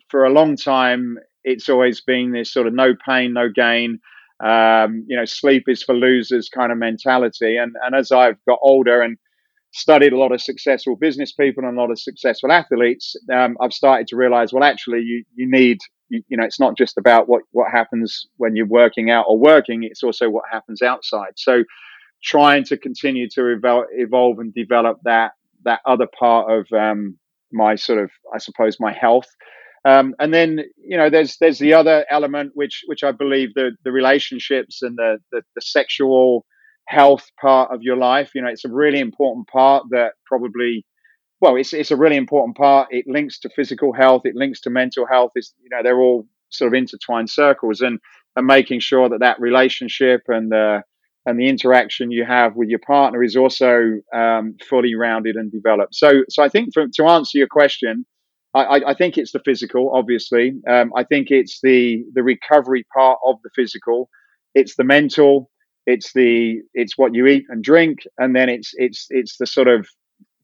[0.08, 4.00] for a long time it's always been this sort of no pain, no gain.
[4.44, 7.56] Um, you know, sleep is for losers kind of mentality.
[7.56, 9.16] And and as I've got older and
[9.72, 13.72] studied a lot of successful business people and a lot of successful athletes, um, I've
[13.72, 17.28] started to realize, well, actually, you you need you, you, know, it's not just about
[17.28, 21.32] what what happens when you're working out or working; it's also what happens outside.
[21.36, 21.64] So,
[22.22, 25.32] trying to continue to evolve, evolve and develop that
[25.64, 27.18] that other part of um,
[27.52, 29.28] my sort of, I suppose, my health.
[29.84, 33.72] Um, and then you know there's there's the other element which which I believe the
[33.84, 36.46] the relationships and the, the, the sexual
[36.88, 38.30] health part of your life.
[38.34, 40.86] You know, it's a really important part that probably
[41.40, 42.88] well, it's it's a really important part.
[42.90, 44.22] It links to physical health.
[44.24, 45.32] It links to mental health.
[45.34, 47.98] It's you know they're all sort of intertwined circles, and
[48.36, 50.82] and making sure that that relationship and the
[51.26, 55.94] and the interaction you have with your partner is also um, fully rounded and developed.
[55.94, 58.06] So so I think for, to answer your question,
[58.54, 60.54] I, I, think it's the physical, obviously.
[60.68, 64.08] Um, I think it's the the recovery part of the physical.
[64.54, 65.50] It's the mental.
[65.86, 69.68] It's the it's what you eat and drink, and then it's it's it's the sort
[69.68, 69.88] of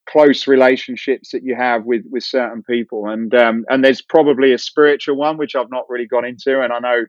[0.09, 3.09] close relationships that you have with with certain people.
[3.09, 6.73] And um, and there's probably a spiritual one which I've not really gone into, and
[6.73, 7.05] I know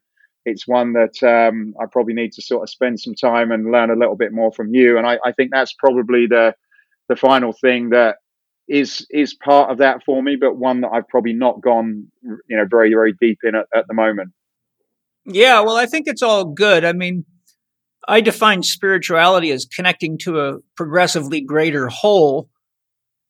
[0.45, 3.91] it's one that um, I probably need to sort of spend some time and learn
[3.91, 4.98] a little bit more from you.
[4.98, 6.53] And I, I think that's probably the
[7.10, 8.18] the final thing that
[8.72, 12.57] is is part of that for me, but one that I've probably not gone, you
[12.57, 14.31] know, very very deep in at, at the moment.
[15.26, 16.85] Yeah, well, I think it's all good.
[16.85, 17.26] I mean,
[18.07, 22.49] I define spirituality as connecting to a progressively greater whole,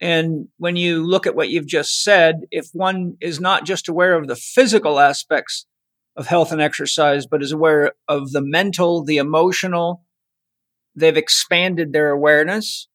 [0.02, 4.16] And when you look at what you've just said, if one is not just aware
[4.16, 5.68] of the physical aspects
[6.16, 10.04] of health and exercise, but is aware of the mental, the emotional,
[10.96, 12.88] they've expanded their awareness.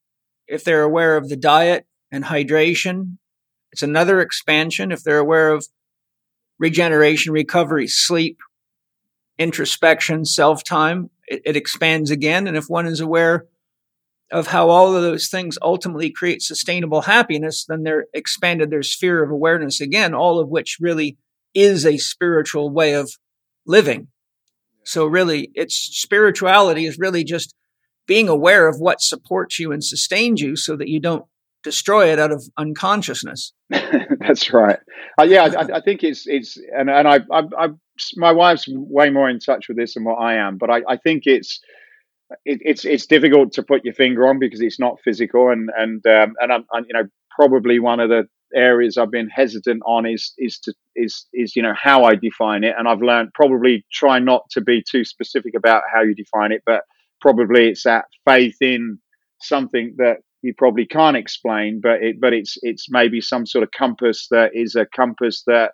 [0.48, 1.86] If they're aware of the diet
[2.16, 3.18] and hydration,
[3.70, 4.90] it's another expansion.
[4.90, 5.66] If they're aware of
[6.58, 8.38] regeneration, recovery, sleep,
[9.38, 12.46] introspection, self time, it, it, expands again.
[12.46, 13.46] And if one is aware
[14.32, 19.22] of how all of those things ultimately create sustainable happiness, then they're expanded their sphere
[19.22, 21.16] of awareness again, all of which really
[21.54, 23.10] is a spiritual way of
[23.66, 24.08] living.
[24.84, 27.54] So really, it's spirituality is really just
[28.06, 31.24] being aware of what supports you and sustains you so that you don't
[31.66, 33.52] destroy it out of unconsciousness.
[34.20, 34.78] That's right.
[35.20, 37.68] Uh, yeah, I, I, think it's it's and and I, I, I
[38.16, 40.96] my wife's way more in touch with this than what I am, but I, I
[40.96, 41.60] think it's
[42.44, 46.06] it, it's it's difficult to put your finger on because it's not physical, and and
[46.06, 50.06] um, and I'm, I'm, you know probably one of the areas I've been hesitant on
[50.06, 53.84] is is to is is you know how I define it, and I've learned probably
[53.92, 56.82] try not to be too specific about how you define it, but
[57.20, 59.00] probably it's that faith in
[59.40, 63.70] something that you probably can't explain, but it but it's it's maybe some sort of
[63.72, 65.72] compass that is a compass that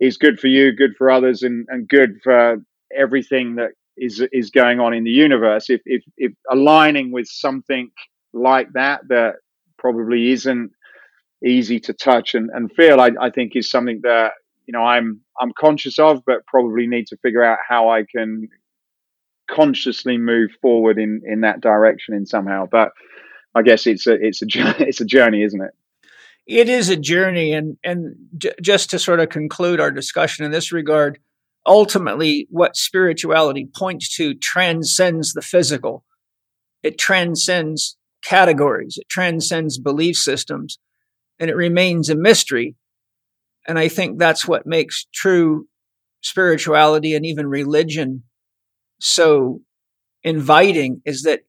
[0.00, 2.56] is good for you, good for others, and and good for
[2.96, 5.70] everything that is is going on in the universe.
[5.70, 7.90] If if, if aligning with something
[8.34, 9.36] like that that
[9.78, 10.70] probably isn't
[11.44, 14.32] easy to touch and, and feel, I, I think is something that
[14.66, 18.48] you know I'm I'm conscious of, but probably need to figure out how I can
[19.50, 22.66] consciously move forward in in that direction in somehow.
[22.70, 22.92] But
[23.54, 24.46] I guess it's a it's a
[24.86, 25.74] it's a journey, isn't it?
[26.46, 30.50] It is a journey, and and j- just to sort of conclude our discussion in
[30.50, 31.18] this regard,
[31.66, 36.04] ultimately, what spirituality points to transcends the physical.
[36.82, 38.96] It transcends categories.
[38.98, 40.78] It transcends belief systems,
[41.38, 42.76] and it remains a mystery.
[43.68, 45.68] And I think that's what makes true
[46.22, 48.24] spirituality and even religion
[49.00, 49.60] so
[50.22, 51.40] inviting is that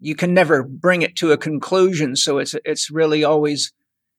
[0.00, 2.16] you can never bring it to a conclusion.
[2.16, 3.72] So it's, it's really always,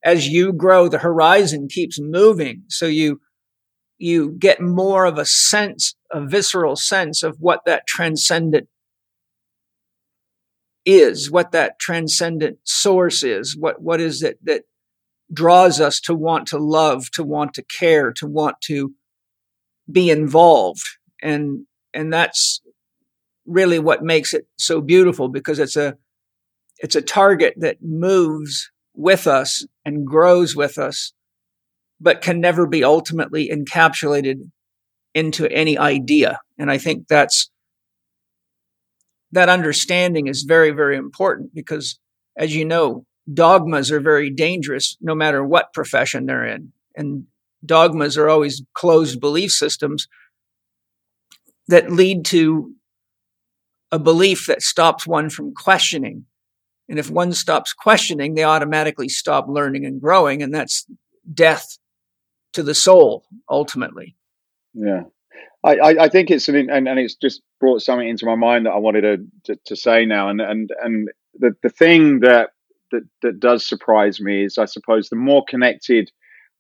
[0.03, 2.63] as you grow, the horizon keeps moving.
[2.69, 3.19] So you,
[3.97, 8.67] you get more of a sense, a visceral sense of what that transcendent
[10.85, 14.63] is, what that transcendent source is, what, what is it that
[15.33, 18.93] draws us to want to love, to want to care, to want to
[19.91, 20.83] be involved.
[21.21, 22.61] And and that's
[23.51, 25.95] really what makes it so beautiful because it's a
[26.79, 31.13] it's a target that moves with us and grows with us
[31.99, 34.49] but can never be ultimately encapsulated
[35.13, 36.39] into any idea.
[36.57, 37.49] And i think that's
[39.31, 41.99] that understanding is very very important because
[42.37, 46.71] as you know dogmas are very dangerous no matter what profession they're in.
[46.95, 47.25] And
[47.65, 50.07] dogmas are always closed belief systems
[51.67, 52.73] that lead to
[53.91, 56.25] a belief that stops one from questioning.
[56.89, 60.41] And if one stops questioning, they automatically stop learning and growing.
[60.43, 60.85] And that's
[61.33, 61.77] death
[62.53, 64.15] to the soul, ultimately.
[64.73, 65.03] Yeah.
[65.63, 68.65] I, I, I think it's an, and, and it's just brought something into my mind
[68.65, 70.29] that I wanted to, to, to say now.
[70.29, 72.49] And, and, and the, the thing that,
[72.91, 76.11] that, that does surprise me is, I suppose, the more connected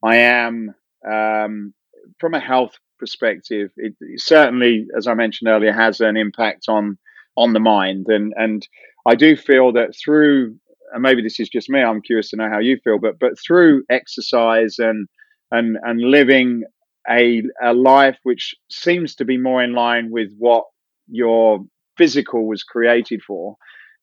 [0.03, 0.73] I am
[1.09, 1.73] um,
[2.19, 6.97] from a health perspective, it, certainly, as I mentioned earlier, has an impact on
[7.35, 8.07] on the mind.
[8.07, 8.67] And and
[9.07, 10.55] I do feel that through,
[10.93, 11.81] and maybe this is just me.
[11.81, 15.07] I'm curious to know how you feel, but but through exercise and
[15.51, 16.63] and and living
[17.09, 20.65] a a life which seems to be more in line with what
[21.07, 21.59] your
[21.97, 23.55] physical was created for.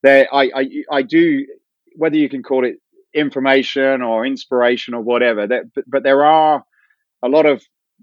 [0.03, 1.47] There, I I, I do
[1.97, 2.77] whether you can call it
[3.15, 5.47] information or inspiration or whatever.
[5.47, 6.65] That but, but there are
[7.23, 7.63] a lot of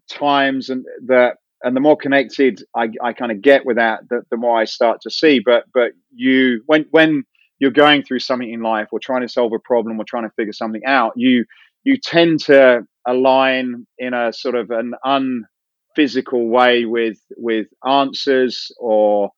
[0.10, 4.22] times and that and the more connected I, I kind of get with that, the,
[4.30, 5.42] the more I start to see.
[5.44, 7.24] But but you when when
[7.60, 10.34] you're going through something in life or trying to solve a problem or trying to
[10.36, 11.46] figure something out, you
[11.84, 19.32] you tend to align in a sort of an unphysical way with with answers or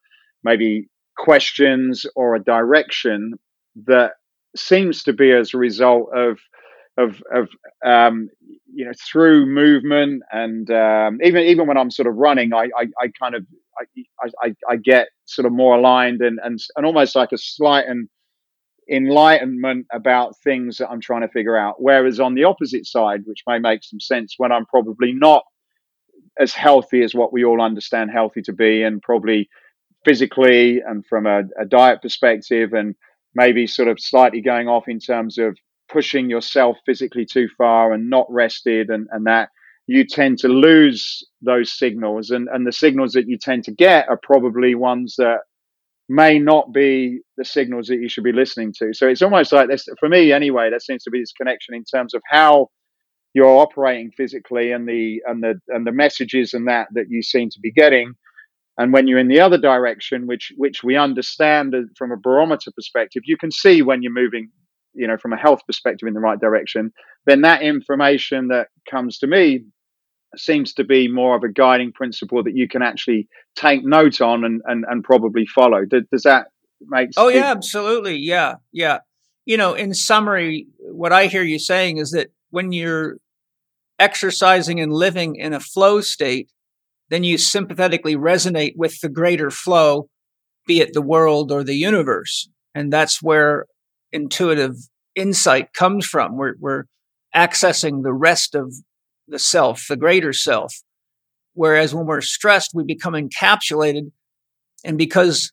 [0.44, 3.34] maybe questions or a direction
[3.86, 4.12] that
[4.56, 6.40] seems to be as a result of
[6.98, 7.48] of of
[7.86, 8.30] um,
[8.78, 12.86] you know through movement and um, even even when I'm sort of running, I I,
[13.02, 13.44] I kind of
[14.22, 17.86] I, I, I get sort of more aligned and and and almost like a slight
[17.88, 18.08] and
[18.90, 21.82] enlightenment about things that I'm trying to figure out.
[21.82, 25.44] Whereas on the opposite side, which may make some sense, when I'm probably not
[26.40, 29.50] as healthy as what we all understand healthy to be, and probably
[30.06, 32.94] physically and from a, a diet perspective, and
[33.34, 35.58] maybe sort of slightly going off in terms of
[35.90, 39.50] pushing yourself physically too far and not rested and, and that
[39.88, 44.08] you tend to lose those signals and, and the signals that you tend to get
[44.10, 45.40] are probably ones that
[46.10, 48.94] may not be the signals that you should be listening to.
[48.94, 51.84] So it's almost like this for me anyway, there seems to be this connection in
[51.84, 52.70] terms of how
[53.34, 57.50] you're operating physically and the and the and the messages and that that you seem
[57.52, 58.14] to be getting.
[58.78, 63.24] And when you're in the other direction, which which we understand from a barometer perspective,
[63.26, 64.50] you can see when you're moving,
[64.98, 66.92] you know, from a health perspective in the right direction.
[67.26, 69.66] Then that information that comes to me
[70.36, 74.44] seems to be more of a guiding principle that you can actually take note on
[74.44, 75.86] and and, and probably follow.
[75.86, 76.48] Does, does that
[76.82, 77.08] make?
[77.08, 77.16] sense?
[77.18, 78.18] Oh yeah, absolutely.
[78.18, 79.00] Yeah, yeah.
[79.46, 83.18] You know, in summary, what I hear you saying is that when you're
[84.00, 86.52] exercising and living in a flow state,
[87.10, 90.10] then you sympathetically resonate with the greater flow,
[90.66, 92.50] be it the world or the universe.
[92.76, 93.66] And that's where
[94.12, 94.76] intuitive
[95.16, 96.38] insight comes from.
[96.38, 96.84] We're, we're
[97.36, 98.74] accessing the rest of
[99.28, 100.74] the self, the greater self.
[101.54, 104.12] Whereas when we're stressed, we become encapsulated.
[104.86, 105.52] And because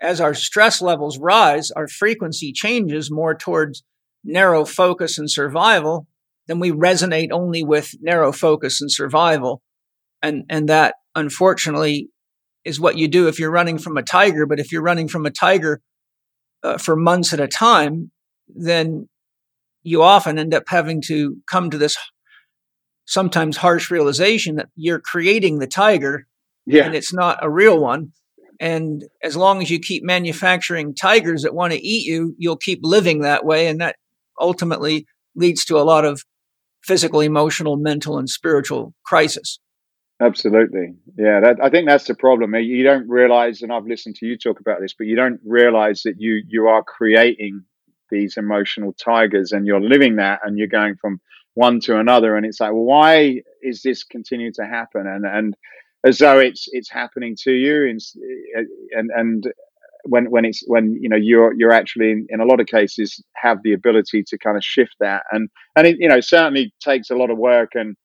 [0.00, 3.82] as our stress levels rise, our frequency changes more towards
[4.24, 6.06] narrow focus and survival,
[6.48, 9.62] then we resonate only with narrow focus and survival.
[10.22, 12.08] And, and that unfortunately
[12.64, 14.46] is what you do if you're running from a tiger.
[14.46, 15.80] But if you're running from a tiger
[16.62, 18.10] uh, for months at a time,
[18.48, 19.08] then
[19.82, 21.96] you often end up having to come to this
[23.06, 26.26] sometimes harsh realization that you're creating the tiger
[26.66, 26.84] yeah.
[26.84, 28.12] and it's not a real one.
[28.58, 32.80] And as long as you keep manufacturing tigers that want to eat you, you'll keep
[32.82, 33.68] living that way.
[33.68, 33.96] And that
[34.40, 36.22] ultimately leads to a lot of
[36.82, 39.58] physical, emotional, mental, and spiritual crisis.
[40.20, 40.94] Absolutely.
[41.18, 42.54] Yeah, that, I think that's the problem.
[42.54, 46.02] You don't realize, and I've listened to you talk about this, but you don't realize
[46.04, 47.62] that you you are creating
[48.10, 51.20] these emotional tigers and you're living that and you're going from
[51.54, 55.56] one to another and it's like well, why is this continuing to happen and and
[56.06, 57.98] as though it's it's happening to you and
[58.92, 59.52] and and
[60.04, 63.22] when when it's when you know you're you're actually in, in a lot of cases
[63.34, 67.10] have the ability to kind of shift that and and it you know certainly takes
[67.10, 67.96] a lot of work and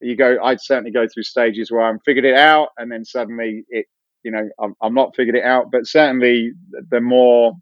[0.00, 3.64] you go I'd certainly go through stages where I'm figured it out and then suddenly
[3.68, 3.86] it
[4.24, 6.52] you know I'm, I'm not figured it out but certainly
[6.90, 7.54] the more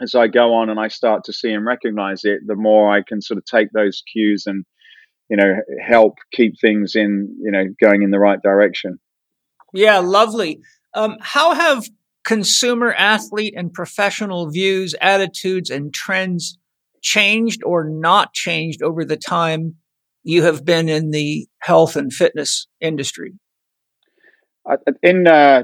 [0.00, 3.02] as I go on and I start to see and recognize it, the more I
[3.06, 4.64] can sort of take those cues and,
[5.28, 5.54] you know,
[5.86, 8.98] help keep things in, you know, going in the right direction.
[9.72, 10.60] Yeah, lovely.
[10.94, 11.84] Um, how have
[12.24, 16.58] consumer, athlete, and professional views, attitudes, and trends
[17.02, 19.76] changed or not changed over the time
[20.26, 23.34] you have been in the health and fitness industry?
[25.00, 25.62] In uh,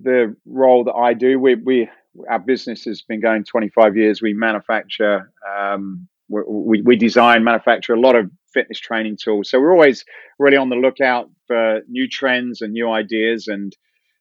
[0.00, 1.88] the role that I do, we, we
[2.30, 4.22] our business has been going 25 years.
[4.22, 9.50] We manufacture, um, we, we design, manufacture a lot of fitness training tools.
[9.50, 10.04] So we're always
[10.38, 13.48] really on the lookout for new trends and new ideas.
[13.48, 13.76] And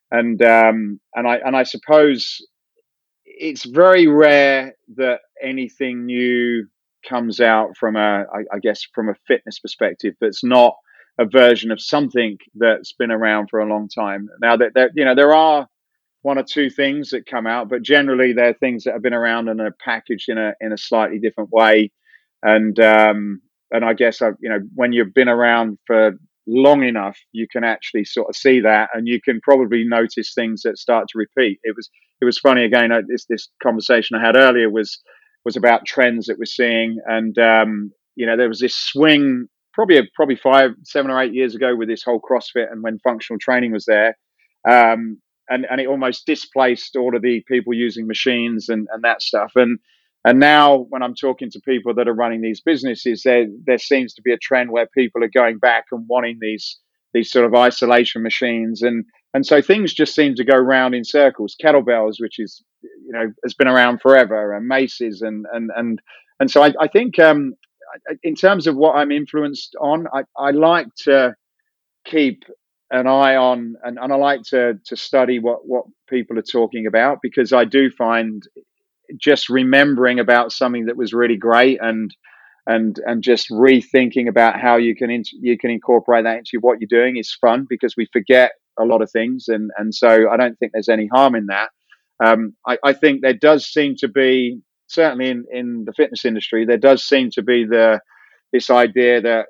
[0.10, 2.40] and um, and I and I suppose
[3.26, 6.68] it's very rare that anything new
[7.08, 10.76] comes out from a, I, I guess, from a fitness perspective that's not
[11.20, 14.30] a version of something that's been around for a long time.
[14.42, 15.68] Now that you know, there are
[16.24, 19.50] one or two things that come out, but generally they're things that have been around
[19.50, 21.92] and are packaged in a in a slightly different way.
[22.42, 26.14] And um, and I guess I, you know when you've been around for
[26.48, 30.62] long enough, you can actually sort of see that, and you can probably notice things
[30.64, 31.60] that start to repeat.
[31.64, 31.90] It was
[32.22, 32.92] it was funny again.
[32.92, 35.00] Uh, this this conversation I had earlier was
[35.45, 40.02] was about trends that we're seeing, and um, you know there was this swing probably
[40.15, 43.72] probably five seven or eight years ago with this whole CrossFit and when functional training
[43.72, 44.18] was there.
[44.70, 49.22] Um, and and it almost displaced all of the people using machines and and that
[49.22, 49.52] stuff.
[49.56, 49.80] And
[50.26, 54.14] and now when I'm talking to people that are running these businesses there there seems
[54.14, 56.80] to be a trend where people are going back and wanting these
[57.14, 58.82] these sort of isolation machines.
[58.82, 61.56] And and so things just seem to go round in circles.
[61.62, 66.02] Kettlebells which is you know has been around forever and maces and and and
[66.40, 67.54] and so I, I think um,
[68.24, 71.36] in terms of what I'm influenced on I, I like to
[72.06, 72.44] keep
[72.92, 76.86] an eye on and, and I like to to study what what people are talking
[76.86, 78.44] about because I do find
[79.18, 82.16] just remembering about something that was really great and
[82.66, 86.88] and and just rethinking about how you can you can incorporate that into what you're
[86.88, 90.58] doing is fun because we forget a lot of things and and so I don't
[90.58, 91.70] think there's any harm in that.
[92.24, 96.66] Um, I, I think there does seem to be certainly in in the fitness industry
[96.66, 98.00] there does seem to be the
[98.52, 99.48] this idea that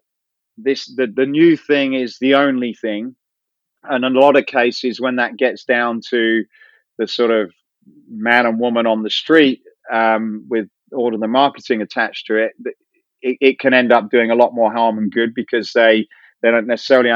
[0.57, 3.15] this the, the new thing is the only thing
[3.83, 6.43] and in a lot of cases, when that gets down to
[6.97, 7.51] the sort of
[8.09, 12.51] man and woman on the street um, with all of the marketing attached to it,
[13.21, 16.07] it, it can end up doing a lot more harm than good because they
[16.43, 17.09] they don't necessarily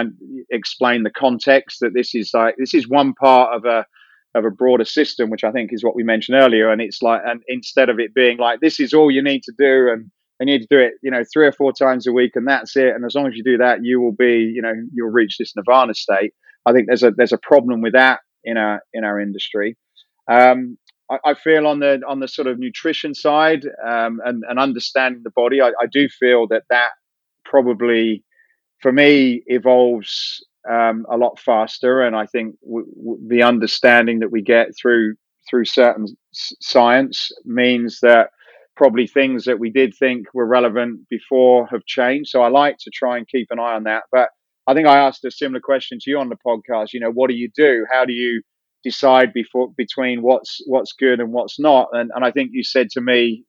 [0.49, 3.85] explain the context that this is like this is one part of a
[4.33, 6.69] of a broader system, which I think is what we mentioned earlier.
[6.69, 9.53] And it's like, and instead of it being like, this is all you need to
[9.57, 10.09] do, and
[10.39, 12.75] you need to do it, you know, three or four times a week, and that's
[12.75, 12.93] it.
[12.95, 15.53] And as long as you do that, you will be, you know, you'll reach this
[15.55, 16.33] nirvana state.
[16.65, 19.75] I think there's a there's a problem with that in our in our industry.
[20.29, 20.77] Um,
[21.09, 25.21] I, I, feel on the on the sort of nutrition side um, and, and understanding
[25.23, 26.89] the body, I, I do feel that that
[27.45, 28.23] probably
[28.81, 32.01] for me evolves um, a lot faster.
[32.01, 35.15] And I think w- w- the understanding that we get through
[35.49, 38.29] through certain s- science means that
[38.75, 42.29] probably things that we did think were relevant before have changed.
[42.29, 44.03] So I like to try and keep an eye on that.
[44.11, 44.29] But
[44.67, 46.93] I think I asked a similar question to you on the podcast.
[46.93, 47.85] You know, what do you do?
[47.91, 48.41] How do you
[48.83, 51.89] decide before between what's what's good and what's not?
[51.93, 53.43] And and I think you said to me,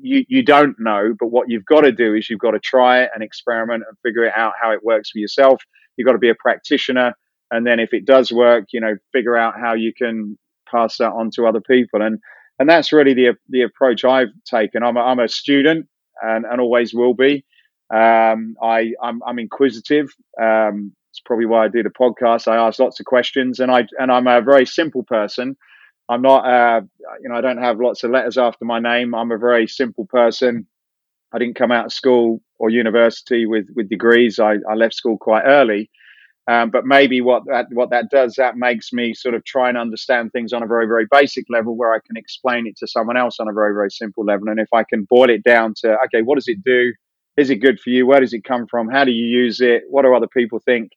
[0.00, 3.02] you you don't know, but what you've got to do is you've got to try
[3.02, 5.62] it and experiment and figure it out how it works for yourself.
[5.96, 7.14] You've got to be a practitioner,
[7.50, 10.38] and then if it does work, you know, figure out how you can
[10.70, 12.02] pass that on to other people.
[12.02, 12.18] And
[12.58, 14.82] and that's really the the approach I've taken.
[14.82, 15.86] I'm a, I'm a student
[16.22, 17.44] and, and always will be.
[17.92, 20.08] Um, I I'm, I'm inquisitive.
[20.40, 22.48] Um, it's probably why I do the podcast.
[22.48, 25.56] I ask lots of questions, and I and I'm a very simple person.
[26.08, 26.82] I'm not, uh,
[27.22, 29.14] you know, I don't have lots of letters after my name.
[29.14, 30.66] I'm a very simple person.
[31.32, 34.38] I didn't come out of school or university with with degrees.
[34.38, 35.90] I, I left school quite early.
[36.46, 39.78] Um, but maybe what that what that does that makes me sort of try and
[39.78, 43.16] understand things on a very very basic level where I can explain it to someone
[43.16, 44.48] else on a very very simple level.
[44.48, 46.92] And if I can boil it down to okay, what does it do?
[47.38, 48.06] Is it good for you?
[48.06, 48.90] Where does it come from?
[48.90, 49.84] How do you use it?
[49.88, 50.90] What do other people think?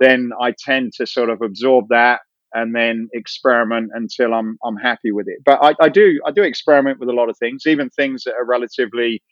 [0.00, 2.20] Then I tend to sort of absorb that
[2.54, 5.38] and then experiment until I'm I'm happy with it.
[5.44, 8.34] But I, I do I do experiment with a lot of things, even things that
[8.34, 9.22] are relatively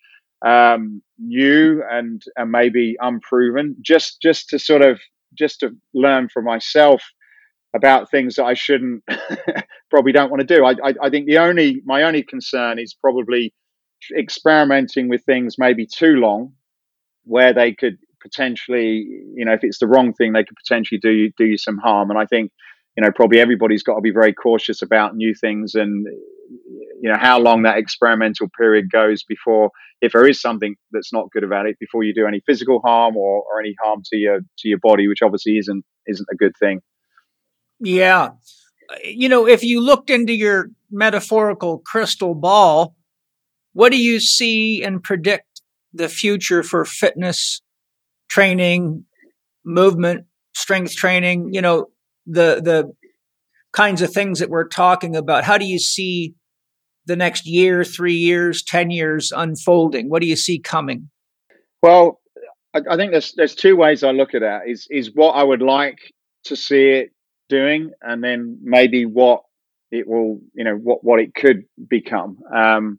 [0.44, 5.00] um, new and and maybe unproven, just just to sort of
[5.36, 7.02] just to learn for myself
[7.74, 9.04] about things that I shouldn't
[9.90, 10.64] probably don't want to do.
[10.64, 13.52] I, I, I think the only my only concern is probably
[14.16, 16.52] experimenting with things maybe too long,
[17.24, 21.10] where they could potentially, you know, if it's the wrong thing, they could potentially do
[21.10, 22.10] you do you some harm.
[22.10, 22.50] And I think,
[22.96, 26.06] you know, probably everybody's got to be very cautious about new things and
[27.00, 29.70] you know how long that experimental period goes before
[30.00, 33.16] if there is something that's not good about it before you do any physical harm
[33.16, 36.52] or, or any harm to your to your body which obviously isn't isn't a good
[36.58, 36.80] thing.
[37.80, 38.30] Yeah.
[39.04, 42.94] You know if you looked into your metaphorical crystal ball
[43.72, 45.60] what do you see and predict
[45.92, 47.60] the future for fitness
[48.28, 49.04] training
[49.64, 51.50] movement strength training?
[51.52, 51.86] You know
[52.26, 52.92] the the
[53.72, 56.34] kinds of things that we're talking about how do you see
[57.06, 60.08] the next year, three years, 10 years unfolding?
[60.08, 61.08] What do you see coming?
[61.82, 62.20] Well,
[62.74, 65.42] I, I think there's, there's two ways I look at that is, is what I
[65.42, 65.98] would like
[66.44, 67.10] to see it
[67.48, 69.42] doing and then maybe what
[69.90, 72.38] it will, you know, what, what it could become.
[72.54, 72.98] Um,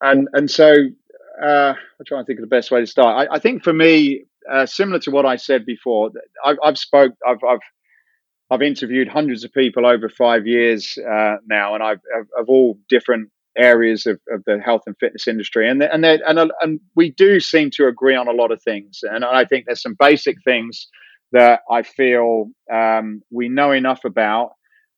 [0.00, 0.74] and, and so,
[1.42, 3.28] uh, I'm trying to think of the best way to start.
[3.28, 6.10] I, I think for me, uh, similar to what I said before,
[6.44, 7.60] I've, I've spoke, I've, I've
[8.52, 12.00] I've interviewed hundreds of people over five years uh, now, and I've
[12.38, 16.80] of all different areas of, of the health and fitness industry, and and and and
[16.94, 19.00] we do seem to agree on a lot of things.
[19.02, 20.86] And I think there's some basic things
[21.32, 24.50] that I feel um, we know enough about,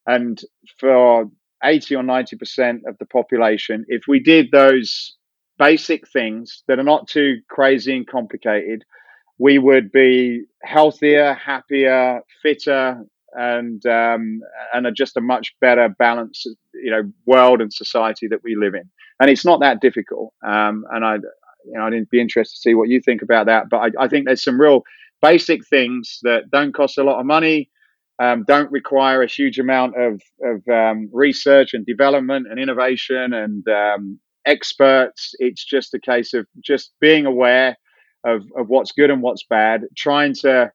[0.05, 0.41] and
[0.81, 1.27] for
[1.63, 5.15] 80 or 90 percent of the population, if we did those
[5.61, 8.85] basic things that are not too crazy and complicated,
[9.39, 13.05] we would be healthier, happier, fitter,
[13.35, 14.41] and um,
[14.73, 18.75] and are just a much better balanced you know world and society that we live
[18.75, 18.89] in.
[19.21, 22.75] And it's not that difficult um, and i you know i'd be interested to see
[22.75, 24.83] what you think about that but I, I, think there's some real
[25.23, 27.71] basic things that don't cost a lot of money
[28.19, 33.67] um, don't require a huge amount of, of um, research and development and innovation and
[33.69, 35.35] um, experts.
[35.39, 37.77] It's just a case of just being aware
[38.25, 40.71] of, of what's good and what's bad trying to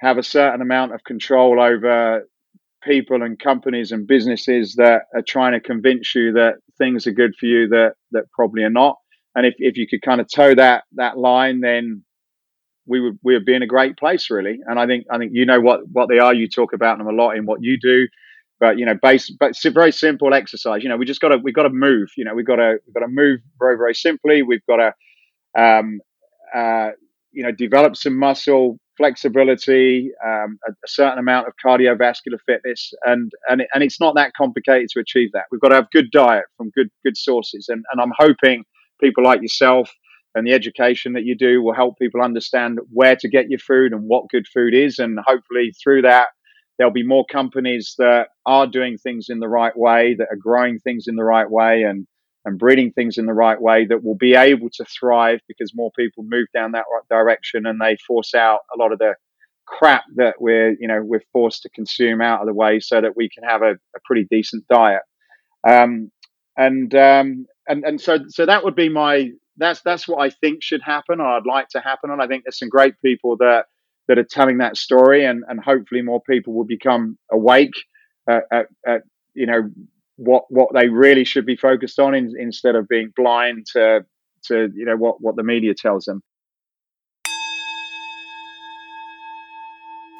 [0.00, 2.26] have a certain amount of control over
[2.82, 7.34] people and companies and businesses that are trying to convince you that things are good
[7.38, 8.98] for you that that probably are not.
[9.34, 12.04] And if, if you could kind of toe that that line, then
[12.86, 14.58] we would we would be in a great place really.
[14.66, 16.34] And I think I think you know what what they are.
[16.34, 18.06] You talk about them a lot in what you do.
[18.60, 20.82] But you know, base, but it's a very simple exercise.
[20.82, 22.08] You know, we just got to we've got to move.
[22.16, 24.42] You know, we've got to we've got to move very very simply.
[24.42, 26.00] We've got to um,
[26.54, 26.90] uh,
[27.34, 33.32] you know develop some muscle flexibility, um, a, a, certain amount of cardiovascular fitness, and
[33.48, 35.44] and it, and it's not that complicated to achieve that.
[35.50, 38.64] We've got to have good diet from good good sources, and and I'm hoping
[39.00, 39.90] people like yourself
[40.34, 43.92] and the education that you do will help people understand where to get your food
[43.92, 44.98] and what good food is.
[44.98, 46.28] And hopefully through that,
[46.76, 50.80] there'll be more companies that are doing things in the right way, that are growing
[50.80, 52.06] things in the right way and,
[52.44, 55.90] and breeding things in the right way that will be able to thrive because more
[55.96, 59.14] people move down that right direction and they force out a lot of the
[59.66, 63.16] crap that we're, you know, we're forced to consume out of the way so that
[63.16, 65.02] we can have a, a pretty decent diet.
[65.66, 66.10] Um,
[66.56, 70.62] and, um, and, and so, so that would be my, that's, that's what I think
[70.62, 72.10] should happen or I'd like to happen.
[72.10, 73.66] And I think there's some great people that,
[74.06, 77.72] that are telling that story and, and hopefully more people will become awake
[78.30, 79.02] uh, at, at,
[79.32, 79.70] you know,
[80.16, 84.04] what, what they really should be focused on in, instead of being blind to,
[84.44, 86.22] to, you know, what, what the media tells them.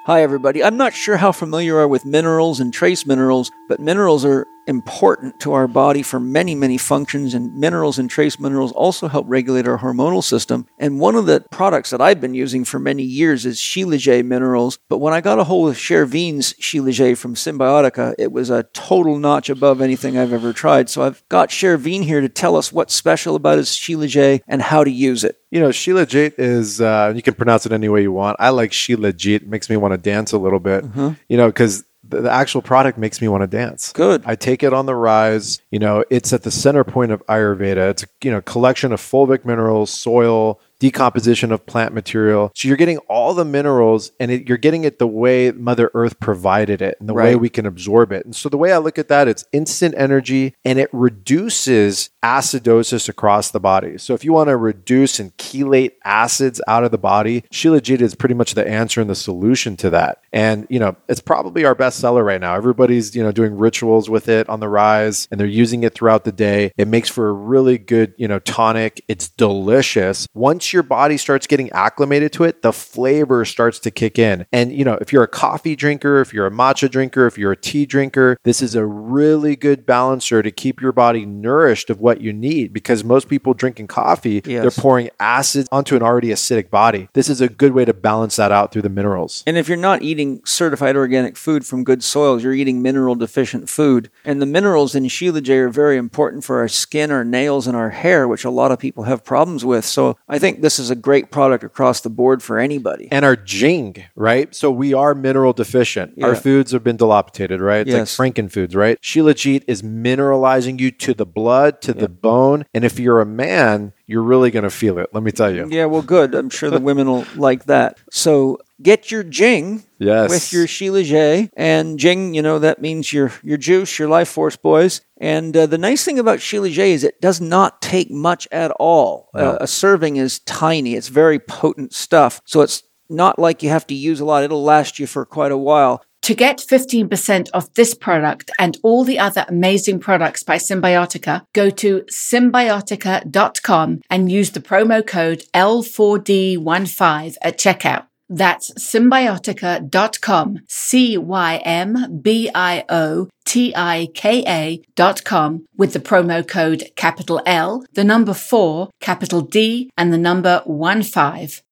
[0.07, 0.63] Hi, everybody.
[0.63, 4.47] I'm not sure how familiar you are with minerals and trace minerals, but minerals are
[4.67, 9.27] important to our body for many, many functions, and minerals and trace minerals also help
[9.29, 10.67] regulate our hormonal system.
[10.79, 14.79] And one of the products that I've been using for many years is Shilajit minerals.
[14.89, 19.19] But when I got a hold of Chervin's Shilajit from Cymbiotika, it was a total
[19.19, 20.89] notch above anything I've ever tried.
[20.89, 24.85] So I've got Chervin here to tell us what's special about his Shilajit and how
[24.85, 25.39] to use it.
[25.51, 28.37] You know, Shilajit is, uh, you can pronounce it any way you want.
[28.41, 29.37] I like Shilajit.
[29.37, 31.13] It makes me want to dance a little bit, uh-huh.
[31.29, 31.85] you know, because
[32.23, 33.93] the, actual product makes me want to dance.
[33.93, 34.23] Good.
[34.27, 35.61] I take it on the rise.
[35.71, 37.91] You know, it's at the center point of Ayurveda.
[37.91, 42.53] It's a you know collection of fulvic minerals, soil, decomposition of plant material.
[42.55, 46.21] So you're getting all the minerals and it, you're getting it the way Mother Earth
[46.21, 47.29] provided it and the right.
[47.31, 48.25] way we can absorb it.
[48.25, 53.07] And so the way I look at that, it's instant energy and it reduces acidosis
[53.07, 53.99] across the body.
[53.99, 58.15] So if you want to reduce and chelate acids out of the body, Shilajit is
[58.15, 60.23] pretty much the answer and the solution to that.
[60.33, 62.55] And, you know, it's probably our best seller right now.
[62.55, 66.25] Everybody's, you know, doing rituals with it on the rise and they're using it throughout
[66.25, 66.73] the day.
[66.79, 69.05] It makes for a really good, you know, tonic.
[69.07, 70.27] It's delicious.
[70.33, 74.47] Once your body starts getting acclimated to it, the flavor starts to kick in.
[74.51, 77.53] And, you know, if you're a coffee drinker, if you're a matcha drinker, if you're
[77.53, 82.01] a tea drinker, this is a really good balancer to keep your body nourished of
[82.01, 84.63] what you need because most people drinking coffee, yes.
[84.63, 87.09] they're pouring acids onto an already acidic body.
[87.13, 89.43] This is a good way to balance that out through the minerals.
[89.47, 93.69] And if you're not eating certified organic food from good soils, you're eating mineral deficient
[93.69, 94.11] food.
[94.25, 97.91] And the minerals in Shilajit are very important for our skin, our nails, and our
[97.91, 99.85] hair, which a lot of people have problems with.
[99.85, 103.09] So I think this is a great product across the board for anybody.
[103.11, 104.55] And our Jing, right?
[104.55, 106.15] So we are mineral deficient.
[106.17, 106.27] Yeah.
[106.27, 107.87] Our foods have been dilapidated, right?
[107.87, 108.19] It's yes.
[108.19, 109.01] like Frankenfoods, right?
[109.01, 112.67] Shilajit is mineralizing you to the blood, to the bone.
[112.75, 115.11] And if you're a man, you're really going to feel it.
[115.13, 115.69] Let me tell you.
[115.71, 116.35] Yeah, well, good.
[116.35, 117.99] I'm sure the women will like that.
[118.11, 120.31] So get your Jing yes.
[120.31, 121.51] with your Shilajit.
[121.57, 125.01] And Jing, you know, that means your, your juice, your life force, boys.
[125.17, 129.31] And uh, the nice thing about Shilajit is it does not take much at all.
[129.35, 132.41] Uh, a serving is tiny, it's very potent stuff.
[132.45, 135.53] So it's not like you have to use a lot, it'll last you for quite
[135.53, 136.05] a while.
[136.25, 141.69] To get 15% off this product and all the other amazing products by Cymbiotika, go
[141.69, 148.07] to cymbiotika.com and use the promo code L4D15 at checkout.
[148.31, 155.93] That's cymbiotika.com, C Y M B I O T I K A dot com with
[155.93, 161.63] the promo code capital L, the number four, capital D, and the number one five.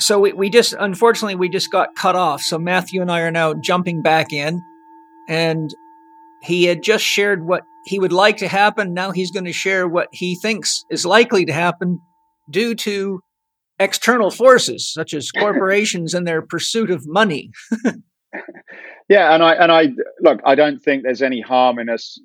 [0.00, 2.42] So we, we just, unfortunately, we just got cut off.
[2.42, 4.62] So Matthew and I are now jumping back in
[5.28, 5.74] and
[6.42, 8.94] he had just shared what he would like to happen.
[8.94, 12.00] Now he's going to share what he thinks is likely to happen
[12.50, 13.20] due to
[13.78, 17.50] external forces such as corporations and their pursuit of money.
[19.08, 19.88] yeah, and I and I
[20.20, 22.20] look, I don't think there's any harm in us.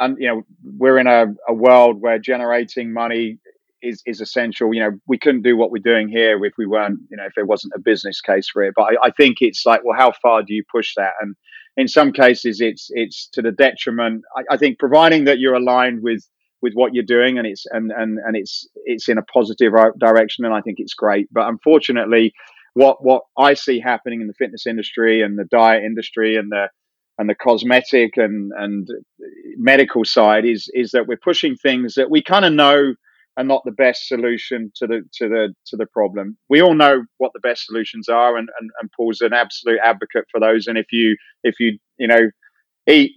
[0.00, 3.38] And you know, we're in a, a world where generating money
[3.84, 4.74] is is essential.
[4.74, 7.32] You know, we couldn't do what we're doing here if we weren't, you know, if
[7.34, 8.74] there wasn't a business case for it.
[8.76, 11.12] But I, I think it's like, well, how far do you push that?
[11.20, 11.36] And
[11.76, 14.22] in some cases, it's it's to the detriment.
[14.36, 16.24] I, I think providing that you're aligned with
[16.62, 20.46] with what you're doing and it's and and and it's it's in a positive direction
[20.46, 21.28] and I think it's great.
[21.30, 22.32] But unfortunately,
[22.72, 26.68] what what I see happening in the fitness industry and the diet industry and the
[27.18, 28.88] and the cosmetic and and
[29.56, 32.94] medical side is is that we're pushing things that we kind of know
[33.36, 36.36] are not the best solution to the to the to the problem.
[36.48, 40.26] We all know what the best solutions are, and, and, and Paul's an absolute advocate
[40.30, 40.66] for those.
[40.66, 42.30] And if you if you you know
[42.86, 43.12] eat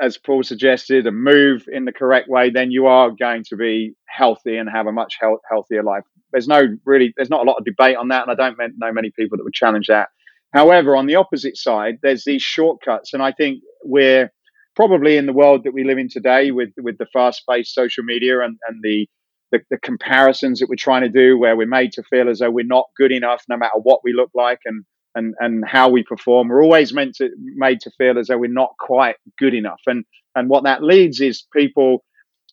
[0.00, 3.94] as Paul suggested, and move in the correct way, then you are going to be
[4.06, 6.02] healthy and have a much health, healthier life.
[6.32, 8.92] There's no really, there's not a lot of debate on that, and I don't know
[8.92, 10.08] many people that would challenge that.
[10.52, 14.32] However, on the opposite side, there's these shortcuts, and I think we're
[14.74, 18.40] probably in the world that we live in today with with the fast-paced social media
[18.40, 19.08] and and the,
[19.52, 22.50] the the, comparisons that we're trying to do where we're made to feel as though
[22.50, 24.84] we're not good enough no matter what we look like and
[25.16, 26.48] and and how we perform.
[26.48, 29.80] We're always meant to made to feel as though we're not quite good enough.
[29.86, 30.04] And
[30.36, 32.04] and what that leads is people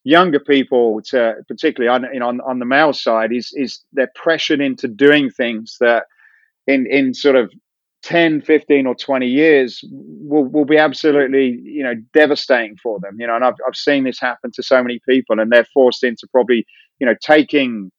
[0.06, 4.12] younger people to particularly on you know on, on the male side is is they're
[4.16, 6.06] pressured into doing things that
[6.68, 7.52] in in sort of
[8.04, 13.28] 10 15 or 20 years will, will be absolutely you know devastating for them you
[13.28, 13.36] know.
[13.36, 16.66] And I've, I've seen this happen to so many people and they're forced into probably
[17.04, 17.92] you know taking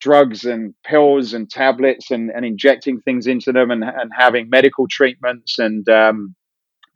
[0.00, 4.88] drugs and pills and tablets and, and injecting things into them and, and having medical
[4.88, 6.34] treatments and um,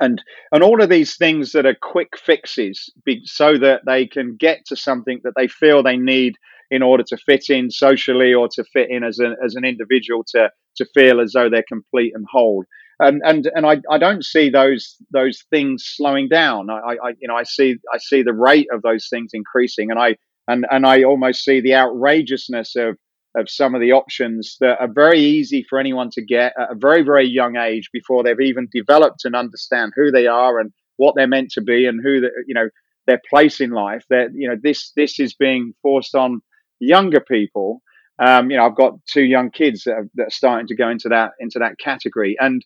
[0.00, 0.20] and
[0.50, 4.66] and all of these things that are quick fixes be, so that they can get
[4.66, 6.34] to something that they feel they need
[6.72, 10.24] in order to fit in socially or to fit in as an as an individual
[10.26, 12.64] to to feel as though they're complete and whole.
[12.98, 16.68] And and and I, I don't see those those things slowing down.
[16.68, 20.00] I, I you know I see I see the rate of those things increasing, and
[20.00, 20.16] I
[20.48, 22.96] and and I almost see the outrageousness of
[23.36, 26.76] of some of the options that are very easy for anyone to get at a
[26.76, 31.14] very very young age before they've even developed and understand who they are and what
[31.16, 32.68] they're meant to be and who the, you know
[33.06, 34.04] their place in life.
[34.10, 36.40] That you know this this is being forced on
[36.80, 37.82] younger people
[38.18, 40.88] um, you know, I've got two young kids that are, that are, starting to go
[40.88, 42.64] into that into that category, and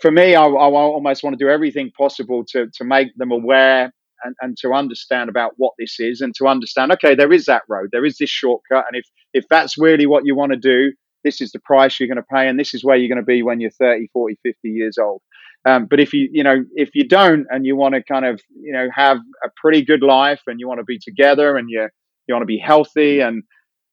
[0.00, 3.92] for me, I, I almost want to do everything possible to to make them aware
[4.24, 7.62] and, and to understand about what this is, and to understand, okay, there is that
[7.68, 10.92] road, there is this shortcut, and if if that's really what you want to do,
[11.24, 13.26] this is the price you're going to pay, and this is where you're going to
[13.26, 15.20] be when you're 30, 40, 50 years old.
[15.66, 18.40] Um, but if you, you know, if you don't, and you want to kind of,
[18.54, 21.88] you know, have a pretty good life, and you want to be together, and you
[22.28, 23.42] you want to be healthy, and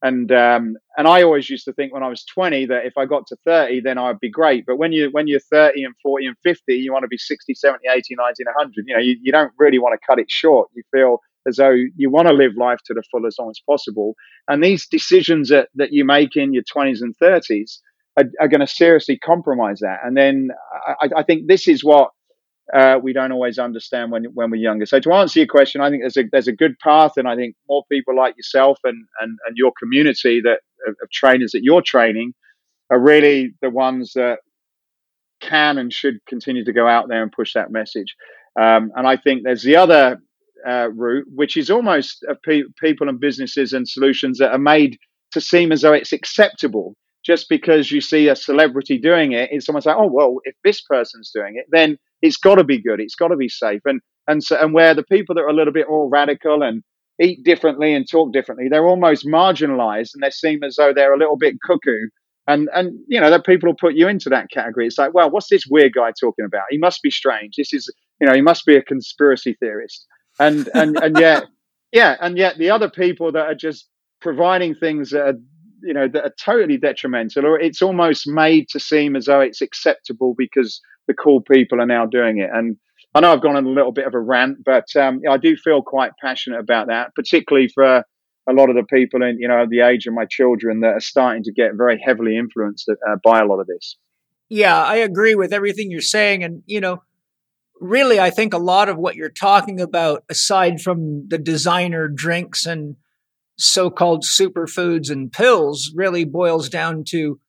[0.03, 3.05] and um, and I always used to think when I was 20 that if I
[3.05, 4.65] got to 30 then I'd be great.
[4.67, 7.55] But when you when you're 30 and 40 and 50 you want to be 60
[7.55, 10.69] 70 80 90 100 you know you, you don't really want to cut it short.
[10.75, 13.59] You feel as though you want to live life to the full as long as
[13.65, 14.15] possible.
[14.47, 17.79] And these decisions that, that you make in your 20s and 30s
[18.17, 19.99] are, are going to seriously compromise that.
[20.03, 20.49] And then
[21.01, 22.11] I, I think this is what
[22.71, 24.85] uh, we don't always understand when when we're younger.
[24.85, 27.35] So to answer your question, I think there's a there's a good path, and I
[27.35, 31.63] think more people like yourself and and, and your community that of, of trainers that
[31.63, 32.33] you're training
[32.89, 34.39] are really the ones that
[35.41, 38.15] can and should continue to go out there and push that message.
[38.59, 40.21] Um, and I think there's the other
[40.65, 44.97] uh, route, which is almost of pe- people and businesses and solutions that are made
[45.31, 46.95] to seem as though it's acceptable.
[47.25, 50.81] Just because you see a celebrity doing it, it's almost like, oh well, if this
[50.81, 53.01] person's doing it, then it's got to be good.
[53.01, 53.81] It's got to be safe.
[53.85, 56.81] And and so and where the people that are a little bit more radical and
[57.21, 61.19] eat differently and talk differently, they're almost marginalized and they seem as though they're a
[61.19, 62.07] little bit cuckoo.
[62.47, 64.87] And and you know that people will put you into that category.
[64.87, 66.63] It's like, well, what's this weird guy talking about?
[66.69, 67.55] He must be strange.
[67.57, 70.05] This is you know he must be a conspiracy theorist.
[70.39, 71.45] And and and yet
[71.91, 73.87] yeah, and yet the other people that are just
[74.21, 75.39] providing things that are
[75.83, 79.61] you know that are totally detrimental, or it's almost made to seem as though it's
[79.61, 82.49] acceptable because the cool people are now doing it.
[82.53, 82.77] And
[83.15, 85.55] I know I've gone on a little bit of a rant, but um, I do
[85.55, 88.03] feel quite passionate about that, particularly for
[88.47, 90.99] a lot of the people in you know the age of my children that are
[90.99, 93.97] starting to get very heavily influenced uh, by a lot of this.
[94.49, 97.03] Yeah, I agree with everything you're saying, and you know,
[97.79, 102.65] really, I think a lot of what you're talking about, aside from the designer drinks
[102.65, 102.95] and
[103.57, 107.39] so-called superfoods and pills, really boils down to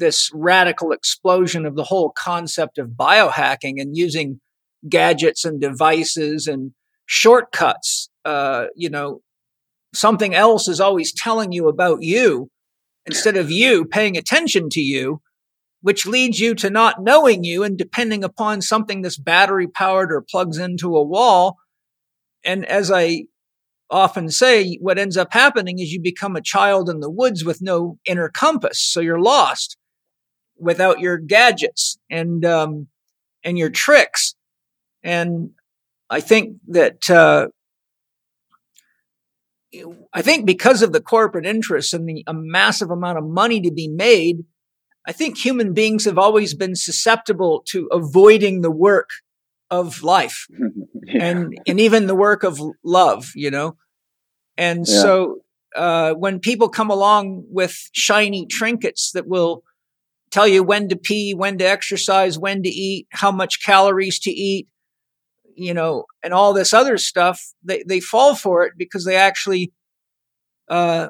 [0.00, 4.40] this radical explosion of the whole concept of biohacking and using
[4.88, 6.72] gadgets and devices and
[7.06, 8.10] shortcuts.
[8.24, 9.20] Uh, you know,
[9.94, 12.50] something else is always telling you about you
[13.06, 15.20] instead of you paying attention to you,
[15.82, 20.24] which leads you to not knowing you and depending upon something that's battery powered or
[20.28, 21.56] plugs into a wall.
[22.44, 23.24] And as I
[23.90, 27.60] often say, what ends up happening is you become a child in the woods with
[27.60, 28.80] no inner compass.
[28.80, 29.76] So you're lost
[30.60, 32.88] without your gadgets and um,
[33.42, 34.34] and your tricks.
[35.02, 35.50] And
[36.08, 37.48] I think that uh,
[40.12, 43.72] I think because of the corporate interests and the a massive amount of money to
[43.72, 44.44] be made,
[45.06, 49.10] I think human beings have always been susceptible to avoiding the work
[49.70, 50.46] of life
[51.04, 51.24] yeah.
[51.24, 53.76] and and even the work of love, you know.
[54.56, 55.02] And yeah.
[55.02, 55.36] so
[55.76, 59.62] uh, when people come along with shiny trinkets that will
[60.30, 64.30] tell you when to pee, when to exercise, when to eat, how much calories to
[64.30, 64.68] eat,
[65.54, 69.72] you know, and all this other stuff, they, they fall for it because they actually,
[70.68, 71.08] uh,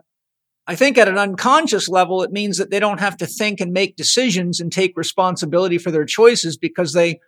[0.66, 3.72] I think at an unconscious level, it means that they don't have to think and
[3.72, 7.18] make decisions and take responsibility for their choices because they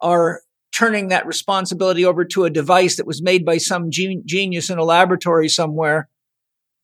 [0.00, 0.42] are
[0.74, 4.78] turning that responsibility over to a device that was made by some gen- genius in
[4.78, 6.08] a laboratory somewhere,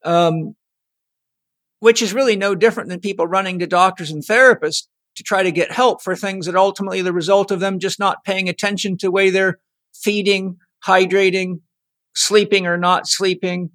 [0.05, 0.55] um,
[1.81, 4.87] which is really no different than people running to doctors and therapists
[5.17, 8.25] to try to get help for things that ultimately the result of them just not
[8.25, 9.59] paying attention to the way they're
[9.95, 10.57] feeding,
[10.87, 11.61] hydrating,
[12.15, 13.71] sleeping or not sleeping,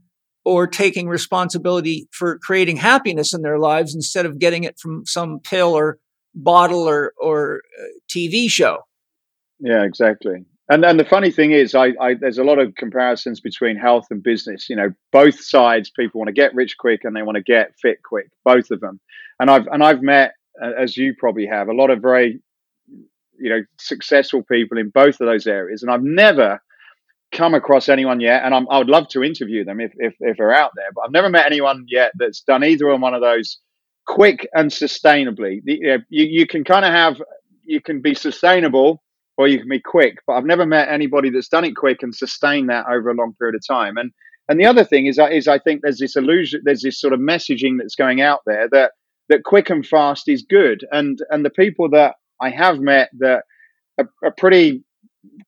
[0.46, 5.40] or taking responsibility for creating happiness in their lives instead of getting it from some
[5.40, 6.00] pill or
[6.36, 8.80] bottle or or uh, TV show.
[9.60, 10.46] Yeah, exactly.
[10.74, 14.08] And and the funny thing is, I, I, there's a lot of comparisons between health
[14.10, 14.68] and business.
[14.70, 17.76] You know, both sides people want to get rich quick and they want to get
[17.80, 18.32] fit quick.
[18.44, 19.00] Both of them.
[19.40, 22.42] And I've and I've met, as you probably have, a lot of very,
[22.88, 25.84] you know, successful people in both of those areas.
[25.84, 26.60] And I've never
[27.32, 30.38] come across anyone yet, and I'm, i would love to interview them if, if if
[30.38, 30.90] they're out there.
[30.96, 33.60] But I've never met anyone yet that's done either on one of those
[34.08, 35.62] quick and sustainably.
[35.66, 37.22] You, you, you can kind of have
[37.64, 39.04] you can be sustainable
[39.38, 40.20] or you can be quick.
[40.28, 43.34] But I've never met anybody that's done it quick and sustained that over a long
[43.40, 43.98] period of time.
[43.98, 44.12] And
[44.50, 47.14] and the other thing is, uh, is I think there's this illusion, there's this sort
[47.14, 48.92] of messaging that's going out there that
[49.30, 50.86] that quick and fast is good.
[50.92, 53.44] And and the people that I have met that
[53.98, 54.84] are, are pretty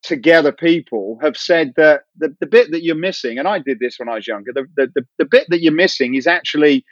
[0.02, 3.98] together people have said that the, the bit that you're missing, and I did this
[3.98, 6.84] when I was younger, the, the, the, the bit that you're missing is actually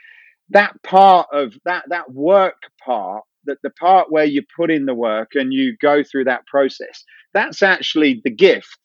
[0.51, 4.95] that part of that that work part that the part where you put in the
[4.95, 7.05] work and you go through that process
[7.35, 8.79] that's actually the gift.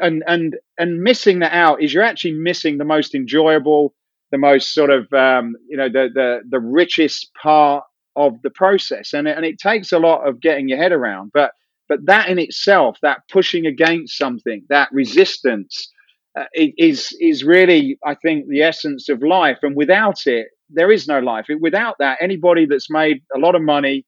[0.00, 3.94] And and and missing that out is you're actually missing the most enjoyable
[4.30, 7.84] the most sort of um, you know the the the richest part
[8.14, 9.14] of the process.
[9.14, 11.52] And it, and it takes a lot of getting your head around but
[11.88, 15.90] but that in itself that pushing against something that resistance
[16.38, 19.58] uh, is is really i think the essence of life.
[19.62, 21.46] And without it there is no life.
[21.60, 24.04] Without that, anybody that's made a lot of money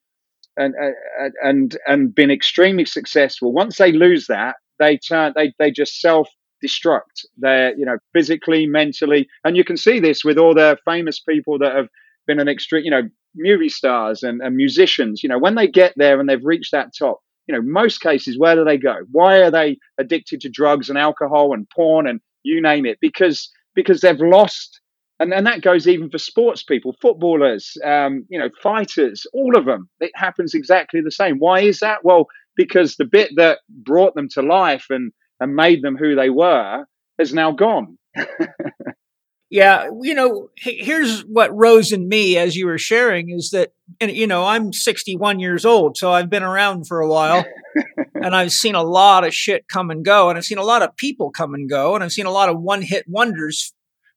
[0.57, 5.71] and uh, and and been extremely successful, once they lose that, they turn they they
[5.71, 6.29] just self
[6.65, 7.25] destruct.
[7.39, 11.59] They're you know physically, mentally, and you can see this with all the famous people
[11.59, 11.89] that have
[12.27, 13.03] been an extreme, you know,
[13.35, 15.23] movie stars and, and musicians.
[15.23, 18.39] You know, when they get there and they've reached that top, you know, most cases,
[18.39, 18.97] where do they go?
[19.11, 22.99] Why are they addicted to drugs and alcohol and porn and you name it?
[23.01, 24.81] Because because they've lost
[25.23, 29.65] and and that goes even for sports people, footballers, um, you know, fighters, all of
[29.65, 29.89] them.
[30.01, 31.39] It happens exactly the same.
[31.39, 32.05] Why is that?
[32.05, 32.27] Well,
[32.57, 36.85] because the bit that brought them to life and and made them who they were
[37.19, 37.99] has now gone.
[39.51, 44.11] yeah, you know, here's what rose in me as you were sharing is that, and
[44.11, 47.45] you know, I'm 61 years old, so I've been around for a while,
[48.15, 50.83] and I've seen a lot of shit come and go, and I've seen a lot
[50.83, 53.73] of people come and go, and I've seen a lot of one hit wonders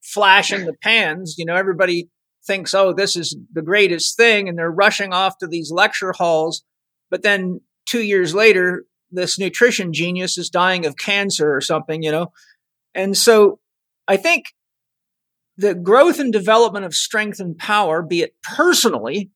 [0.06, 1.36] flash in the pans.
[1.38, 2.10] You know, everybody
[2.46, 6.64] thinks, oh, this is the greatest thing, and they're rushing off to these lecture halls.
[7.10, 12.12] But then two years later, this nutrition genius is dying of cancer or something, you
[12.12, 12.32] know?
[12.94, 13.60] And so
[14.08, 14.46] I think
[15.58, 19.32] the growth and development of strength and power, be it personally,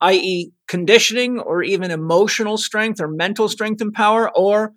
[0.00, 4.74] i.e., conditioning or even emotional strength or mental strength and power, or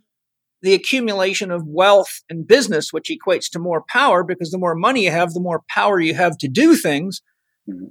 [0.62, 5.06] the accumulation of wealth and business, which equates to more power because the more money
[5.06, 7.22] you have, the more power you have to do things.
[7.70, 7.86] Mm-hmm.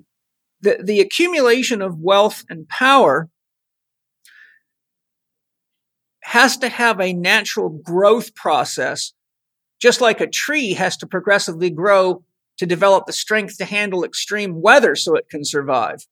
[0.63, 3.29] The, the accumulation of wealth and power
[6.25, 9.13] has to have a natural growth process,
[9.81, 12.25] just like a tree has to progressively grow
[12.59, 16.07] to develop the strength to handle extreme weather so it can survive.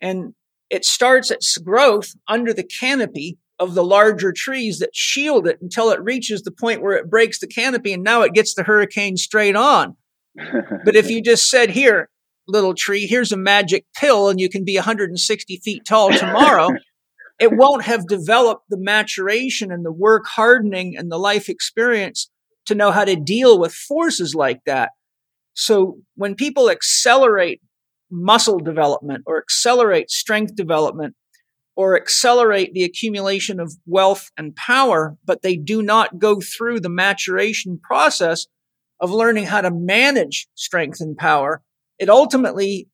[0.00, 0.34] And
[0.68, 5.90] it starts its growth under the canopy of the larger trees that shield it until
[5.90, 9.16] it reaches the point where it breaks the canopy and now it gets the hurricane
[9.16, 9.96] straight on.
[10.84, 12.08] but if you just said, here,
[12.48, 16.70] little tree, here's a magic pill and you can be 160 feet tall tomorrow,
[17.38, 22.30] it won't have developed the maturation and the work hardening and the life experience
[22.66, 24.90] to know how to deal with forces like that.
[25.52, 27.60] So when people accelerate
[28.10, 31.14] muscle development or accelerate strength development,
[31.80, 36.90] or accelerate the accumulation of wealth and power, but they do not go through the
[36.90, 38.46] maturation process
[39.00, 41.62] of learning how to manage strength and power.
[41.98, 42.86] It ultimately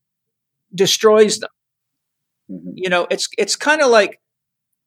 [0.73, 1.49] destroys them.
[2.49, 2.69] Mm-hmm.
[2.75, 4.21] You know, it's, it's kind of like,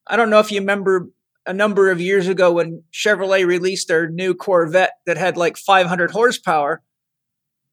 [0.06, 1.10] I don't know if you remember
[1.44, 6.10] a number of years ago when Chevrolet released their new Corvette that had like 500
[6.10, 6.80] horsepower.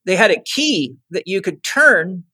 [0.03, 2.25] They had a key that you could turn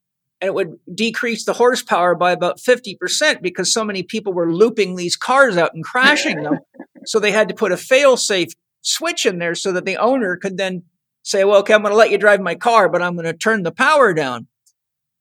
[0.44, 4.98] and it would decrease the horsepower by about 50% because so many people were looping
[4.98, 6.60] these cars out and crashing them.
[7.06, 8.49] so they had to put a fail safe
[8.82, 10.84] switch in there so that the owner could then
[11.24, 13.32] say, well, okay, I'm going to let you drive my car, but I'm going to
[13.32, 14.48] turn the power down.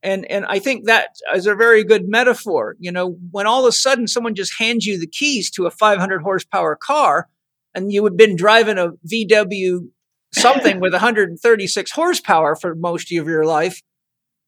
[0.03, 2.75] And, and I think that is a very good metaphor.
[2.81, 5.71] You know, when all of a sudden someone just hands you the keys to a
[5.71, 7.29] 500 horsepower car
[7.77, 9.87] and you had been driving a VW
[10.33, 13.83] something with 136 horsepower for most of your life,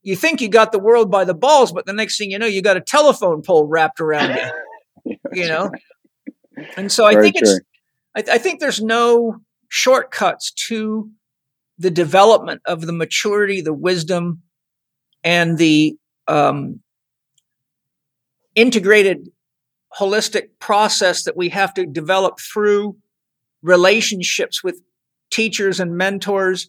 [0.05, 2.47] you think you got the world by the balls, but the next thing you know,
[2.47, 4.39] you got a telephone pole wrapped around
[5.05, 5.17] you.
[5.33, 5.73] you know,
[6.77, 7.57] and so I think true.
[8.15, 8.29] it's.
[8.31, 11.11] I, I think there's no shortcuts to
[11.79, 14.43] the development of the maturity, the wisdom,
[15.25, 15.97] and the
[16.29, 16.81] um,
[18.55, 19.31] integrated
[19.99, 22.97] holistic process that we have to develop through
[23.63, 24.81] relationships with
[25.31, 26.69] teachers and mentors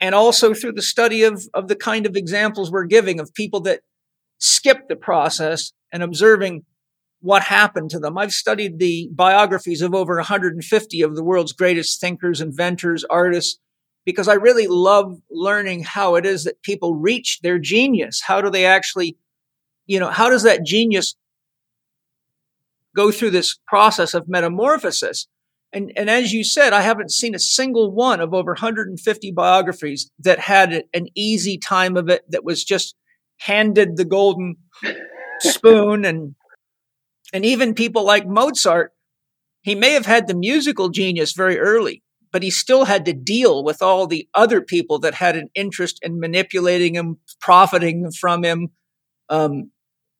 [0.00, 3.60] and also through the study of, of the kind of examples we're giving of people
[3.60, 3.80] that
[4.38, 6.64] skip the process and observing
[7.20, 8.16] what happened to them.
[8.16, 13.58] I've studied the biographies of over 150 of the world's greatest thinkers, inventors, artists,
[14.06, 18.22] because I really love learning how it is that people reach their genius.
[18.22, 19.18] How do they actually,
[19.86, 21.14] you know, how does that genius
[22.96, 25.28] go through this process of metamorphosis?
[25.72, 30.10] And, and as you said, I haven't seen a single one of over 150 biographies
[30.18, 32.96] that had an easy time of it, that was just
[33.38, 34.56] handed the golden
[35.40, 36.34] spoon and,
[37.32, 38.92] and even people like Mozart,
[39.62, 42.02] he may have had the musical genius very early,
[42.32, 45.98] but he still had to deal with all the other people that had an interest
[46.02, 48.68] in manipulating him, profiting from him.
[49.28, 49.70] Um,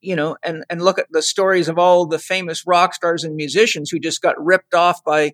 [0.01, 3.37] you know, and, and look at the stories of all the famous rock stars and
[3.37, 5.33] musicians who just got ripped off by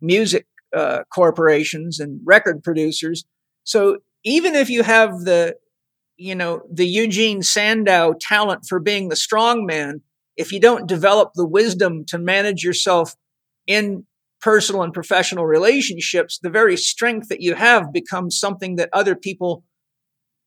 [0.00, 0.46] music
[0.76, 3.24] uh, corporations and record producers.
[3.64, 5.56] So even if you have the,
[6.16, 10.00] you know, the Eugene Sandow talent for being the strong man,
[10.36, 13.14] if you don't develop the wisdom to manage yourself
[13.66, 14.06] in
[14.40, 19.64] personal and professional relationships, the very strength that you have becomes something that other people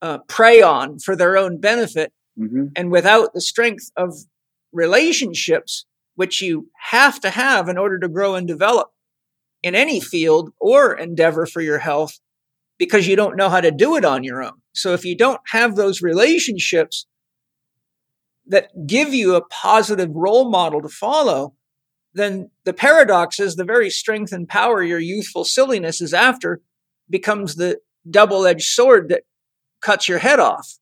[0.02, 2.12] uh, prey on for their own benefit.
[2.40, 2.66] Mm-hmm.
[2.76, 4.14] And without the strength of
[4.72, 5.86] relationships,
[6.16, 8.92] which you have to have in order to grow and develop
[9.64, 12.20] in any field or endeavor for your health,
[12.78, 14.62] because you don't know how to do it on your own.
[14.74, 17.08] So if you don't have those relationships
[18.48, 21.56] that give you a positive role model to follow,
[22.14, 26.62] then the paradox is the very strength and power your youthful silliness is after
[27.10, 27.80] becomes the
[28.10, 29.24] double edged sword that
[29.82, 30.78] cuts your head off.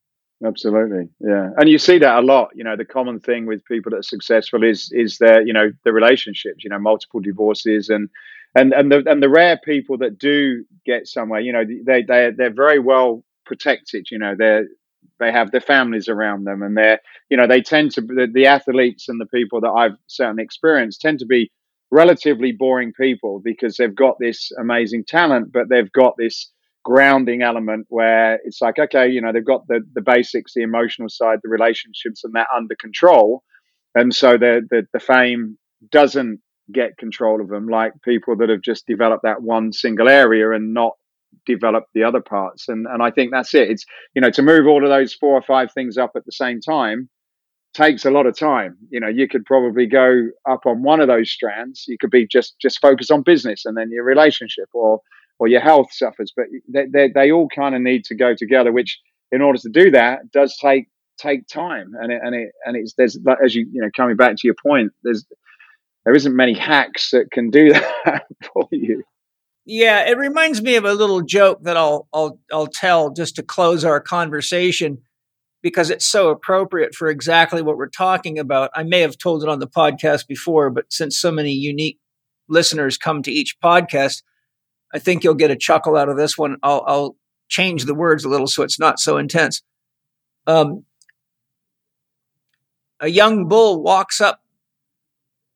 [0.45, 2.49] Absolutely, yeah, and you see that a lot.
[2.53, 5.71] You know, the common thing with people that are successful is is their you know
[5.85, 6.63] the relationships.
[6.63, 8.09] You know, multiple divorces and
[8.55, 11.39] and and the and the rare people that do get somewhere.
[11.39, 14.07] You know, they they they're very well protected.
[14.11, 14.67] You know, they're
[15.19, 18.45] they have their families around them and they're you know they tend to the, the
[18.47, 21.51] athletes and the people that i've certainly experienced tend to be
[21.91, 26.49] relatively boring people because they've got this amazing talent but they've got this
[26.83, 31.09] grounding element where it's like okay you know they've got the the basics the emotional
[31.09, 33.43] side the relationships and that under control
[33.95, 35.57] and so the the, the fame
[35.91, 36.39] doesn't
[36.71, 40.73] get control of them like people that have just developed that one single area and
[40.73, 40.93] not
[41.45, 42.69] develop the other parts.
[42.69, 43.69] And and I think that's it.
[43.69, 46.31] It's you know to move all of those four or five things up at the
[46.31, 47.09] same time
[47.73, 48.77] takes a lot of time.
[48.89, 51.85] You know, you could probably go up on one of those strands.
[51.87, 54.99] You could be just just focus on business, and then your relationship or
[55.39, 56.31] or your health suffers.
[56.35, 58.71] But they they, they all kind of need to go together.
[58.71, 58.99] Which
[59.31, 60.87] in order to do that does take
[61.17, 61.93] take time.
[61.99, 64.55] And it, and it and it's there's as you you know coming back to your
[64.65, 65.25] point, there's
[66.05, 67.73] there isn't many hacks that can do
[68.05, 69.03] that for you.
[69.65, 73.43] Yeah, it reminds me of a little joke that I'll I'll I'll tell just to
[73.43, 74.99] close our conversation
[75.61, 78.69] because it's so appropriate for exactly what we're talking about.
[78.75, 81.99] I may have told it on the podcast before, but since so many unique
[82.49, 84.21] listeners come to each podcast,
[84.93, 86.57] I think you'll get a chuckle out of this one.
[86.61, 87.15] I'll, I'll
[87.49, 89.61] change the words a little so it's not so intense.
[90.45, 90.85] Um,
[92.99, 94.41] a young bull walks up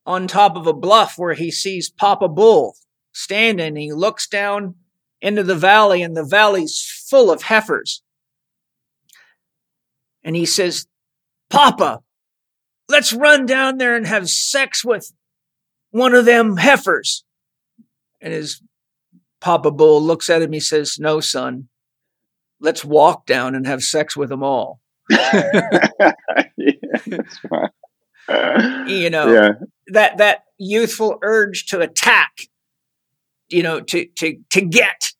[0.04, 2.74] on top of a bluff where he sees Papa Bull
[3.12, 3.76] standing.
[3.76, 4.74] He looks down
[5.20, 8.02] into the valley, and the valley's full of heifers.
[10.22, 10.86] And he says,
[11.50, 12.00] Papa,
[12.88, 15.12] let's run down there and have sex with
[15.90, 17.24] one of them heifers.
[18.20, 18.62] And his
[19.40, 20.52] Papa Bull looks at him.
[20.52, 21.68] He says, No, son,
[22.60, 24.80] let's walk down and have sex with them all.
[25.10, 25.88] yeah,
[28.86, 29.50] you know, yeah.
[29.88, 32.32] that, that youthful urge to attack
[33.48, 35.12] you know, to, to, to get.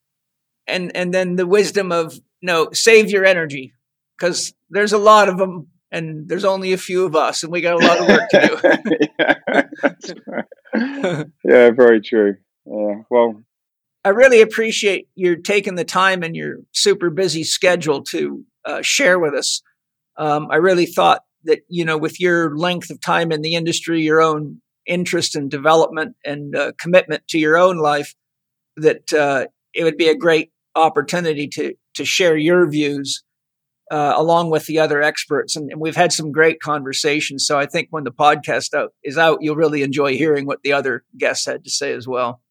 [0.67, 3.73] And, and then the wisdom of, no, save your energy
[4.17, 7.61] because there's a lot of them and there's only a few of us and we
[7.61, 8.57] got a lot of work to do.
[10.75, 12.35] yeah, yeah very true.
[12.65, 13.01] Yeah.
[13.09, 13.41] Well,
[14.09, 19.19] I really appreciate you taking the time and your super busy schedule to uh, share
[19.19, 19.61] with us
[20.17, 24.01] Um, I really thought that, you know, with your length of time in the industry,
[24.01, 28.15] your own interest and development and uh, commitment to your own life,
[28.77, 33.23] that uh, it would be a great opportunity to to share your views
[33.91, 35.55] uh, along with the other experts.
[35.55, 37.45] And, and, we've had some great conversations.
[37.45, 40.73] So I think when the podcast out, is out, you'll really enjoy hearing what the
[40.73, 42.41] other guests had to say as well.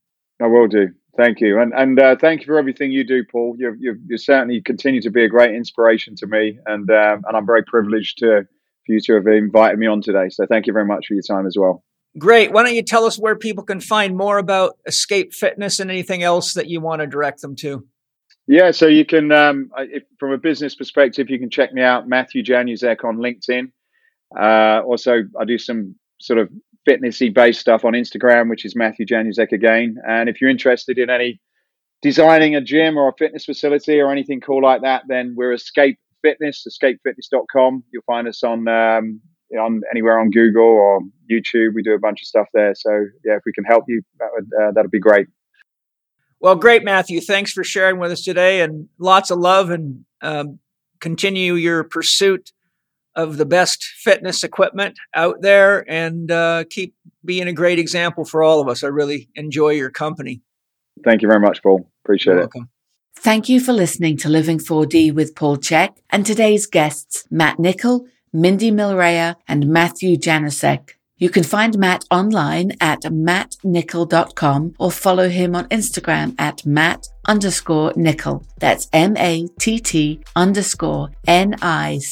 [0.41, 0.95] I will do.
[1.19, 3.57] Thank you, and and uh, thank you for everything you do, Paul.
[3.59, 3.75] You
[4.07, 7.65] you certainly continue to be a great inspiration to me, and um, and I'm very
[7.65, 8.43] privileged to
[8.87, 10.29] for you to have invited me on today.
[10.31, 11.83] So thank you very much for your time as well.
[12.19, 12.53] Great.
[12.53, 16.23] Why don't you tell us where people can find more about Escape Fitness and anything
[16.23, 17.85] else that you want to direct them to?
[18.47, 22.09] Yeah, so you can, um, if, from a business perspective, you can check me out,
[22.09, 23.73] Matthew Januszek on LinkedIn.
[24.35, 26.49] Uh, also, I do some sort of
[26.89, 29.97] fitnessy based stuff on Instagram, which is Matthew Januszek again.
[30.09, 31.41] And if you're interested in any
[32.01, 35.99] designing a gym or a fitness facility or anything cool like that, then we're Escape
[36.23, 37.85] Fitness, escapefitness.com.
[37.93, 39.21] You'll find us on um,
[39.57, 41.01] on anywhere on Google or
[41.31, 41.75] YouTube.
[41.75, 42.75] We do a bunch of stuff there.
[42.75, 42.91] So
[43.25, 45.29] yeah, if we can help you, that would uh, that'd be great.
[46.41, 47.21] Well, great, Matthew.
[47.21, 50.59] Thanks for sharing with us today, and lots of love, and um,
[51.01, 52.51] continue your pursuit
[53.19, 58.43] of the best fitness equipment out there, and uh, keep being a great example for
[58.43, 58.85] all of us.
[58.85, 60.41] I really enjoy your company.
[61.05, 61.91] Thank you very much, Paul.
[62.05, 62.55] Appreciate You're it.
[62.55, 62.71] Welcome.
[63.17, 68.07] Thank you for listening to Living 4D with Paul Chek and today's guests, Matt Nichol,
[68.33, 70.91] Mindy Mylrea, and Matthew Januszek.
[71.19, 77.93] You can find Matt online at mattnichol.com or follow him on Instagram at matt underscore
[77.97, 78.45] nichol.
[78.59, 82.09] That's M-A-T-T underscore N-I-C-H-O-L.